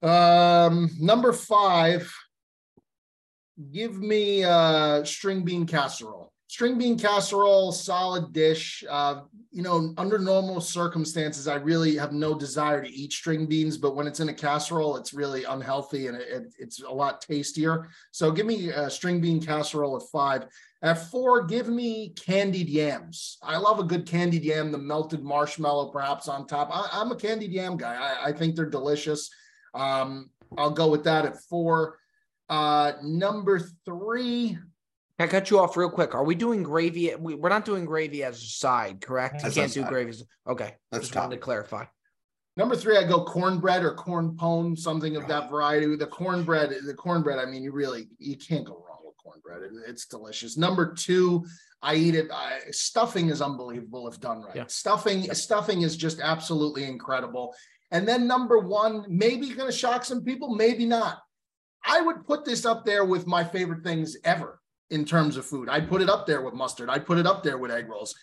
Um, 0.01 0.89
number 0.99 1.31
five. 1.33 2.11
Give 3.71 3.95
me 3.95 4.43
uh 4.43 5.03
string 5.03 5.43
bean 5.43 5.67
casserole. 5.67 6.33
String 6.49 6.79
bean 6.79 6.97
casserole, 6.97 7.71
solid 7.71 8.33
dish. 8.33 8.83
Uh, 8.89 9.21
you 9.51 9.61
know, 9.61 9.93
under 9.99 10.17
normal 10.17 10.59
circumstances, 10.59 11.47
I 11.47 11.53
really 11.57 11.95
have 11.95 12.11
no 12.11 12.33
desire 12.33 12.81
to 12.83 12.89
eat 12.89 13.13
string 13.13 13.45
beans, 13.45 13.77
but 13.77 13.95
when 13.95 14.07
it's 14.07 14.19
in 14.19 14.29
a 14.29 14.33
casserole, 14.33 14.97
it's 14.97 15.13
really 15.13 15.43
unhealthy 15.43 16.07
and 16.07 16.17
it, 16.17 16.27
it- 16.27 16.53
it's 16.57 16.81
a 16.81 16.89
lot 16.89 17.21
tastier. 17.21 17.87
So 18.09 18.31
give 18.31 18.47
me 18.47 18.69
a 18.69 18.89
string 18.89 19.21
bean 19.21 19.39
casserole 19.39 19.95
at 19.95 20.09
five. 20.11 20.47
At 20.81 21.11
four, 21.11 21.43
give 21.45 21.67
me 21.67 22.15
candied 22.15 22.67
yams. 22.67 23.37
I 23.43 23.57
love 23.57 23.77
a 23.77 23.83
good 23.83 24.07
candied 24.07 24.43
yam, 24.43 24.71
the 24.71 24.79
melted 24.79 25.21
marshmallow 25.23 25.89
perhaps 25.91 26.27
on 26.27 26.47
top. 26.47 26.69
I, 26.73 26.89
I'm 26.99 27.11
a 27.11 27.15
candied 27.15 27.51
yam 27.51 27.77
guy. 27.77 27.93
I, 27.95 28.29
I 28.29 28.33
think 28.33 28.55
they're 28.55 28.65
delicious. 28.65 29.29
Um, 29.75 30.31
I'll 30.57 30.71
go 30.71 30.89
with 30.89 31.03
that 31.03 31.25
at 31.25 31.39
four. 31.43 31.99
Uh, 32.49 32.93
number 33.03 33.59
three, 33.85 34.57
I 35.19 35.27
cut 35.27 35.49
you 35.51 35.59
off 35.59 35.75
real 35.75 35.89
quick? 35.89 36.15
Are 36.15 36.23
we 36.23 36.35
doing 36.35 36.63
gravy? 36.63 37.13
We, 37.15 37.35
we're 37.35 37.49
not 37.49 37.65
doing 37.65 37.85
gravy 37.85 38.23
as 38.23 38.37
a 38.41 38.45
side, 38.45 39.01
correct? 39.01 39.35
You 39.35 39.41
That's 39.43 39.55
can't 39.55 39.73
do 39.73 39.81
side. 39.81 39.89
gravy. 39.89 40.09
as- 40.11 40.23
Okay, 40.47 40.75
That's 40.91 41.07
just 41.07 41.15
wanted 41.15 41.35
to 41.35 41.41
clarify. 41.41 41.85
number 42.55 42.75
three, 42.75 42.97
I 42.97 43.03
go 43.03 43.23
cornbread 43.25 43.83
or 43.83 43.93
corn 43.95 44.35
pone, 44.37 44.75
something 44.75 45.15
of 45.17 45.27
that 45.27 45.49
variety. 45.49 45.93
The 45.95 46.07
cornbread, 46.07 46.73
the 46.85 46.93
cornbread. 46.93 47.37
I 47.39 47.45
mean, 47.45 47.63
you 47.63 47.71
really 47.71 48.07
you 48.17 48.37
can't 48.37 48.65
go 48.65 48.73
wrong 48.87 48.99
with 49.03 49.15
cornbread. 49.17 49.63
It- 49.63 49.89
it's 49.89 50.05
delicious. 50.05 50.57
Number 50.57 50.93
two, 50.93 51.45
I 51.81 51.95
eat 51.95 52.15
it. 52.15 52.29
I, 52.31 52.59
stuffing 52.71 53.29
is 53.29 53.41
unbelievable 53.41 54.07
if 54.07 54.19
done 54.19 54.41
right. 54.41 54.55
Yeah. 54.55 54.65
Stuffing, 54.67 55.23
stuffing 55.33 55.81
is 55.81 55.95
just 55.97 56.19
absolutely 56.21 56.85
incredible. 56.85 57.53
And 57.91 58.07
then 58.07 58.27
number 58.27 58.59
one, 58.59 59.05
maybe 59.07 59.49
going 59.53 59.69
to 59.71 59.75
shock 59.75 60.05
some 60.05 60.23
people, 60.23 60.55
maybe 60.55 60.85
not. 60.85 61.19
I 61.85 62.01
would 62.01 62.25
put 62.27 62.45
this 62.45 62.65
up 62.65 62.85
there 62.85 63.03
with 63.05 63.25
my 63.27 63.43
favorite 63.43 63.83
things 63.83 64.17
ever 64.25 64.58
in 64.89 65.05
terms 65.05 65.37
of 65.37 65.45
food. 65.45 65.69
I'd 65.69 65.87
put 65.89 66.01
it 66.01 66.09
up 66.09 66.25
there 66.25 66.41
with 66.41 66.53
mustard. 66.53 66.89
I'd 66.89 67.05
put 67.05 67.17
it 67.17 67.27
up 67.27 67.43
there 67.43 67.57
with 67.57 67.71
egg 67.71 67.87
rolls. 67.89 68.15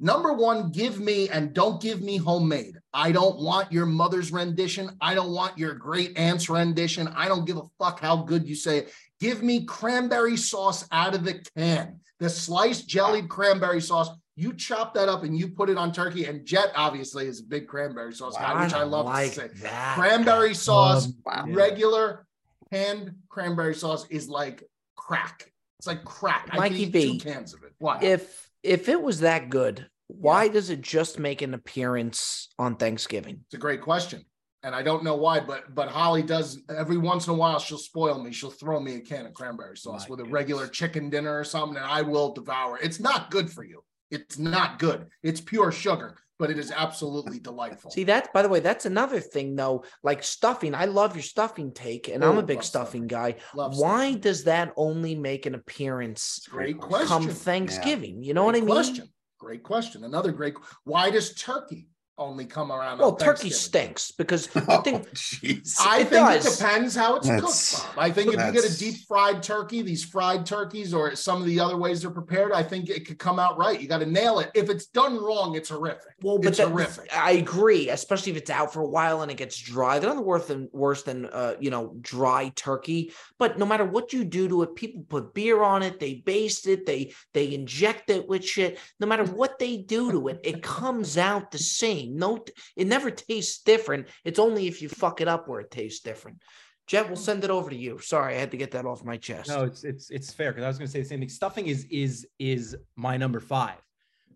Number 0.00 0.32
one, 0.32 0.70
give 0.72 0.98
me 0.98 1.28
and 1.28 1.52
don't 1.54 1.80
give 1.80 2.02
me 2.02 2.16
homemade. 2.16 2.76
I 2.92 3.12
don't 3.12 3.38
want 3.38 3.70
your 3.70 3.86
mother's 3.86 4.32
rendition. 4.32 4.96
I 5.00 5.14
don't 5.14 5.30
want 5.32 5.56
your 5.56 5.74
great 5.74 6.18
aunt's 6.18 6.48
rendition. 6.48 7.06
I 7.08 7.28
don't 7.28 7.44
give 7.44 7.56
a 7.56 7.62
fuck 7.78 8.00
how 8.00 8.16
good 8.16 8.46
you 8.46 8.54
say 8.56 8.78
it. 8.78 8.92
Give 9.20 9.42
me 9.42 9.64
cranberry 9.64 10.36
sauce 10.36 10.86
out 10.90 11.14
of 11.14 11.24
the 11.24 11.34
can, 11.56 12.00
the 12.18 12.28
sliced 12.28 12.88
jellied 12.88 13.28
cranberry 13.28 13.80
sauce. 13.80 14.10
You 14.34 14.54
chop 14.54 14.94
that 14.94 15.08
up 15.08 15.22
and 15.22 15.38
you 15.38 15.48
put 15.48 15.70
it 15.70 15.76
on 15.78 15.92
turkey. 15.92 16.24
And 16.24 16.44
Jet 16.44 16.72
obviously 16.74 17.26
is 17.26 17.38
a 17.40 17.44
big 17.44 17.68
cranberry 17.68 18.12
sauce 18.14 18.34
guy, 18.36 18.64
which 18.64 18.72
I 18.74 18.82
love 18.82 19.06
like 19.06 19.34
to 19.34 19.40
say. 19.42 19.48
that. 19.62 19.94
Cranberry 19.96 20.54
sauce, 20.54 21.06
Um, 21.06 21.14
Wow. 21.24 21.44
regular 21.50 22.26
canned 22.72 23.14
cranberry 23.28 23.74
sauce 23.74 24.06
is 24.08 24.28
like 24.28 24.64
crack. 24.96 25.51
It's 25.82 25.88
like 25.88 26.04
crack. 26.04 26.48
I 26.52 26.58
Mikey 26.58 26.84
V, 26.84 27.18
two 27.18 27.28
cans 27.28 27.54
of 27.54 27.64
it. 27.64 27.72
What? 27.78 28.04
If 28.04 28.48
if 28.62 28.88
it 28.88 29.02
was 29.02 29.18
that 29.18 29.50
good, 29.50 29.88
why 30.06 30.46
does 30.46 30.70
it 30.70 30.80
just 30.80 31.18
make 31.18 31.42
an 31.42 31.54
appearance 31.54 32.50
on 32.56 32.76
Thanksgiving? 32.76 33.40
It's 33.46 33.54
a 33.54 33.58
great 33.58 33.80
question. 33.80 34.24
And 34.62 34.76
I 34.76 34.82
don't 34.82 35.02
know 35.02 35.16
why, 35.16 35.40
but 35.40 35.74
but 35.74 35.88
Holly 35.88 36.22
does 36.22 36.62
every 36.68 36.98
once 36.98 37.26
in 37.26 37.32
a 37.32 37.36
while 37.36 37.58
she'll 37.58 37.78
spoil 37.78 38.22
me. 38.22 38.30
She'll 38.30 38.48
throw 38.48 38.78
me 38.78 38.94
a 38.94 39.00
can 39.00 39.26
of 39.26 39.34
cranberry 39.34 39.76
sauce 39.76 40.08
My 40.08 40.14
with 40.14 40.20
a 40.24 40.30
regular 40.30 40.68
chicken 40.68 41.10
dinner 41.10 41.36
or 41.36 41.42
something, 41.42 41.76
and 41.76 41.84
I 41.84 42.02
will 42.02 42.32
devour. 42.32 42.78
It's 42.80 43.00
not 43.00 43.32
good 43.32 43.50
for 43.50 43.64
you. 43.64 43.82
It's 44.12 44.38
not 44.38 44.78
good. 44.78 45.08
It's 45.24 45.40
pure 45.40 45.72
sugar, 45.72 46.16
but 46.42 46.50
it 46.50 46.58
is 46.58 46.72
absolutely 46.72 47.38
delightful. 47.38 47.92
See 47.92 48.02
that's 48.02 48.28
by 48.34 48.42
the 48.42 48.48
way, 48.48 48.58
that's 48.58 48.84
another 48.84 49.20
thing 49.20 49.54
though. 49.54 49.84
Like 50.02 50.24
stuffing, 50.24 50.74
I 50.74 50.86
love 50.86 51.14
your 51.14 51.22
stuffing 51.22 51.72
take, 51.72 52.08
and 52.08 52.24
I'm 52.24 52.36
Oh, 52.36 52.40
a 52.40 52.42
big 52.42 52.64
stuffing 52.64 53.06
stuffing. 53.06 53.06
guy. 53.06 53.36
Love 53.54 53.78
Why 53.78 54.06
stuffing. 54.06 54.20
does 54.22 54.42
that 54.44 54.72
only 54.76 55.14
make 55.14 55.46
an 55.46 55.54
appearance 55.54 56.44
great 56.50 56.80
question. 56.80 57.06
come? 57.06 57.28
Thanksgiving? 57.28 58.24
You 58.24 58.34
know 58.34 58.42
what 58.42 58.56
I 58.56 58.60
mean? 58.60 58.66
Question. 58.70 59.06
Great 59.38 59.62
question. 59.62 60.02
Another 60.02 60.32
great. 60.32 60.54
Why 60.82 61.10
does 61.10 61.32
turkey 61.34 61.86
only 62.18 62.44
come 62.44 62.70
around? 62.70 62.98
Well, 62.98 63.12
on 63.12 63.18
turkey 63.18 63.50
stinks 63.50 64.12
because 64.12 64.46
the 64.48 64.64
Oh. 64.68 64.82
I 64.84 66.00
It 66.00 66.08
think 66.08 66.10
does. 66.10 66.46
it 66.46 66.58
depends 66.58 66.94
how 66.94 67.16
it's 67.16 67.26
That's- 67.26 67.72
cooked. 67.80 67.94
Bob. 67.96 68.04
I 68.04 68.10
think 68.10 68.32
if 68.34 68.40
you 68.46 68.52
get 68.52 68.64
a 68.70 68.78
deep 68.78 68.96
fried 69.08 69.42
turkey, 69.42 69.82
these 69.82 70.04
fried 70.04 70.44
turkeys, 70.46 70.92
or 70.92 71.14
some 71.16 71.40
of 71.40 71.46
the 71.46 71.58
other 71.58 71.76
ways 71.76 72.02
they're 72.02 72.10
prepared, 72.10 72.52
I 72.52 72.62
think 72.62 72.88
it 72.90 73.06
could 73.06 73.18
come 73.18 73.38
out 73.38 73.56
right. 73.58 73.80
You 73.80 73.88
got 73.88 73.98
to 73.98 74.06
nail 74.06 74.38
it. 74.40 74.50
If 74.54 74.68
it's 74.70 74.86
done 74.86 75.16
wrong, 75.22 75.54
it's 75.56 75.70
horrific. 75.70 76.12
Well, 76.22 76.38
but 76.38 76.48
it's 76.48 76.58
that- 76.58 76.68
horrific. 76.68 77.08
I 77.16 77.32
agree, 77.32 77.88
especially 77.88 78.32
if 78.32 78.38
it's 78.38 78.50
out 78.50 78.72
for 78.72 78.80
a 78.82 78.86
while 78.88 79.22
and 79.22 79.30
it 79.30 79.36
gets 79.36 79.56
dry. 79.58 79.98
They're 79.98 80.14
not 80.14 80.24
worse 80.24 80.46
than 80.46 80.68
worse 80.72 81.02
than 81.02 81.26
uh, 81.26 81.54
you 81.60 81.70
know 81.70 81.94
dry 82.00 82.52
turkey. 82.54 83.12
But 83.38 83.58
no 83.58 83.64
matter 83.66 83.84
what 83.84 84.12
you 84.12 84.24
do 84.24 84.48
to 84.48 84.62
it, 84.62 84.74
people 84.74 85.02
put 85.08 85.34
beer 85.34 85.62
on 85.62 85.82
it, 85.82 85.98
they 85.98 86.14
baste 86.14 86.66
it, 86.66 86.86
they 86.86 87.14
they 87.32 87.54
inject 87.54 88.10
it 88.10 88.28
with 88.28 88.44
shit. 88.44 88.78
No 89.00 89.06
matter 89.06 89.24
what 89.24 89.58
they 89.58 89.78
do 89.78 90.12
to 90.12 90.28
it, 90.28 90.40
it 90.44 90.62
comes 90.62 91.16
out 91.18 91.50
the 91.50 91.58
same. 91.58 92.01
Same. 92.02 92.16
No, 92.16 92.44
it 92.76 92.86
never 92.86 93.10
tastes 93.10 93.62
different. 93.62 94.08
It's 94.24 94.38
only 94.38 94.66
if 94.66 94.82
you 94.82 94.88
fuck 94.88 95.20
it 95.20 95.28
up 95.28 95.48
where 95.48 95.60
it 95.60 95.70
tastes 95.70 96.00
different. 96.00 96.38
Jet, 96.86 97.06
we'll 97.06 97.16
send 97.16 97.44
it 97.44 97.50
over 97.50 97.70
to 97.70 97.76
you. 97.76 97.98
Sorry, 97.98 98.34
I 98.34 98.38
had 98.38 98.50
to 98.50 98.56
get 98.56 98.72
that 98.72 98.84
off 98.84 99.04
my 99.04 99.16
chest. 99.16 99.48
No, 99.48 99.64
it's 99.64 99.84
it's 99.84 100.10
it's 100.10 100.32
fair 100.32 100.50
because 100.52 100.64
I 100.64 100.68
was 100.68 100.78
going 100.78 100.88
to 100.88 100.92
say 100.92 101.00
the 101.00 101.08
same 101.08 101.20
thing. 101.20 101.28
Stuffing 101.28 101.66
is 101.66 101.86
is 101.90 102.26
is 102.38 102.76
my 102.96 103.16
number 103.16 103.40
five, 103.40 103.78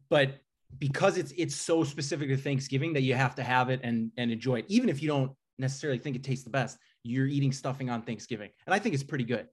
but 0.08 0.30
because 0.78 1.18
it's 1.18 1.32
it's 1.36 1.56
so 1.56 1.84
specific 1.84 2.28
to 2.28 2.36
Thanksgiving 2.36 2.92
that 2.92 3.02
you 3.02 3.14
have 3.14 3.34
to 3.36 3.42
have 3.42 3.68
it 3.68 3.80
and 3.82 4.12
and 4.16 4.30
enjoy 4.30 4.60
it, 4.60 4.66
even 4.68 4.88
if 4.88 5.02
you 5.02 5.08
don't 5.08 5.32
necessarily 5.58 5.98
think 5.98 6.16
it 6.16 6.22
tastes 6.22 6.44
the 6.44 6.50
best. 6.50 6.78
You're 7.02 7.26
eating 7.26 7.52
stuffing 7.52 7.90
on 7.90 8.02
Thanksgiving, 8.02 8.50
and 8.66 8.74
I 8.74 8.78
think 8.78 8.94
it's 8.94 9.04
pretty 9.04 9.24
good. 9.24 9.48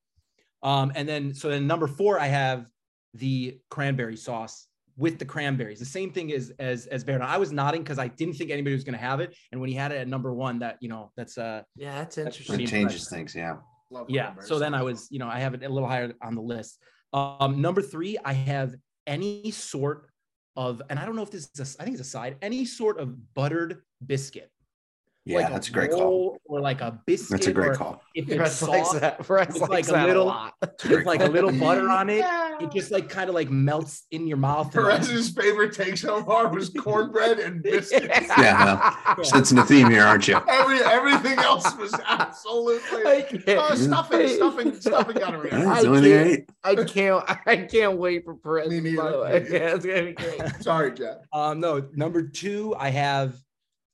Um, 0.62 0.92
and 0.96 1.10
then 1.10 1.34
so 1.34 1.50
then 1.50 1.66
number 1.68 1.88
four, 1.88 2.20
I 2.20 2.28
have 2.28 2.68
the 3.16 3.60
cranberry 3.70 4.18
sauce 4.18 4.68
with 4.98 5.20
the 5.20 5.26
cranberries. 5.26 5.80
The 5.80 5.86
same 5.86 6.12
thing 6.12 6.32
as 6.32 6.52
as 6.60 6.86
as 6.88 7.04
Beardown. 7.04 7.22
I 7.22 7.38
was 7.38 7.52
nodding 7.52 7.84
because 7.84 8.00
I 8.00 8.08
didn't 8.08 8.36
think 8.36 8.52
anybody 8.52 8.74
was 8.76 8.84
going 8.84 8.98
to 8.98 9.06
have 9.06 9.20
it, 9.20 9.36
and 9.52 9.60
when 9.60 9.70
he 9.70 9.76
had 9.76 9.92
it 9.92 9.96
at 9.96 10.08
number 10.08 10.34
one, 10.34 10.60
that 10.60 10.78
you 10.82 10.90
know 10.90 11.12
that's 11.18 11.38
uh 11.38 11.64
yeah, 11.76 12.00
that's 12.00 12.16
That's 12.16 12.28
interesting. 12.28 12.56
pretty 12.56 12.64
It 12.64 12.70
changes 12.70 13.10
things. 13.10 13.36
Yeah. 13.36 13.58
Love 13.90 14.10
yeah. 14.10 14.28
cranberry 14.28 14.48
So 14.48 14.60
then 14.60 14.74
I 14.74 14.82
was 14.84 15.08
you 15.12 15.20
know 15.20 15.28
I 15.28 15.40
have 15.40 15.54
it 15.54 15.64
a 15.64 15.70
little 15.70 15.90
higher 15.90 16.14
on 16.22 16.36
the 16.36 16.42
list. 16.42 16.80
Um, 17.14 17.62
number 17.62 17.82
three, 17.82 18.18
I 18.26 18.34
have 18.34 18.74
any 19.06 19.52
sort 19.52 20.08
of, 20.56 20.82
and 20.90 20.98
I 20.98 21.06
don't 21.06 21.16
know 21.16 21.22
if 21.22 21.32
this 21.32 21.50
is 21.56 21.76
a, 21.76 21.82
I 21.82 21.86
think 21.86 21.98
it's 21.98 22.08
a 22.08 22.10
side, 22.10 22.38
any 22.42 22.66
sort 22.66 23.00
of 23.00 23.34
buttered 23.34 23.82
biscuit. 24.06 24.50
Yeah, 25.26 25.40
like 25.40 25.50
that's 25.54 25.70
a 25.70 25.72
great 25.72 25.92
call. 25.92 26.38
Or 26.46 26.60
like 26.60 26.82
a 26.82 27.00
biscuit. 27.06 27.30
That's 27.30 27.48
a 27.48 27.54
great 27.54 27.72
or 27.72 27.76
call. 27.76 28.02
If 28.14 28.28
it's 28.30 28.38
Russ 28.38 28.62
likes 28.64 28.88
soft, 28.90 29.02
that. 29.02 29.30
Russ 29.30 29.54
with 29.60 29.70
likes 29.70 29.90
like 29.90 30.04
a 30.04 30.08
little- 30.08 30.30
a 30.32 30.52
with 30.90 31.06
like 31.06 31.22
a 31.22 31.28
little 31.28 31.52
butter 31.52 31.88
on 31.90 32.10
it, 32.10 32.26
it 32.60 32.72
just 32.72 32.92
like 32.92 33.08
kind 33.10 33.30
of 33.30 33.36
like 33.36 33.50
melts 33.50 34.06
in 34.12 34.28
your 34.28 34.36
mouth. 34.38 34.76
and, 34.76 34.84
like, 34.86 34.98
Perez's 35.02 35.30
favorite 35.32 35.74
take 35.74 35.96
so 35.98 36.24
far 36.24 36.50
was 36.50 36.70
cornbread 36.78 37.40
and 37.40 37.64
biscuits. 37.64 38.28
Yeah, 38.38 38.96
Sensing 39.24 39.58
a 39.60 39.66
theme 39.66 39.90
here, 39.90 40.04
aren't 40.04 40.28
you? 40.28 40.42
Every 40.48 40.80
everything 40.84 41.40
else 41.40 41.74
was 41.78 41.94
absolutely. 42.06 43.06
I 43.06 43.22
can't, 43.22 43.44
Oh, 43.48 43.76
stuffing, 43.76 44.28
stuffing, 44.28 44.76
stuffing 44.80 45.16
got 45.16 45.32
to 45.32 45.38
Yeah, 45.38 45.64
react. 45.64 45.68
it's 45.78 45.84
the 45.84 45.88
only 45.90 46.02
thing 46.12 46.46
I 46.64 46.72
I 46.72 46.76
can't. 46.84 47.24
I 47.48 47.58
can't 47.58 47.98
wait 47.98 48.26
for 48.26 48.36
Perez. 48.36 48.70
Me 48.70 48.96
by 48.96 49.12
the 49.12 49.20
way. 49.20 49.48
Yeah, 49.50 49.76
it's 49.76 49.86
gonna 49.86 50.04
be 50.04 50.14
great. 50.14 50.42
Sorry, 50.62 50.94
Jet. 50.94 51.22
Um, 51.32 51.60
no, 51.60 51.88
number 51.94 52.24
two, 52.28 52.76
I 52.78 52.90
have 52.90 53.36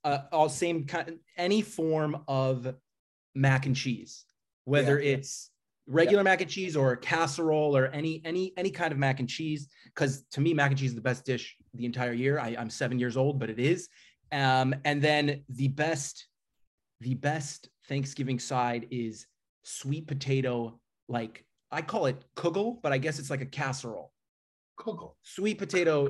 uh, 0.03 0.19
all 0.31 0.49
same 0.49 0.85
kind, 0.85 1.19
any 1.37 1.61
form 1.61 2.23
of 2.27 2.73
mac 3.35 3.65
and 3.65 3.75
cheese, 3.75 4.25
whether 4.65 4.99
it's 4.99 5.51
regular 5.87 6.23
mac 6.23 6.41
and 6.41 6.49
cheese 6.49 6.75
or 6.75 6.95
casserole 6.95 7.75
or 7.75 7.87
any 7.87 8.21
any 8.23 8.53
any 8.57 8.69
kind 8.69 8.91
of 8.91 8.97
mac 8.97 9.19
and 9.19 9.29
cheese. 9.29 9.67
Because 9.85 10.23
to 10.31 10.41
me, 10.41 10.53
mac 10.53 10.71
and 10.71 10.79
cheese 10.79 10.91
is 10.91 10.95
the 10.95 11.01
best 11.01 11.25
dish 11.25 11.55
the 11.73 11.85
entire 11.85 12.13
year. 12.13 12.39
I, 12.39 12.55
I'm 12.57 12.69
seven 12.69 12.99
years 12.99 13.17
old, 13.17 13.39
but 13.39 13.49
it 13.49 13.59
is. 13.59 13.89
Um, 14.31 14.75
and 14.85 15.01
then 15.01 15.43
the 15.49 15.69
best, 15.69 16.27
the 17.01 17.15
best 17.15 17.69
Thanksgiving 17.87 18.39
side 18.39 18.87
is 18.91 19.25
sweet 19.63 20.07
potato, 20.07 20.79
like 21.07 21.43
I 21.71 21.81
call 21.81 22.05
it 22.07 22.23
kugel, 22.35 22.81
but 22.81 22.91
I 22.91 22.97
guess 22.97 23.19
it's 23.19 23.29
like 23.29 23.41
a 23.41 23.45
casserole 23.45 24.11
Kugel. 24.79 25.13
sweet 25.23 25.57
potato 25.57 26.07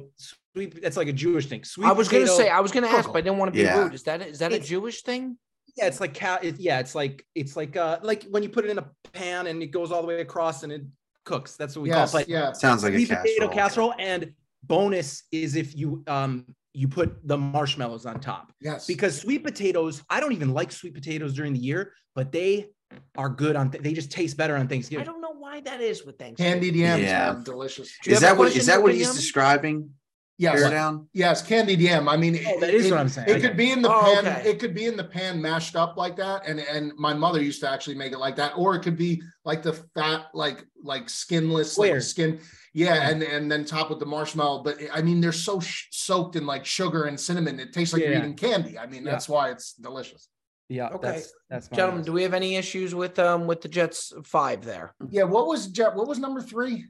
sweet 0.59 0.81
that's 0.81 0.97
like 0.97 1.07
a 1.07 1.13
jewish 1.13 1.45
thing 1.47 1.63
sweet 1.63 1.85
I 1.87 1.91
was 1.93 2.07
gonna 2.09 2.27
say. 2.27 2.49
I 2.49 2.59
was 2.59 2.71
gonna 2.71 2.87
ask, 2.87 3.07
but 3.07 3.17
I 3.19 3.21
didn't 3.21 3.37
want 3.37 3.53
to 3.53 3.57
be 3.57 3.63
Yeah. 3.63 3.79
rude. 3.83 3.93
Is 3.93 4.03
that 4.03 4.21
is 4.21 4.39
that 4.39 4.51
a 4.51 4.59
Jewish 4.59 5.01
thing? 5.03 5.37
yeah 5.77 5.85
it's 5.85 6.01
like 6.01 6.13
cat 6.13 6.43
it, 6.43 6.55
yeah 6.59 6.79
it's 6.79 6.95
like 6.95 7.25
it's 7.35 7.55
like 7.55 7.77
uh 7.77 7.99
like 8.01 8.23
when 8.23 8.41
you 8.43 8.49
put 8.49 8.65
it 8.65 8.71
in 8.71 8.79
a 8.79 8.89
pan 9.13 9.47
and 9.47 9.61
it 9.63 9.67
goes 9.67 9.91
all 9.91 10.01
the 10.01 10.07
way 10.07 10.19
across 10.19 10.63
and 10.63 10.71
it 10.73 10.81
cooks 11.25 11.55
that's 11.55 11.75
what 11.75 11.83
we 11.83 11.89
Yes, 11.89 12.11
call 12.11 12.19
it 12.19 12.23
but 12.23 12.29
yeah. 12.29 12.51
Sounds 12.53 12.83
like 12.83 12.93
a 12.93 12.97
sweet 12.97 13.09
potato 13.09 13.47
casserole. 13.47 13.91
casserole 13.91 13.93
and 13.99 14.33
bonus 14.63 15.23
is 15.31 15.55
if 15.55 15.75
you 15.75 16.03
um 16.07 16.45
you 16.73 16.87
put 16.87 17.25
the 17.27 17.37
marshmallows 17.37 18.05
on 18.05 18.19
top 18.19 18.51
Yes. 18.59 18.85
because 18.87 19.19
sweet 19.21 19.43
potatoes 19.43 20.03
i 20.09 20.19
don't 20.19 20.33
even 20.33 20.53
like 20.53 20.71
sweet 20.71 20.93
potatoes 20.93 21.33
during 21.33 21.53
the 21.53 21.59
year 21.59 21.93
but 22.15 22.31
they 22.31 22.67
are 23.15 23.29
good 23.29 23.55
on 23.55 23.69
th- 23.71 23.83
they 23.83 23.93
just 23.93 24.11
taste 24.11 24.35
better 24.35 24.55
on 24.57 24.67
Thanksgiving. 24.67 25.03
I 25.07 25.11
don't 25.11 25.21
know 25.21 25.35
why 25.37 25.61
that 25.61 25.79
is 25.79 26.03
with 26.07 26.17
Thanksgiving. 26.17 26.53
candied 26.53 26.75
yams, 26.75 27.03
Yeah. 27.03 27.35
delicious. 27.45 27.89
Is 28.07 28.13
have 28.13 28.17
a 28.17 28.25
that 28.25 28.37
what 28.39 28.55
is 28.55 28.65
that 28.65 28.81
what 28.81 28.95
he's 28.95 29.13
describing? 29.13 29.91
Yes. 30.39 30.61
Tear 30.61 30.69
down. 30.69 31.09
Yes, 31.11 31.41
candied 31.45 31.81
yam. 31.81 32.07
I 32.07 32.15
mean, 32.15 32.39
Oh, 32.47 32.59
that 32.61 32.69
it, 32.69 32.75
is 32.75 32.85
it- 32.85 32.91
what 32.91 32.99
I'm 33.01 33.09
saying. 33.09 33.27
It 33.27 33.31
Okay. 33.33 33.41
could 33.49 33.57
be 33.57 33.71
in 33.71 33.81
the 33.81 33.93
Oh, 33.93 34.01
pan. 34.01 34.25
okay. 34.25 34.49
It 34.49 34.57
could 34.57 34.73
be 34.73 34.85
in 34.85 34.95
the 34.95 35.03
pan 35.03 35.41
mashed 35.41 35.75
up 35.75 35.97
like 35.97 36.15
that, 36.15 36.47
and 36.47 36.61
and 36.61 36.93
my 36.97 37.13
mother 37.13 37.41
used 37.43 37.59
to 37.59 37.69
actually 37.69 37.95
make 37.95 38.13
it 38.13 38.19
like 38.19 38.37
that, 38.37 38.53
or 38.55 38.73
it 38.73 38.79
could 38.81 38.95
be 38.97 39.21
like 39.43 39.63
the 39.63 39.73
fat, 39.73 40.27
like 40.33 40.65
like 40.81 41.09
skinless, 41.09 41.77
like 41.77 42.01
skin. 42.01 42.39
Yeah, 42.73 43.09
and 43.09 43.21
and 43.21 43.51
then 43.51 43.65
top 43.65 43.89
with 43.89 43.99
the 43.99 44.05
marshmallow. 44.05 44.63
But 44.63 44.77
I 44.93 45.01
mean, 45.01 45.19
they're 45.19 45.33
so 45.33 45.59
sh- 45.59 45.87
soaked 45.91 46.37
in 46.37 46.45
like 46.45 46.65
sugar 46.65 47.03
and 47.03 47.19
cinnamon. 47.19 47.59
It 47.59 47.73
tastes 47.73 47.93
like 47.93 48.03
you're 48.03 48.13
eating 48.13 48.35
candy. 48.35 48.79
I 48.79 48.85
mean, 48.87 49.03
Yeah. 49.03 49.11
that's 49.11 49.27
why 49.27 49.49
it's 49.51 49.73
delicious. 49.73 50.29
yeah 50.69 50.87
Okay. 50.89 51.07
that's 51.11 51.33
that's 51.49 51.69
my 51.71 51.75
Gentlemen, 51.75 52.01
list. 52.01 52.05
do 52.05 52.13
we 52.13 52.23
have 52.23 52.33
any 52.33 52.55
issues 52.55 52.95
with 52.95 53.19
um 53.19 53.45
with 53.45 53.59
the 53.59 53.67
Jets 53.67 54.13
five 54.23 54.63
there? 54.63 54.95
Yeah. 55.09 55.23
What 55.23 55.47
was 55.47 55.67
Jet? 55.67 55.95
What 55.95 56.07
was 56.07 56.17
number 56.19 56.41
three? 56.41 56.85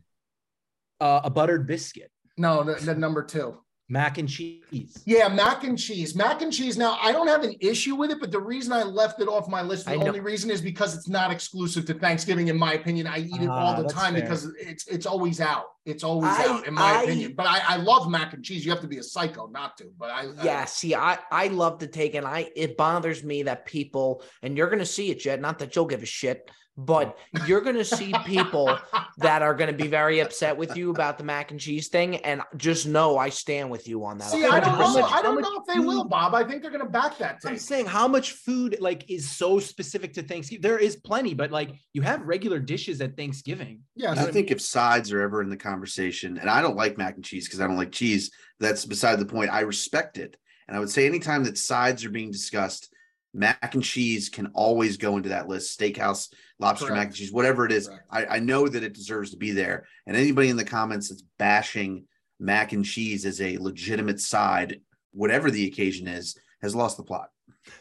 uh, 1.02 1.22
a 1.24 1.30
buttered 1.30 1.66
biscuit 1.66 2.12
No, 2.40 2.64
the, 2.64 2.74
the 2.76 2.96
number 2.96 3.22
two. 3.22 3.58
mac 3.90 4.18
and 4.18 4.30
cheese 4.30 5.04
Yeah, 5.06 5.28
mac 5.28 5.64
and 5.66 5.78
cheese. 5.78 6.16
Mac 6.16 6.42
and 6.42 6.54
cheese. 6.54 6.78
Now, 6.78 6.98
I 7.02 7.12
don't 7.12 7.28
have 7.28 7.44
an 7.44 7.56
issue 7.60 7.96
with 7.96 8.12
it, 8.12 8.20
but 8.22 8.32
the 8.32 8.40
reason 8.40 8.72
I 8.72 8.84
left 8.84 9.20
it 9.20 9.28
off 9.28 9.50
my 9.50 9.62
list, 9.62 9.88
the 9.88 9.96
only 9.96 10.20
reason 10.22 10.50
is 10.52 10.62
because 10.62 10.96
it's 10.96 11.10
not 11.10 11.32
exclusive 11.32 11.86
to 11.88 11.94
Thanksgiving, 11.96 12.48
in 12.48 12.58
my 12.58 12.74
opinion. 12.74 13.08
I 13.08 13.20
eat 13.20 13.42
it 13.42 13.50
all 13.50 13.74
Ah, 13.76 13.82
the 13.82 13.90
time 13.90 14.14
fair. 14.14 14.22
because 14.22 14.46
it's 14.60 14.88
it's 14.88 15.06
always 15.06 15.42
out. 15.42 15.66
It's 15.86 16.04
always 16.04 16.32
I- 16.32 16.46
out, 16.48 16.68
in 16.68 16.76
my 16.76 16.82
I- 17.00 17.04
opinion. 17.04 17.34
But 17.36 17.48
I, 17.48 17.60
I 17.68 17.76
love 17.78 18.10
mac 18.10 18.34
and 18.34 18.44
cheese. 18.46 18.64
You 18.64 18.72
have 18.72 18.82
to 18.82 18.88
be 18.88 19.00
a 19.00 19.04
psycho 19.04 19.48
not 19.48 19.76
to. 19.80 19.86
But 20.00 20.12
I, 20.12 20.22
I- 20.38 20.44
Yeah, 20.46 20.64
see, 20.66 20.96
I 20.96 21.18
I 21.32 21.48
love 21.48 21.80
to 21.80 21.88
take 21.88 22.14
and 22.16 22.26
I 22.26 22.50
it 22.56 22.78
bothers 22.78 23.24
me 23.24 23.44
that 23.44 23.66
people 23.66 24.24
and 24.44 24.56
you're 24.56 24.70
gonna 24.70 24.86
see 24.86 25.10
it, 25.12 25.20
Jet. 25.20 25.42
Not 25.42 25.60
that 25.60 25.76
you'll 25.76 25.88
give 25.94 26.04
a 26.04 26.06
shit, 26.20 26.50
but 26.86 27.18
you're 27.48 27.62
gonna 27.62 27.84
see 27.84 28.14
people 28.26 28.78
that 29.18 29.42
are 29.42 29.54
gonna 29.54 29.74
be 29.74 29.88
very 29.88 30.20
upset 30.20 30.56
with 30.56 30.76
you 30.78 30.92
about 30.92 31.18
the 31.18 31.24
mac 31.24 31.52
and 31.52 31.60
cheese 31.60 31.90
thing, 31.90 32.18
and 32.18 32.42
just 32.58 32.88
know 32.88 33.18
I 33.18 33.30
stand 33.30 33.70
with 33.70 33.88
you 33.88 34.06
on 34.06 34.18
that. 34.20 34.30
see. 34.30 34.46
I 34.46 34.60
don't 34.60 34.80
know. 34.80 34.94
much- 34.94 35.12
I 35.12 35.22
don't 35.22 35.42
know 35.42 35.62
if 35.62 35.66
they 35.74 35.80
will, 35.80 36.06
Bob. 36.06 36.34
I 36.34 36.44
think 36.44 36.62
they're 36.62 36.72
going 36.72 36.84
to 36.84 36.90
back 36.90 37.18
that 37.20 37.40
I'm 37.46 37.58
saying 37.58 37.86
how 37.86 38.08
much 38.08 38.32
food 38.34 38.78
like 38.80 39.10
is 39.10 39.30
so 39.30 39.60
specific 39.60 40.14
to 40.14 40.24
Thanksgiving. 40.24 40.62
There 40.62 40.78
is 40.78 40.96
plenty, 40.96 41.34
but 41.34 41.52
like 41.52 41.72
you 41.94 42.02
have 42.02 42.22
regular 42.22 42.60
dishes 42.60 43.02
at 43.02 43.18
Thanksgiving. 43.18 43.82
Yes. 43.96 44.18
I 44.18 44.32
think 44.32 44.52
if 44.52 44.62
sides 44.62 45.12
are 45.12 45.22
ever 45.22 45.42
in 45.42 45.50
the 45.50 45.58
conversation, 45.58 46.38
and 46.38 46.50
I 46.50 46.62
don't 46.62 46.76
like 46.76 46.98
mac 46.98 47.16
and 47.16 47.24
cheese 47.24 47.46
because 47.48 47.60
I 47.62 47.68
don't 47.68 47.78
like 47.78 47.92
cheese, 47.92 48.32
that's 48.60 48.86
beside 48.86 49.20
the 49.20 49.26
point. 49.26 49.52
I 49.52 49.62
respect 49.62 50.18
it. 50.18 50.38
And 50.68 50.78
I 50.78 50.80
would 50.80 50.90
say 50.90 51.08
anytime 51.08 51.44
that 51.46 51.58
sides 51.58 52.06
are 52.06 52.12
being 52.12 52.32
discussed, 52.32 52.94
mac 53.34 53.74
and 53.74 53.84
cheese 53.84 54.30
can 54.30 54.48
always 54.54 54.98
go 54.98 55.18
into 55.18 55.30
that 55.30 55.48
list. 55.48 55.80
Steakhouse, 55.80 56.34
lobster 56.60 56.94
mac 56.94 57.08
and 57.08 57.16
cheese, 57.16 57.32
whatever 57.32 57.66
it 57.66 57.72
is. 57.72 57.90
I, 58.10 58.26
I 58.26 58.40
know 58.40 58.68
that 58.68 58.84
it 58.84 58.94
deserves 58.94 59.32
to 59.32 59.38
be 59.38 59.52
there. 59.52 59.86
And 60.08 60.16
anybody 60.16 60.50
in 60.50 60.58
the 60.58 60.66
comments 60.66 61.10
that's 61.10 61.24
bashing 61.38 62.06
mac 62.40 62.74
and 62.74 62.86
cheese 62.86 63.26
as 63.26 63.42
a 63.42 63.58
legitimate 63.58 64.20
side, 64.20 64.82
whatever 65.12 65.52
the 65.52 65.68
occasion 65.68 66.08
is, 66.08 66.38
has 66.62 66.76
lost 66.76 66.98
the 66.98 67.04
plot. 67.04 67.30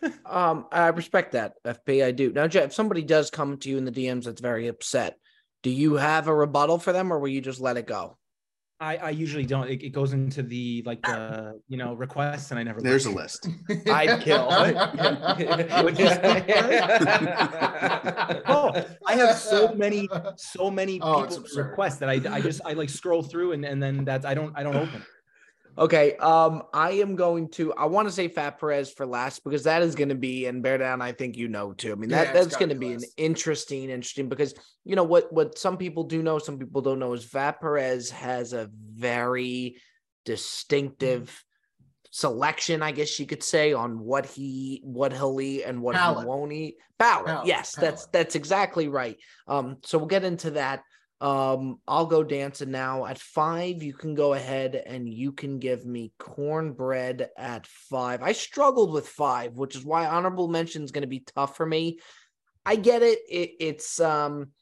Um, 0.26 0.66
I 0.70 0.88
respect 0.88 1.32
that, 1.32 1.54
FP. 1.64 2.04
I 2.04 2.10
do. 2.10 2.30
Now, 2.30 2.46
Jet, 2.46 2.64
if 2.64 2.74
somebody 2.74 3.02
does 3.02 3.30
come 3.30 3.56
to 3.58 3.70
you 3.70 3.78
in 3.78 3.86
the 3.86 3.92
DMs 3.92 4.24
that's 4.24 4.40
very 4.40 4.68
upset, 4.68 5.16
do 5.62 5.70
you 5.70 5.94
have 5.94 6.28
a 6.28 6.34
rebuttal 6.34 6.78
for 6.78 6.92
them, 6.92 7.10
or 7.10 7.18
will 7.18 7.28
you 7.28 7.40
just 7.40 7.60
let 7.60 7.78
it 7.78 7.86
go? 7.86 8.18
I, 8.80 8.96
I 8.96 9.10
usually 9.10 9.44
don't. 9.44 9.68
It, 9.68 9.82
it 9.82 9.90
goes 9.90 10.12
into 10.12 10.42
the 10.42 10.82
like 10.86 11.02
the 11.02 11.60
you 11.68 11.76
know 11.76 11.94
requests, 11.94 12.50
and 12.52 12.60
I 12.60 12.62
never. 12.62 12.80
There's 12.80 13.06
a 13.06 13.10
list. 13.10 13.48
I'd 13.90 14.20
kill. 14.22 14.48
Oh, 18.50 18.72
I 19.06 19.14
have 19.14 19.36
so 19.36 19.74
many, 19.74 20.08
so 20.36 20.70
many 20.70 21.00
Oh, 21.00 21.26
people 21.26 21.44
requests 21.56 21.96
that 21.98 22.08
I, 22.08 22.20
I 22.30 22.40
just 22.40 22.60
I 22.64 22.72
like 22.72 22.90
scroll 22.90 23.22
through 23.22 23.52
and 23.52 23.64
and 23.64 23.82
then 23.82 24.04
that's 24.04 24.24
I 24.24 24.34
don't 24.34 24.52
I 24.56 24.62
don't 24.62 24.76
open. 24.76 24.96
it. 24.96 25.02
Okay. 25.78 26.16
Um, 26.16 26.64
I 26.74 26.92
am 26.92 27.14
going 27.14 27.50
to. 27.52 27.72
I 27.74 27.86
want 27.86 28.08
to 28.08 28.12
say 28.12 28.28
Fat 28.28 28.58
Perez 28.58 28.90
for 28.90 29.06
last 29.06 29.44
because 29.44 29.62
that 29.64 29.82
is 29.82 29.94
going 29.94 30.08
to 30.08 30.16
be 30.16 30.46
and 30.46 30.62
Beardown. 30.62 31.00
I 31.00 31.12
think 31.12 31.36
you 31.36 31.48
know 31.48 31.72
too. 31.72 31.92
I 31.92 31.94
mean 31.94 32.10
Yeah, 32.10 32.24
that 32.24 32.36
it's 32.36 32.46
that's 32.46 32.56
going 32.56 32.70
to 32.70 32.74
be 32.74 32.88
be 32.88 32.94
an 32.94 33.02
interesting, 33.16 33.84
interesting 33.84 34.28
because 34.28 34.54
you 34.84 34.96
know 34.96 35.04
what 35.04 35.32
what 35.32 35.56
some 35.56 35.76
people 35.76 36.04
do 36.04 36.22
know, 36.22 36.38
some 36.38 36.58
people 36.58 36.82
don't 36.82 36.98
know 36.98 37.12
is 37.12 37.24
Fat 37.24 37.60
Perez 37.60 38.10
has 38.10 38.52
a 38.52 38.68
very 38.72 39.76
distinctive 40.24 41.44
selection, 42.10 42.82
I 42.82 42.90
guess 42.92 43.18
you 43.20 43.26
could 43.26 43.42
say, 43.42 43.72
on 43.72 44.00
what 44.00 44.26
he 44.26 44.80
what 44.84 45.12
he'll 45.12 45.40
eat 45.40 45.62
and 45.62 45.80
what 45.80 45.94
Palate. 45.94 46.24
he 46.24 46.26
won't 46.26 46.52
eat. 46.52 46.76
Palate, 46.98 47.46
Yes, 47.46 47.74
that's 47.76 48.06
that's 48.06 48.34
exactly 48.34 48.88
right. 48.88 49.16
Um, 49.46 49.76
so 49.84 49.98
we'll 49.98 50.08
get 50.08 50.24
into 50.24 50.52
that. 50.52 50.82
Um, 51.20 51.80
I'll 51.88 52.06
go 52.06 52.22
dancing 52.22 52.70
now. 52.70 53.04
At 53.04 53.18
five, 53.18 53.82
you 53.82 53.92
can 53.92 54.14
go 54.14 54.34
ahead 54.34 54.76
and 54.76 55.12
you 55.12 55.32
can 55.32 55.58
give 55.58 55.84
me 55.84 56.12
cornbread 56.18 57.28
at 57.36 57.66
five. 57.66 58.22
I 58.22 58.32
struggled 58.32 58.92
with 58.92 59.08
five, 59.08 59.56
which 59.56 59.74
is 59.74 59.84
why 59.84 60.06
honorable 60.06 60.48
mention 60.48 60.84
is 60.84 60.92
going 60.92 61.02
to 61.02 61.08
be 61.08 61.24
tough 61.34 61.56
for 61.56 61.66
me. 61.66 61.98
I 62.64 62.76
get 62.76 63.02
it. 63.02 63.18
it 63.28 63.50
it's 63.58 63.98
um, 63.98 64.52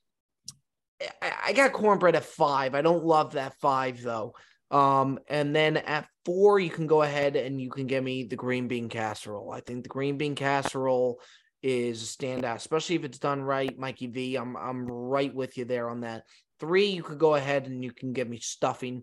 I, 1.20 1.32
I 1.48 1.52
got 1.52 1.72
cornbread 1.72 2.16
at 2.16 2.24
five. 2.24 2.74
I 2.74 2.82
don't 2.82 3.04
love 3.04 3.32
that 3.32 3.54
five 3.60 4.00
though. 4.00 4.34
Um, 4.70 5.18
and 5.28 5.54
then 5.54 5.76
at 5.76 6.08
four, 6.24 6.58
you 6.58 6.70
can 6.70 6.86
go 6.86 7.02
ahead 7.02 7.36
and 7.36 7.60
you 7.60 7.70
can 7.70 7.86
give 7.86 8.02
me 8.02 8.24
the 8.24 8.36
green 8.36 8.66
bean 8.66 8.88
casserole. 8.88 9.52
I 9.52 9.60
think 9.60 9.82
the 9.82 9.88
green 9.88 10.16
bean 10.16 10.34
casserole 10.34 11.20
is 11.62 12.02
a 12.02 12.06
standout, 12.06 12.56
especially 12.56 12.96
if 12.96 13.04
it's 13.04 13.18
done 13.18 13.42
right. 13.42 13.76
Mikey 13.78 14.06
V, 14.08 14.36
I'm 14.36 14.56
I'm 14.56 14.86
right 14.86 15.34
with 15.34 15.56
you 15.56 15.64
there 15.64 15.88
on 15.88 16.00
that. 16.00 16.24
Three, 16.60 16.86
you 16.86 17.02
could 17.02 17.18
go 17.18 17.34
ahead 17.34 17.66
and 17.66 17.84
you 17.84 17.92
can 17.92 18.12
give 18.12 18.28
me 18.28 18.38
stuffing 18.38 19.02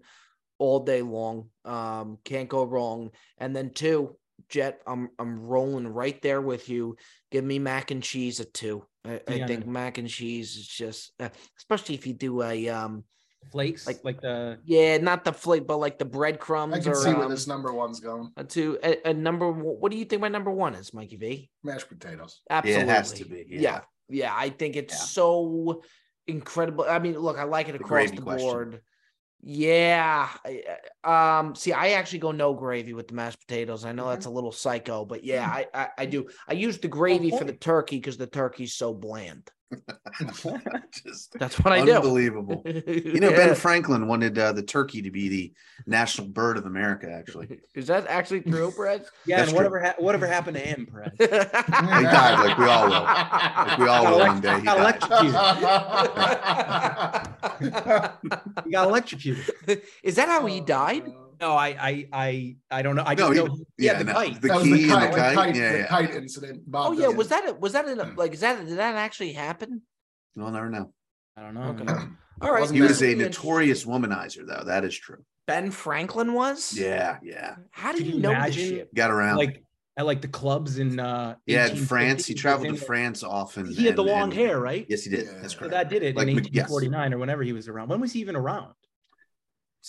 all 0.58 0.80
day 0.80 1.02
long. 1.02 1.50
Um, 1.66 2.18
can't 2.24 2.50
go 2.50 2.64
wrong. 2.64 3.12
And 3.38 3.56
then 3.56 3.72
two, 3.72 4.16
Jet, 4.50 4.82
I'm 4.88 5.10
I'm 5.20 5.40
rolling 5.46 5.88
right 5.88 6.20
there 6.22 6.42
with 6.42 6.70
you. 6.70 6.96
Give 7.32 7.44
me 7.44 7.60
mac 7.60 7.92
and 7.92 8.02
cheese 8.04 8.40
at 8.40 8.54
two. 8.54 8.86
I, 9.06 9.22
I 9.28 9.46
think 9.48 9.68
mac 9.68 9.98
and 9.98 10.08
cheese 10.08 10.56
is 10.56 10.68
just, 10.68 11.12
uh, 11.20 11.30
especially 11.58 11.96
if 11.96 12.08
you 12.08 12.14
do 12.14 12.42
a 12.42 12.70
um, 12.70 13.04
Flakes, 13.52 13.86
Like- 13.86 13.98
like 13.98 14.06
like 14.16 14.22
the 14.22 14.60
yeah, 14.64 14.98
not 15.00 15.26
the 15.26 15.34
flake, 15.34 15.68
but 15.68 15.78
like 15.78 16.00
the 16.00 16.06
breadcrumbs 16.06 16.76
I 16.76 16.80
can 16.80 16.94
or 16.94 16.96
see 16.96 17.14
where 17.14 17.26
um, 17.26 17.30
this 17.32 17.46
number 17.46 17.74
one's 17.74 18.00
going. 18.00 18.32
a 18.38 18.44
two 18.46 18.80
a, 18.82 19.10
a 19.10 19.14
number. 19.14 19.52
one- 19.52 19.66
What 19.82 19.92
do 19.92 19.98
you 19.98 20.06
think 20.06 20.22
my 20.22 20.30
number 20.30 20.50
one 20.50 20.76
is, 20.76 20.94
Mikey 20.94 21.18
V? 21.18 21.50
Mashed 21.62 21.90
potatoes. 21.90 22.40
Yeah, 22.50 22.58
Absolutely, 22.58 22.84
it 22.84 22.90
has 22.90 23.12
to 23.14 23.26
be. 23.26 23.46
Yeah, 23.50 23.60
Yeah. 23.60 23.82
yeah. 24.10 24.34
I 24.36 24.50
think 24.50 24.78
it's 24.78 24.94
Yeah. 24.94 25.00
so 25.00 25.84
incredible. 26.28 26.86
I 26.88 27.00
mean, 27.00 27.18
look, 27.18 27.38
I 27.38 27.44
like 27.44 27.70
it 27.70 27.76
across 27.76 27.90
gravy 27.90 28.16
the 28.18 28.22
question. 28.22 28.48
board. 28.50 28.82
Yeah. 29.42 30.30
I- 30.46 30.64
I- 31.04 31.40
Um. 31.40 31.56
See, 31.56 31.74
I 31.74 31.90
actually 31.92 32.20
go 32.20 32.32
no 32.32 32.54
gravy 32.54 32.94
with 32.94 33.10
the 33.10 33.14
mashed 33.14 33.40
potatoes. 33.46 33.84
I 33.84 33.92
know 33.92 34.08
that's 34.10 34.26
a 34.26 34.30
little 34.30 34.52
psycho, 34.54 35.04
but 35.06 35.24
yeah, 35.24 35.48
I 35.48 35.68
I, 35.74 35.88
I 35.98 36.06
do. 36.06 36.30
I 36.48 36.54
use 36.54 36.78
the 36.80 36.88
gravy 36.88 37.30
for 37.30 37.44
the 37.44 37.54
turkey 37.54 37.98
because 37.98 38.18
the 38.18 38.28
turkey's 38.28 38.74
so 38.74 38.94
bland. 38.94 39.50
Just 40.92 41.34
That's 41.40 41.60
what 41.60 41.74
I 41.74 41.84
do. 41.86 41.94
unbelievable. 41.96 42.62
You 42.66 43.20
know, 43.20 43.32
Ben 43.32 43.56
Franklin 43.56 44.08
wanted 44.08 44.38
uh, 44.38 44.52
the 44.54 44.64
turkey 44.64 45.02
to 45.02 45.12
be 45.12 45.30
the 45.30 45.54
national 45.88 46.28
bird 46.28 46.58
of 46.58 46.66
America. 46.66 47.12
Actually, 47.12 47.60
Is 47.76 47.88
that 47.88 48.08
actually 48.08 48.42
true, 48.42 48.72
Brett? 48.76 49.06
yeah, 49.26 49.38
That's 49.38 49.50
and 49.50 49.56
whatever 49.58 49.82
ha- 49.82 49.96
whatever 49.98 50.28
happened 50.28 50.58
to 50.58 50.64
him, 50.64 50.86
Perez? 50.86 51.12
he 51.18 51.26
died 51.28 52.46
like 52.46 52.58
we 52.58 52.66
all 52.66 52.86
will. 52.86 53.04
Like 53.04 53.78
we 53.78 53.88
all 53.88 54.06
will 54.06 54.16
elect- 54.22 54.32
one 54.32 54.42
day. 54.42 54.60
He 54.60 54.66
got 54.66 55.00
died. 55.10 55.28
He 58.66 58.72
got 58.72 58.88
electrocuted. 58.88 59.82
Is 60.04 60.16
that 60.16 60.28
how 60.28 60.46
he 60.46 60.62
died? 60.62 61.12
No, 61.44 61.54
I 61.56 61.68
I 61.90 62.08
I 62.14 62.56
I 62.72 62.82
don't 62.82 62.96
know. 62.96 63.04
I 63.06 63.16
No, 63.16 63.34
just 63.34 63.34
he- 63.34 63.46
know 63.48 63.56
he 63.78 63.86
had 63.88 63.98
yeah, 63.98 63.98
the 64.00 64.04
no, 64.06 64.14
kite. 64.14 64.42
the 64.42 64.48
that 64.48 64.56
was 64.56 64.64
key 64.64 64.84
the 64.84 64.88
kite, 64.88 65.12
the 65.12 65.16
the 65.18 65.22
kite. 65.22 65.36
kite, 65.36 65.56
Yeah, 65.56 65.72
the 65.74 65.78
yeah. 65.80 65.88
kite 65.88 66.12
incident. 66.16 66.72
Bob 66.72 66.86
Oh 66.88 66.92
yeah, 66.94 67.08
was 67.10 67.28
that 67.28 67.50
a, 67.50 67.54
was 67.54 67.74
that 67.74 67.86
in 67.88 68.00
a, 68.00 68.06
like 68.16 68.34
is 68.34 68.40
that 68.40 68.66
did 68.66 68.78
that 68.78 68.96
actually 68.96 69.34
happen? 69.34 69.82
We'll 70.38 70.52
never 70.52 70.70
know. 70.70 70.94
I 71.36 71.42
don't 71.42 71.54
know. 71.54 71.64
Okay. 71.72 71.86
All 72.42 72.52
right, 72.52 72.62
Wasn't 72.62 72.76
He 72.78 72.82
was 72.82 73.02
a 73.04 73.14
notorious 73.14 73.84
womanizer, 73.86 74.48
though. 74.48 74.64
That 74.66 74.84
is 74.86 74.98
true. 74.98 75.24
Ben 75.48 75.70
Franklin 75.72 76.34
was. 76.34 76.74
Yeah, 76.78 77.18
yeah. 77.22 77.56
How 77.72 77.92
do 77.92 77.98
Could 77.98 78.08
you 78.08 78.14
you 78.16 78.22
know 78.22 78.30
this 78.30 78.38
imagine? 78.56 78.70
shit? 78.70 78.96
Got 78.96 79.12
around. 79.12 79.38
Like 79.38 79.64
at 79.98 80.06
like 80.06 80.22
the 80.22 80.28
clubs 80.30 80.80
in 80.80 80.98
uh 81.00 81.36
yeah, 81.46 81.68
in 81.68 81.76
France. 81.76 82.26
He 82.26 82.34
traveled 82.36 82.70
to 82.78 82.86
France 82.86 83.22
often. 83.22 83.70
He 83.70 83.86
had 83.86 83.96
the 83.98 84.04
long 84.04 84.24
and- 84.32 84.34
hair, 84.34 84.60
right? 84.62 84.86
Yes, 84.88 85.04
he 85.04 85.10
did. 85.10 85.26
Yeah. 85.26 85.40
That's 85.42 85.58
So 85.60 85.68
that 85.68 85.90
did 85.90 86.04
it 86.04 86.16
Like 86.16 86.30
in 86.30 86.36
Mc- 86.38 86.54
yes. 86.54 86.70
1849 86.70 87.14
or 87.14 87.18
whenever 87.18 87.44
he 87.44 87.52
was 87.54 87.68
around. 87.68 87.90
When 87.90 88.00
was 88.00 88.14
he 88.14 88.22
even 88.22 88.36
around? 88.38 88.74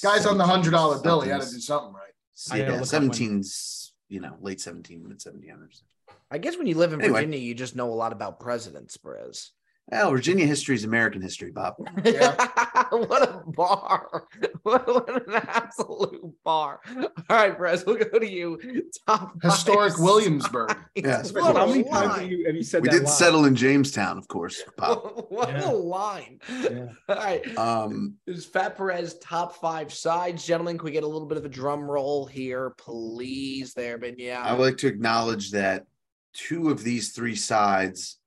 Guys 0.02 0.26
on 0.26 0.38
the 0.38 0.44
hundred 0.44 0.72
dollar 0.72 0.98
bill, 1.00 1.20
he 1.20 1.30
had 1.30 1.42
to 1.42 1.50
do 1.50 1.60
something 1.60 1.92
right. 1.92 2.12
I 2.50 2.58
Yeah, 2.58 2.72
look 2.72 2.82
17s, 2.82 3.92
you 4.08 4.20
know, 4.20 4.36
late 4.40 4.60
17, 4.60 5.06
mid 5.06 5.18
1700s. 5.18 5.82
I 6.30 6.38
guess 6.38 6.56
when 6.56 6.66
you 6.66 6.76
live 6.76 6.92
in 6.92 7.00
Anyway. 7.00 7.20
Virginia, 7.20 7.38
you 7.38 7.54
just 7.54 7.76
know 7.76 7.90
a 7.92 7.94
lot 7.94 8.12
about 8.12 8.40
presidents, 8.40 8.96
Perez. 8.96 9.52
Well, 9.92 10.10
Virginia 10.12 10.46
history 10.46 10.74
is 10.74 10.84
American 10.84 11.20
history, 11.20 11.50
Bob. 11.50 11.74
what 11.98 13.22
a 13.22 13.42
bar! 13.46 14.26
What, 14.64 14.86
what 14.86 15.26
an 15.28 15.34
absolute 15.46 16.32
bar! 16.42 16.80
All 16.96 17.06
right, 17.28 17.54
Perez, 17.54 17.84
we'll 17.84 17.96
go 17.96 18.18
to 18.18 18.26
you. 18.26 18.58
Top 19.06 19.34
Historic 19.42 19.98
Williamsburg. 19.98 20.74
Yes. 20.94 21.34
What 21.34 21.54
How 21.54 21.64
a 21.64 21.66
many 21.66 21.84
times 21.84 22.14
have 22.16 22.30
you, 22.30 22.46
have 22.46 22.56
you 22.56 22.62
said 22.62 22.80
We 22.80 22.88
that 22.88 22.94
did 22.94 23.02
line? 23.04 23.12
settle 23.12 23.44
in 23.44 23.54
Jamestown, 23.54 24.16
of 24.16 24.26
course, 24.26 24.62
Bob. 24.78 25.26
What 25.28 25.50
Yeah. 25.50 25.70
a 25.70 25.72
line! 25.72 26.40
Yeah. 26.48 26.86
All 27.10 27.16
right, 27.16 27.58
Um, 27.58 28.14
This 28.26 28.38
is 28.38 28.46
Fat 28.46 28.74
Perez 28.78 29.18
top 29.18 29.56
five 29.56 29.92
sides. 29.92 30.46
Gentlemen, 30.46 30.78
can 30.78 30.86
we 30.86 30.92
get 30.92 31.04
a 31.04 31.06
little 31.08 31.28
bit 31.28 31.36
of 31.36 31.44
a 31.44 31.48
drum 31.50 31.82
roll 31.82 32.24
here, 32.24 32.70
please? 32.78 33.74
There, 33.74 33.98
but 33.98 34.18
yeah. 34.18 34.40
I 34.42 34.54
would 34.54 34.64
like 34.64 34.78
to 34.78 34.86
acknowledge 34.86 35.50
that 35.50 35.84
two 36.32 36.70
of 36.70 36.82
these 36.82 37.12
three 37.12 37.36
sides 37.36 38.18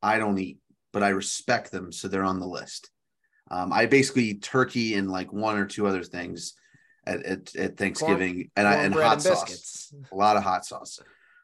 I 0.00 0.18
don't 0.18 0.38
eat, 0.38 0.58
but 0.92 1.02
I 1.02 1.10
respect 1.10 1.70
them, 1.70 1.92
so 1.92 2.08
they're 2.08 2.24
on 2.24 2.40
the 2.40 2.46
list. 2.46 2.90
Um, 3.50 3.72
I 3.72 3.86
basically 3.86 4.24
eat 4.24 4.42
turkey 4.42 4.94
and 4.94 5.10
like 5.10 5.32
one 5.32 5.56
or 5.58 5.66
two 5.66 5.86
other 5.86 6.02
things 6.04 6.54
at, 7.06 7.22
at, 7.24 7.56
at 7.56 7.76
Thanksgiving, 7.76 8.50
and 8.56 8.66
I 8.68 8.74
and 8.76 8.94
hot 8.94 9.22
sauce, 9.22 9.92
a 10.12 10.14
lot 10.16 10.36
of 10.36 10.42
hot 10.42 10.64
sauce. 10.64 11.00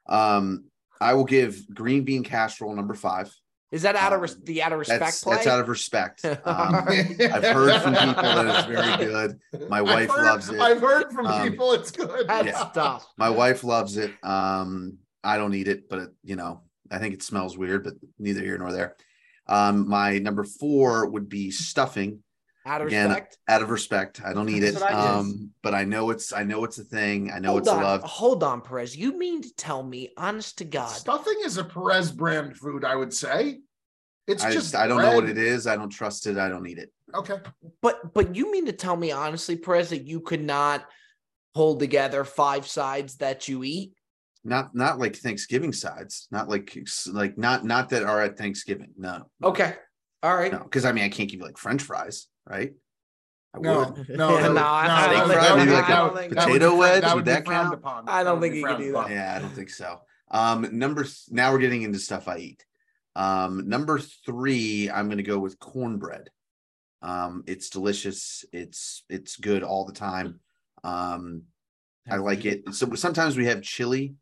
Um, 0.09 0.65
I 1.01 1.15
will 1.15 1.25
give 1.25 1.67
green 1.75 2.05
bean 2.05 2.23
casserole 2.23 2.75
number 2.75 2.95
five. 2.95 3.35
Is 3.73 3.83
that 3.83 3.97
out 3.97 4.13
of 4.13 4.21
res- 4.21 4.35
Um, 4.37 4.43
the 4.45 4.63
out 4.63 4.73
of 4.73 4.79
respect 4.79 5.01
That's 5.01 5.21
that's 5.23 5.47
out 5.49 5.59
of 5.61 5.69
respect. 5.69 6.25
Um, 6.25 6.37
I've 6.45 7.43
heard 7.43 7.83
from 7.83 7.95
people 7.95 8.23
that 8.23 8.47
it's 8.47 8.67
very 8.67 9.05
good. 9.05 9.41
My 9.69 9.83
wife 9.83 10.09
loves 10.09 10.49
it. 10.51 10.61
I've 10.61 10.81
heard 10.81 11.11
from 11.13 11.27
Um, 11.27 11.51
people 11.51 11.73
it's 11.73 11.91
good. 11.91 12.29
That's 12.29 12.47
Yeah. 12.47 12.71
tough. 12.73 13.07
My 13.19 13.29
wife 13.31 13.65
loves 13.65 13.97
it. 13.97 14.13
Um, 14.23 14.99
I 15.25 15.37
don't 15.37 15.53
eat 15.55 15.67
it, 15.67 15.89
but 15.89 15.99
it, 15.99 16.11
you 16.23 16.37
know, 16.37 16.63
I 16.93 16.99
think 16.99 17.15
it 17.15 17.23
smells 17.25 17.59
weird, 17.59 17.83
but 17.83 17.95
neither 18.21 18.41
here 18.43 18.57
nor 18.57 18.71
there. 18.73 18.95
Um, 19.49 19.89
my 19.89 20.19
number 20.19 20.45
four 20.45 21.07
would 21.07 21.29
be 21.29 21.51
stuffing. 21.51 22.23
Out 22.67 22.81
of 22.81 22.89
Again, 22.89 23.11
respect. 23.11 23.39
Out 23.47 23.63
of 23.63 23.71
respect, 23.71 24.21
I 24.25 24.33
don't 24.33 24.49
eat 24.49 24.65
it. 24.65 24.75
That's 24.75 24.81
what 24.81 24.93
Um, 24.93 25.51
but 25.63 25.73
I 25.73 25.85
know 25.85 26.11
it's 26.11 26.33
I 26.33 26.43
know 26.43 26.65
it's 26.65 26.79
a 26.79 26.85
thing. 26.85 27.31
I 27.31 27.39
know 27.39 27.51
hold 27.51 27.61
it's 27.61 27.69
on, 27.69 27.83
loved. 27.83 28.05
hold 28.05 28.43
on, 28.43 28.61
Perez. 28.61 28.97
You 28.97 29.17
mean 29.17 29.43
to 29.43 29.55
tell 29.55 29.85
me, 29.85 30.11
honest 30.17 30.59
to 30.59 30.65
God, 30.65 30.89
Stuffing 30.89 31.39
is 31.45 31.59
a 31.59 31.65
Perez 31.65 32.11
brand 32.11 32.57
food, 32.57 32.85
I 32.85 32.97
would 32.97 33.15
say. 33.15 33.61
It's 34.27 34.43
I 34.43 34.53
just 34.53 34.73
just 34.73 34.75
I 34.75 34.89
don't 34.89 35.01
know 35.01 35.15
what 35.15 35.29
it 35.29 35.39
is. 35.39 35.69
I 35.69 35.77
don't 35.77 35.91
trust 35.91 36.27
it. 36.27 36.39
I 36.39 36.49
don't 36.49 36.67
eat 36.67 36.79
it. 36.79 36.91
Okay. 37.15 37.37
but 37.83 38.13
but 38.13 38.35
you 38.35 38.51
mean 38.51 38.67
to 38.67 38.73
tell 38.73 38.97
me 38.97 39.13
honestly, 39.13 39.55
Perez, 39.55 39.91
that 39.91 40.05
you 40.05 40.21
could 40.21 40.43
not 40.43 40.85
hold 41.55 41.79
together 41.79 42.25
five 42.25 42.67
sides 42.67 43.19
that 43.19 43.47
you 43.47 43.63
eat? 43.63 43.93
Not 44.47 44.75
not 44.75 44.99
like 44.99 45.17
Thanksgiving 45.17 45.73
sides. 45.73 46.29
Not 46.31 46.49
like 46.49 46.77
like 47.13 47.37
not 47.37 47.65
not 47.65 47.89
that 47.91 48.05
are 48.05 48.23
at 48.23 48.39
Thanksgiving. 48.39 48.93
No. 48.97 49.27
no, 49.41 49.49
Okay. 49.49 49.75
All 50.23 50.37
right. 50.37 50.53
No, 50.53 50.61
because 50.61 50.85
I 50.85 50.93
mean 50.93 51.05
I 51.05 51.09
can't 51.09 51.29
give 51.29 51.41
you 51.41 51.45
like 51.47 51.59
French 51.59 51.83
fries, 51.83 52.29
right? 52.49 52.73
I 53.55 53.59
No, 53.59 53.93
would. 53.97 54.09
no, 54.17 54.31
Yeah, 54.37 54.43
that 54.43 54.49
would- 54.49 54.55
no, 54.55 54.61
I- 54.63 54.87
no, 54.87 54.95
I 54.95 55.07
that 55.07 55.11
don't 55.11 55.29
that 55.29 55.57
would 55.57 55.69
like 55.69 55.89
a 55.89 56.03
would- 56.05 56.15
that 56.15 56.15
would 56.15 56.31
potato 56.37 56.59
frowned- 56.69 56.79
wedge, 56.79 57.03
that 57.03 57.15
would 57.17 57.25
that 57.25 57.45
count? 57.45 57.75
upon. 57.75 58.09
I 58.09 58.23
don't 58.23 58.41
would 58.41 58.47
think 58.53 58.55
you 58.57 58.65
can 58.67 58.81
do 58.81 58.93
that. 58.93 59.11
Yeah, 59.11 59.35
I 59.37 59.39
don't 59.41 59.53
think 59.55 59.71
so. 59.71 60.01
Um, 60.31 60.69
number 60.79 61.03
th- 61.03 61.25
now 61.31 61.53
we're 61.53 61.59
getting 61.59 61.83
into 61.83 61.99
stuff 61.99 62.29
I 62.29 62.39
eat. 62.39 62.65
Um, 63.17 63.69
number 63.69 63.99
three, 63.99 64.89
I'm 64.91 65.09
gonna 65.09 65.23
go 65.23 65.39
with 65.41 65.59
cornbread. 65.59 66.31
Um, 67.03 67.43
it's 67.47 67.69
delicious. 67.71 68.45
It's 68.53 69.05
it's 69.09 69.37
good 69.37 69.63
all 69.65 69.87
the 69.87 69.93
time. 69.93 70.41
Um, 70.85 71.43
I 72.09 72.17
like 72.17 72.45
it. 72.45 72.75
So 72.75 72.95
sometimes 72.95 73.37
we 73.37 73.47
have 73.47 73.63
chili, 73.63 74.15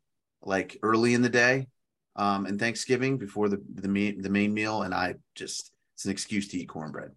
like 0.45 0.77
early 0.83 1.13
in 1.13 1.21
the 1.21 1.29
day, 1.29 1.67
um, 2.15 2.45
and 2.45 2.59
Thanksgiving 2.59 3.17
before 3.17 3.49
the 3.49 3.61
the 3.73 3.89
main 3.89 4.21
the 4.21 4.29
main 4.29 4.53
meal, 4.53 4.83
and 4.83 4.93
I 4.93 5.15
just 5.33 5.71
it's 5.95 6.05
an 6.05 6.11
excuse 6.11 6.47
to 6.49 6.57
eat 6.57 6.69
cornbread. 6.69 7.11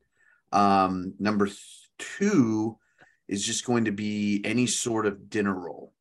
Um, 0.53 1.14
number 1.18 1.49
two 1.99 2.79
is 3.29 3.45
just 3.45 3.66
going 3.66 3.85
to 3.85 3.93
be 3.93 4.41
any 4.45 4.66
sort 4.66 5.07
of 5.07 5.29
dinner 5.29 5.55
roll, 5.55 5.93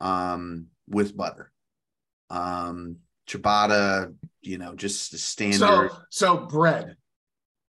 um, 0.00 0.66
with 0.88 1.16
butter, 1.16 1.52
um, 2.30 2.96
ciabatta, 3.28 4.14
you 4.42 4.58
know, 4.58 4.74
just 4.74 5.16
standard 5.18 5.58
So, 5.58 5.96
so 6.10 6.36
bread. 6.46 6.96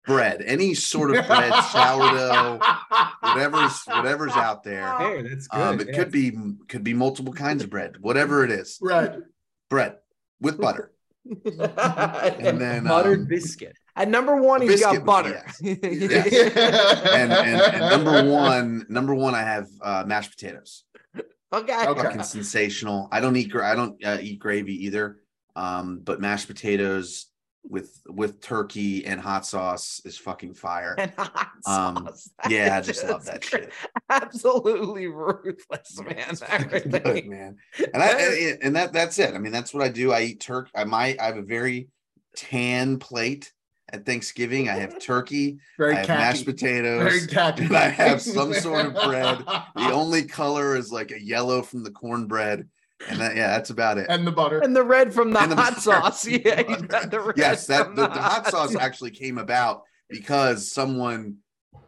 Bread, 0.05 0.43
any 0.45 0.75
sort 0.75 1.15
of 1.15 1.27
bread, 1.27 1.53
sourdough, 1.65 2.61
whatever's 3.21 3.83
whatever's 3.87 4.33
out 4.33 4.63
there. 4.65 4.97
Hey, 4.99 5.23
that's 5.23 5.49
good. 5.49 5.61
Um, 5.61 5.81
it 5.81 5.89
yeah. 5.89 5.97
could 5.97 6.11
be 6.11 6.33
could 6.69 6.85
be 6.85 6.95
multiple 6.95 7.33
kinds 7.33 7.63
of 7.63 7.71
bread, 7.71 7.97
whatever 8.01 8.45
it 8.45 8.51
is. 8.51 8.79
Bread. 8.79 9.23
Bread 9.71 9.97
with 10.41 10.61
butter, 10.61 10.93
and 11.25 12.61
then 12.61 12.85
buttered 12.85 13.21
um, 13.21 13.27
biscuit. 13.27 13.77
At 13.95 14.09
number 14.09 14.37
one, 14.37 14.63
he's 14.63 14.81
got 14.81 14.93
would 14.93 15.01
be 15.01 15.05
butter. 15.05 15.45
and, 15.63 15.83
and 17.33 17.33
and 17.33 17.81
number 17.81 18.25
one, 18.31 18.87
number 18.89 19.15
one, 19.15 19.35
I 19.35 19.43
have 19.43 19.69
uh, 19.81 20.05
mashed 20.07 20.31
potatoes. 20.31 20.85
okay. 21.53 21.87
Okay. 21.87 22.03
Fucking 22.03 22.23
sensational. 22.23 23.09
I 23.13 23.21
don't 23.21 23.37
eat 23.37 23.55
I 23.55 23.75
don't 23.75 24.05
uh, 24.05 24.19
eat 24.21 24.39
gravy 24.39 24.87
either. 24.87 25.19
Um, 25.55 26.01
but 26.03 26.19
mashed 26.19 26.49
potatoes 26.49 27.27
with 27.65 28.01
with 28.09 28.41
turkey 28.41 29.07
and 29.07 29.21
hot 29.21 29.47
sauce 29.47 30.01
is 30.05 30.19
fucking 30.19 30.55
fire. 30.55 30.95
And 30.99 31.13
hot 31.17 31.49
Um, 31.67 32.05
sauce. 32.07 32.31
Yeah, 32.49 32.77
I 32.77 32.81
just 32.81 33.07
love 33.07 33.25
that 33.27 33.41
great. 33.49 33.65
shit. 33.65 33.73
Absolutely 34.11 35.07
ruthless, 35.07 36.01
man. 36.01 36.17
It's 36.73 36.87
good, 36.87 37.27
man. 37.27 37.57
And 37.95 38.03
I 38.03 38.09
and- 38.11 38.59
and 38.63 38.77
that 38.77 38.93
that's 38.93 39.19
it. 39.19 39.35
I 39.35 39.39
mean, 39.39 39.53
that's 39.53 39.73
what 39.73 39.83
I 39.83 39.89
do. 39.89 40.13
I 40.13 40.23
eat 40.23 40.41
turkey. 40.41 40.71
I 40.75 40.85
might 40.85 41.21
I 41.21 41.27
have 41.27 41.37
a 41.37 41.43
very 41.43 41.89
tan 42.37 42.99
plate. 42.99 43.53
at 43.93 44.07
Thanksgiving. 44.07 44.71
I 44.71 44.75
have 44.77 44.99
turkey, 44.99 45.59
Very 45.77 45.93
I 45.93 45.99
have 45.99 46.09
mashed 46.09 46.47
potatoes, 46.47 47.03
Very 47.29 47.65
and 47.67 47.77
I 47.77 47.89
have 47.89 48.23
some 48.23 48.55
sort 48.67 48.87
of 48.87 48.95
bread. 48.95 49.39
The 49.77 49.93
only 49.93 50.23
color 50.23 50.77
is 50.77 50.91
like 50.91 51.11
a 51.13 51.21
yellow 51.23 51.61
from 51.61 51.85
the 51.85 51.91
cornbread, 51.91 52.67
and 53.09 53.21
that, 53.21 53.37
yeah, 53.37 53.49
that's 53.49 53.71
about 53.71 53.99
it. 53.99 54.07
and 54.09 54.27
the 54.27 54.33
butter. 54.33 54.61
And 54.61 54.75
the 54.75 54.83
red 54.85 55.13
from 55.13 55.31
the 55.33 55.41
the 55.47 55.57
hot 55.57 55.57
butter. 55.75 55.81
sauce. 55.81 56.27
Yeah, 56.29 56.61
you 56.61 56.77
the 56.77 57.23
red 57.27 57.37
yes, 57.39 57.67
that 57.67 57.95
the, 57.97 58.07
the 58.09 58.21
hot 58.21 58.47
sauce 58.49 58.75
actually 58.77 59.11
came 59.11 59.39
about 59.39 59.83
because 60.09 60.71
someone 60.71 61.37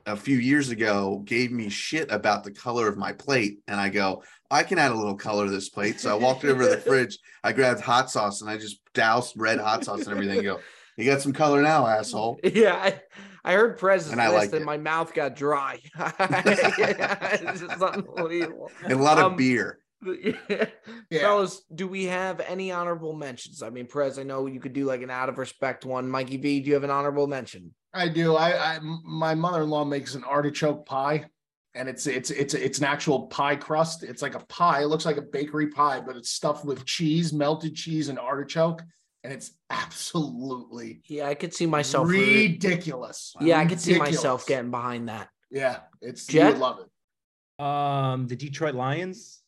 a 0.07 0.17
few 0.17 0.37
years 0.37 0.69
ago 0.71 1.23
gave 1.25 1.51
me 1.51 1.69
shit 1.71 2.11
about 2.11 2.45
the 2.45 2.51
color 2.51 2.89
of 2.89 2.97
my 2.99 3.13
plate, 3.13 3.61
and 3.69 3.81
I 3.81 3.89
go, 3.89 4.23
I 4.51 4.63
can 4.63 4.79
add 4.79 4.93
a 4.93 4.95
little 4.95 5.17
color 5.17 5.47
to 5.47 5.51
this 5.51 5.71
plate. 5.71 5.99
So 6.01 6.11
I 6.11 6.15
walked 6.19 6.45
over 6.45 6.63
to 6.65 6.69
the 6.71 6.77
fridge, 6.87 7.19
I 7.43 7.53
grabbed 7.53 7.81
hot 7.81 8.11
sauce, 8.11 8.41
and 8.43 8.51
I 8.51 8.57
just 8.59 8.81
doused 8.93 9.35
red 9.37 9.59
hot 9.61 9.85
sauce 9.85 10.01
and 10.07 10.09
everything. 10.11 10.39
and 10.39 10.47
go, 10.47 10.61
you 10.97 11.11
got 11.11 11.23
some 11.23 11.33
color 11.33 11.63
now, 11.63 11.87
asshole. 11.87 12.39
Yeah, 12.45 12.75
I, 12.77 13.01
I 13.45 13.55
heard 13.55 13.79
Prez's 13.79 14.13
And 14.13 14.21
I 14.21 14.27
list 14.29 14.39
liked 14.39 14.53
and 14.53 14.63
it. 14.63 14.67
my 14.67 14.77
mouth 14.77 15.13
got 15.15 15.35
dry. 15.37 15.81
it's 15.97 17.61
just 17.61 17.83
unbelievable. 17.83 18.71
And 18.85 18.93
a 18.93 18.97
lot 18.97 19.19
of 19.19 19.25
Um, 19.33 19.37
beer. 19.37 19.79
Yeah. 20.05 20.67
Yeah. 21.11 21.21
Fellas, 21.21 21.63
do 21.75 21.87
we 21.87 22.05
have 22.05 22.41
any 22.41 22.73
honorable 22.73 23.13
mentions? 23.15 23.63
I 23.63 23.71
mean, 23.71 23.87
Prez, 23.87 24.19
I 24.19 24.23
know 24.23 24.47
you 24.47 24.59
could 24.61 24.73
do 24.73 24.85
like 24.85 25.03
an 25.03 25.11
out 25.11 25.29
of 25.29 25.39
respect 25.39 25.85
one. 25.85 26.09
Mikey 26.09 26.39
V, 26.39 26.61
do 26.61 26.69
you 26.69 26.75
have 26.75 26.83
an 26.85 26.91
honorable 26.91 27.27
mention? 27.27 27.75
I 27.93 28.09
do. 28.09 28.35
I, 28.37 28.77
I 28.77 28.79
my 28.81 29.35
mother-in-law 29.35 29.85
makes 29.85 30.15
an 30.15 30.25
artichoke 30.25 30.87
pie, 30.87 31.27
and 31.75 31.89
it's 31.89 32.07
it's 32.07 32.31
it's 32.31 32.55
it's 32.55 32.79
an 32.79 32.85
actual 32.85 33.27
pie 33.29 33.57
crust. 33.57 34.03
It's 34.03 34.23
like 34.23 34.35
a 34.35 34.41
pie. 34.47 34.83
It 34.83 34.87
looks 34.87 35.05
like 35.05 35.17
a 35.19 35.23
bakery 35.23 35.69
pie, 35.69 36.01
but 36.01 36.17
it's 36.17 36.31
stuffed 36.31 36.65
with 36.65 36.85
cheese, 36.85 37.33
melted 37.33 37.75
cheese, 37.77 38.09
and 38.09 38.19
artichoke, 38.19 38.83
and 39.23 39.33
it's 39.33 39.53
absolutely 39.71 41.03
Yeah, 41.07 41.29
I 41.29 41.35
could 41.35 41.55
see 41.55 41.67
myself. 41.67 42.09
ridiculous. 42.09 43.35
yeah, 43.41 43.59
I 43.59 43.67
could 43.67 43.81
see 43.81 43.99
myself 43.99 44.47
getting 44.47 44.71
behind 44.71 45.09
that. 45.09 45.29
Yeah, 45.51 45.81
it's 46.01 46.29
you 46.33 46.41
Jet? 46.41 46.53
would 46.55 46.59
love 46.61 46.79
it. 46.81 47.65
Um, 47.65 48.27
the 48.27 48.37
Detroit 48.37 48.75
Lions. 48.75 49.41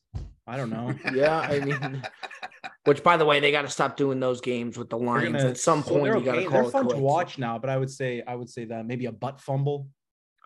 I 0.47 0.57
don't 0.57 0.70
know. 0.70 0.94
Yeah, 1.14 1.38
I 1.40 1.61
mean, 1.61 2.03
which 2.84 3.03
by 3.03 3.16
the 3.16 3.24
way, 3.24 3.40
they 3.40 3.51
got 3.51 3.62
to 3.62 3.68
stop 3.68 3.97
doing 3.97 4.20
those 4.20 4.40
games 4.40 4.78
with 4.78 4.90
the 4.90 4.99
Lions. 4.99 5.32
gonna- 5.32 5.49
At 5.51 5.59
some 5.59 5.80
well, 5.80 5.88
point, 5.88 6.05
they're 6.05 6.16
you 6.18 6.24
got 6.24 6.34
to 6.36 6.42
call 6.44 6.51
They're 6.53 6.62
it 6.68 6.70
fun 6.72 6.88
to 6.88 6.97
watch 6.97 7.38
now, 7.38 7.59
but 7.59 7.68
I 7.70 7.76
would 7.76 7.90
say 7.90 8.22
I 8.26 8.34
would 8.34 8.49
say 8.49 8.64
that 8.66 8.86
maybe 8.86 9.07
a 9.07 9.12
butt 9.12 9.40
fumble. 9.40 9.88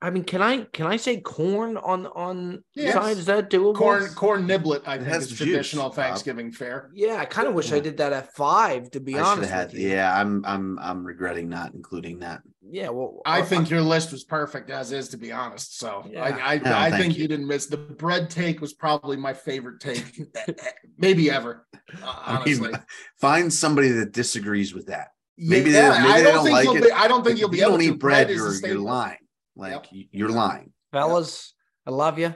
I 0.03 0.09
mean, 0.09 0.25
can 0.25 0.41
I 0.41 0.65
can 0.65 0.87
I 0.87 0.97
say 0.97 1.21
corn 1.21 1.77
on 1.77 2.07
on 2.07 2.65
Yes. 2.75 2.95
side? 2.95 3.19
Is 3.19 3.27
that 3.27 3.51
doable? 3.51 3.75
Corn 3.75 4.07
corn 4.15 4.47
niblet, 4.47 4.81
I 4.87 4.97
think, 4.97 5.09
has 5.09 5.25
is 5.25 5.29
juice, 5.31 5.39
traditional 5.39 5.89
Bob. 5.91 5.95
Thanksgiving 5.97 6.53
fare. 6.53 6.91
Yeah, 6.95 7.17
I 7.17 7.27
kind 7.27 7.47
of 7.47 7.53
wish 7.55 7.71
I 7.73 7.81
did 7.81 7.99
that 7.99 8.13
at 8.15 8.35
five. 8.35 8.91
To 8.93 9.01
be 9.01 9.19
I 9.19 9.23
honest 9.23 9.51
had. 9.51 9.73
with 9.73 9.81
you. 9.81 9.89
Yeah, 9.91 10.19
I'm 10.19 10.43
I'm 10.47 10.79
I'm 10.79 11.05
regretting 11.05 11.51
not 11.51 11.75
including 11.75 12.21
that. 12.21 12.41
Yeah. 12.63 12.89
Well, 12.89 13.21
I 13.27 13.41
uh, 13.41 13.45
think 13.45 13.69
your 13.69 13.83
list 13.83 14.11
was 14.13 14.25
perfect 14.25 14.71
as 14.71 14.91
is, 14.93 15.09
to 15.09 15.19
be 15.19 15.33
honest. 15.33 15.79
So 15.79 16.05
Yeah. 16.11 16.23
I 16.25 16.55
I, 16.55 16.59
No, 16.59 16.79
I 16.79 16.91
think 16.91 17.17
you. 17.17 17.23
you 17.23 17.29
didn't 17.29 17.47
miss 17.49 17.67
the 17.67 17.77
bread 17.77 18.31
take 18.31 18.61
was 18.63 18.73
probably 18.73 19.19
my 19.19 19.35
favorite 19.35 19.81
take, 19.81 20.19
maybe 20.97 21.31
ever. 21.31 21.67
uh, 22.03 22.07
I 22.27 22.37
honestly, 22.37 22.69
mean, 22.71 22.81
find 23.21 23.53
somebody 23.53 23.89
that 23.89 24.13
disagrees 24.13 24.73
with 24.73 24.87
that. 24.87 25.09
maybe 25.37 25.73
they 25.73 25.79
yeah, 25.79 25.91
don't- 25.91 26.03
maybe 26.03 26.13
I 26.15 26.17
they 26.19 26.23
don't 26.25 26.35
don't 26.37 26.45
think 26.45 26.55
like 26.57 26.65
you'll 26.65 26.77
it. 26.77 26.85
be. 26.85 26.93
I 26.93 27.07
don't 27.09 27.23
think 27.25 27.35
If 27.35 27.41
you'll 27.41 27.49
be 27.51 27.59
you 27.59 27.65
able 27.65 27.73
don't 27.73 27.81
to. 27.81 27.93
eat 27.95 27.99
bread, 28.01 28.31
is 28.31 28.63
you're 28.63 28.71
you're 28.71 28.79
lying. 28.81 29.19
Like 29.61 29.73
Yep. 29.93 30.07
you're 30.11 30.31
lying. 30.31 30.73
fellas, 30.91 31.55
I 31.87 31.91
love 31.91 32.19
you. 32.19 32.35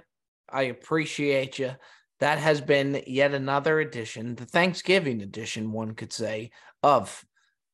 I 0.48 0.64
appreciate 0.64 1.58
you. 1.58 1.72
That 2.20 2.38
has 2.38 2.60
been 2.60 3.02
yet 3.06 3.32
another 3.34 3.80
edition, 3.80 4.34
the 4.36 4.44
Thanksgiving 4.46 5.20
edition, 5.22 5.72
one 5.72 5.94
could 5.94 6.12
say, 6.12 6.50
of 6.82 7.24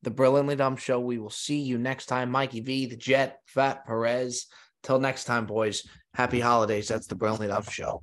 the 0.01 0.09
Brilliantly 0.09 0.55
Dumb 0.55 0.77
Show. 0.77 0.99
We 0.99 1.19
will 1.19 1.29
see 1.29 1.59
you 1.59 1.77
next 1.77 2.07
time. 2.07 2.31
Mikey 2.31 2.61
V, 2.61 2.85
the 2.87 2.95
Jet, 2.97 3.37
Fat 3.45 3.85
Perez. 3.85 4.47
Till 4.83 4.99
next 4.99 5.25
time, 5.25 5.45
boys. 5.45 5.83
Happy 6.15 6.39
holidays. 6.39 6.87
That's 6.87 7.05
the 7.07 7.15
Brilliantly 7.15 7.47
Dumb 7.49 7.63
Show. 7.63 8.01